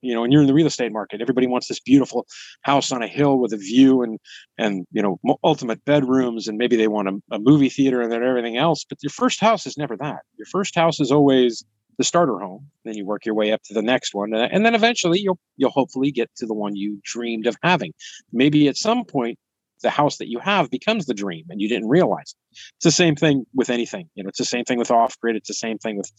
you 0.00 0.14
know, 0.14 0.24
and 0.24 0.32
you're 0.32 0.42
in 0.42 0.48
the 0.48 0.54
real 0.54 0.66
estate 0.66 0.92
market, 0.92 1.20
everybody 1.20 1.46
wants 1.46 1.68
this 1.68 1.80
beautiful 1.80 2.26
house 2.62 2.92
on 2.92 3.02
a 3.02 3.08
hill 3.08 3.38
with 3.38 3.52
a 3.52 3.56
view 3.56 4.02
and 4.02 4.18
and 4.56 4.86
you 4.92 5.02
know 5.02 5.18
ultimate 5.44 5.84
bedrooms, 5.84 6.48
and 6.48 6.58
maybe 6.58 6.76
they 6.76 6.88
want 6.88 7.08
a, 7.08 7.20
a 7.32 7.38
movie 7.38 7.68
theater 7.68 8.00
and 8.00 8.12
then 8.12 8.22
everything 8.22 8.56
else. 8.56 8.84
But 8.88 9.02
your 9.02 9.10
first 9.10 9.40
house 9.40 9.66
is 9.66 9.76
never 9.76 9.96
that. 9.96 10.20
Your 10.36 10.46
first 10.46 10.74
house 10.74 11.00
is 11.00 11.10
always 11.10 11.64
the 11.98 12.04
starter 12.04 12.38
home. 12.38 12.66
Then 12.84 12.96
you 12.96 13.04
work 13.04 13.26
your 13.26 13.34
way 13.34 13.52
up 13.52 13.62
to 13.64 13.74
the 13.74 13.82
next 13.82 14.14
one, 14.14 14.32
and 14.32 14.64
then 14.64 14.74
eventually 14.74 15.20
you'll 15.20 15.38
you'll 15.56 15.70
hopefully 15.70 16.10
get 16.10 16.30
to 16.36 16.46
the 16.46 16.54
one 16.54 16.76
you 16.76 17.00
dreamed 17.04 17.46
of 17.46 17.56
having. 17.62 17.92
Maybe 18.32 18.68
at 18.68 18.76
some 18.76 19.04
point 19.04 19.38
the 19.82 19.90
house 19.90 20.16
that 20.18 20.28
you 20.28 20.38
have 20.40 20.70
becomes 20.70 21.06
the 21.06 21.14
dream 21.14 21.44
and 21.48 21.60
you 21.60 21.68
didn't 21.68 21.88
realize 21.88 22.34
it. 22.34 22.58
It's 22.76 22.84
the 22.84 22.90
same 22.90 23.14
thing 23.14 23.44
with 23.54 23.70
anything. 23.70 24.08
You 24.14 24.22
know, 24.24 24.28
it's 24.28 24.38
the 24.38 24.44
same 24.44 24.64
thing 24.64 24.78
with 24.78 24.90
off 24.90 25.18
grid. 25.20 25.36
It's 25.36 25.48
the 25.48 25.54
same 25.54 25.78
thing 25.78 25.96
with 25.96 26.10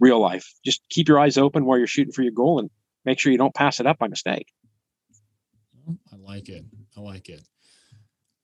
real 0.00 0.20
life. 0.20 0.52
Just 0.64 0.82
keep 0.88 1.08
your 1.08 1.18
eyes 1.18 1.38
open 1.38 1.64
while 1.64 1.78
you're 1.78 1.86
shooting 1.86 2.12
for 2.12 2.22
your 2.22 2.32
goal 2.32 2.58
and 2.58 2.70
make 3.04 3.18
sure 3.18 3.32
you 3.32 3.38
don't 3.38 3.54
pass 3.54 3.80
it 3.80 3.86
up 3.86 3.98
by 3.98 4.08
mistake. 4.08 4.48
I 6.12 6.16
like 6.16 6.48
it. 6.48 6.64
I 6.96 7.00
like 7.00 7.28
it. 7.28 7.42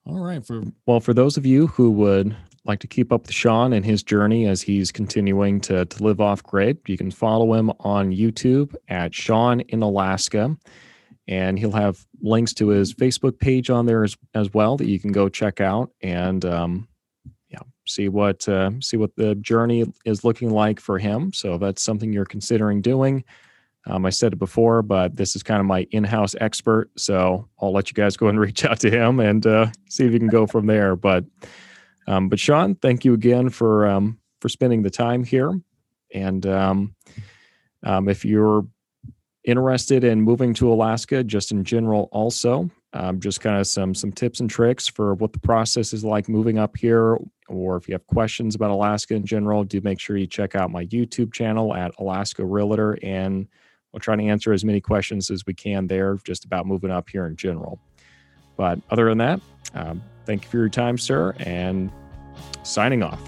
All 0.07 0.19
right. 0.19 0.45
For 0.45 0.63
well, 0.87 1.01
for 1.01 1.15
those 1.15 1.37
of 1.37 1.47
you 1.47 1.67
who 1.67 1.91
would 1.93 2.37
like 2.65 2.81
to 2.81 2.87
keep 2.87 3.13
up 3.13 3.23
with 3.23 3.33
Sean 3.33 3.73
and 3.73 3.85
his 3.85 4.03
journey 4.03 4.47
as 4.47 4.63
he's 4.63 4.91
continuing 4.91 5.61
to, 5.63 5.85
to 5.85 6.03
live 6.03 6.21
off 6.21 6.43
grid, 6.43 6.79
you 6.87 6.97
can 6.97 7.11
follow 7.11 7.55
him 7.55 7.71
on 7.81 8.11
YouTube 8.11 8.75
at 8.89 9.15
Sean 9.15 9.61
in 9.61 9.83
Alaska. 9.83 10.57
And 11.27 11.59
he'll 11.59 11.73
have 11.73 12.05
links 12.21 12.53
to 12.55 12.69
his 12.69 12.93
Facebook 12.93 13.39
page 13.39 13.71
on 13.71 13.87
there 13.87 14.05
as, 14.05 14.15
as 14.35 14.53
well 14.53 14.77
that 14.77 14.89
you 14.89 15.01
can 15.01 15.11
go 15.11 15.31
check 15.31 15.59
out 15.59 15.91
and 16.03 16.45
um, 16.45 16.89
yeah, 17.49 17.61
see 17.87 18.11
what 18.11 18.47
uh, 18.47 18.73
see 18.81 18.99
what 18.99 19.17
the 19.17 19.35
journey 19.37 19.91
is 20.05 20.23
looking 20.23 20.51
like 20.51 20.81
for 20.81 20.99
him. 20.99 21.33
So 21.33 21.57
that's 21.57 21.83
something 21.83 22.13
you're 22.13 22.27
considering 22.27 22.83
doing. 22.83 23.25
Um, 23.87 24.07
I 24.07 24.11
said 24.11 24.33
it 24.33 24.39
before, 24.39 24.83
but 24.83 25.17
this 25.17 25.37
is 25.37 25.43
kind 25.43 25.61
of 25.61 25.67
my 25.67 25.87
in-house 25.91 26.35
expert, 26.41 26.91
so 26.97 27.49
I'll 27.61 27.73
let 27.73 27.91
you 27.91 27.95
guys 27.95 28.17
go 28.17 28.29
and 28.29 28.41
reach 28.47 28.65
out 28.65 28.81
to 28.81 28.91
him 28.91 29.21
and 29.21 29.47
uh, 29.47 29.67
see 29.89 30.05
if 30.05 30.13
you 30.13 30.19
can 30.19 30.29
go 30.29 30.47
from 30.47 30.67
there. 30.67 30.97
But 30.97 31.25
um, 32.07 32.29
but 32.29 32.39
Sean, 32.39 32.75
thank 32.77 33.05
you 33.05 33.15
again 33.15 33.49
for 33.49 33.87
um, 33.87 34.19
for 34.41 34.49
spending 34.49 34.83
the 34.83 34.91
time 34.91 35.25
here. 35.25 35.61
And 36.13 36.47
um, 36.47 36.95
um, 37.83 38.09
if 38.09 38.25
you're 38.25 38.67
interested 39.45 40.05
in 40.05 40.23
moving 40.23 40.55
to 40.55 40.73
Alaska, 40.73 41.23
just 41.25 41.51
in 41.51 41.65
general, 41.65 42.09
also 42.13 42.71
um, 42.95 43.21
just 43.21 43.41
kind 43.41 43.59
of 43.59 43.67
some 43.67 43.95
some 43.95 44.13
tips 44.13 44.41
and 44.41 44.49
tricks 44.49 44.89
for 44.89 45.15
what 45.15 45.33
the 45.33 45.41
process 45.41 45.93
is 45.93 46.05
like 46.05 46.29
moving 46.29 46.59
up 46.59 46.77
here, 46.77 47.19
or 47.49 47.77
if 47.77 47.89
you 47.89 47.95
have 47.95 48.07
questions 48.07 48.55
about 48.55 48.71
Alaska 48.71 49.15
in 49.15 49.27
general, 49.27 49.65
do 49.65 49.81
make 49.83 50.01
sure 50.01 50.17
you 50.17 50.27
check 50.27 50.55
out 50.55 50.71
my 50.71 50.87
YouTube 50.87 51.33
channel 51.33 51.75
at 51.75 51.93
Alaska 51.99 52.45
Realtor 52.45 52.99
and 53.03 53.49
we'll 53.95 54.01
try 54.01 54.17
to 54.17 54.25
answer 54.25 54.53
as 54.53 54.65
many 54.65 54.81
questions 54.81 55.31
as 55.31 55.47
we 55.47 55.55
can 55.55 55.87
there 55.87 56.19
just 56.25 56.45
about 56.45 56.67
moving 56.67 56.91
up 56.91 57.09
here 57.09 57.27
in 57.27 57.37
general. 57.37 57.79
But 58.57 58.81
other 58.91 59.09
than 59.09 59.19
that, 59.19 59.41
um, 59.73 60.03
thank 60.27 60.43
you 60.43 60.51
for 60.51 60.57
your 60.59 60.69
time, 60.69 60.99
sir, 60.99 61.33
and 61.39 61.93
signing 62.65 63.05
off. 63.05 63.21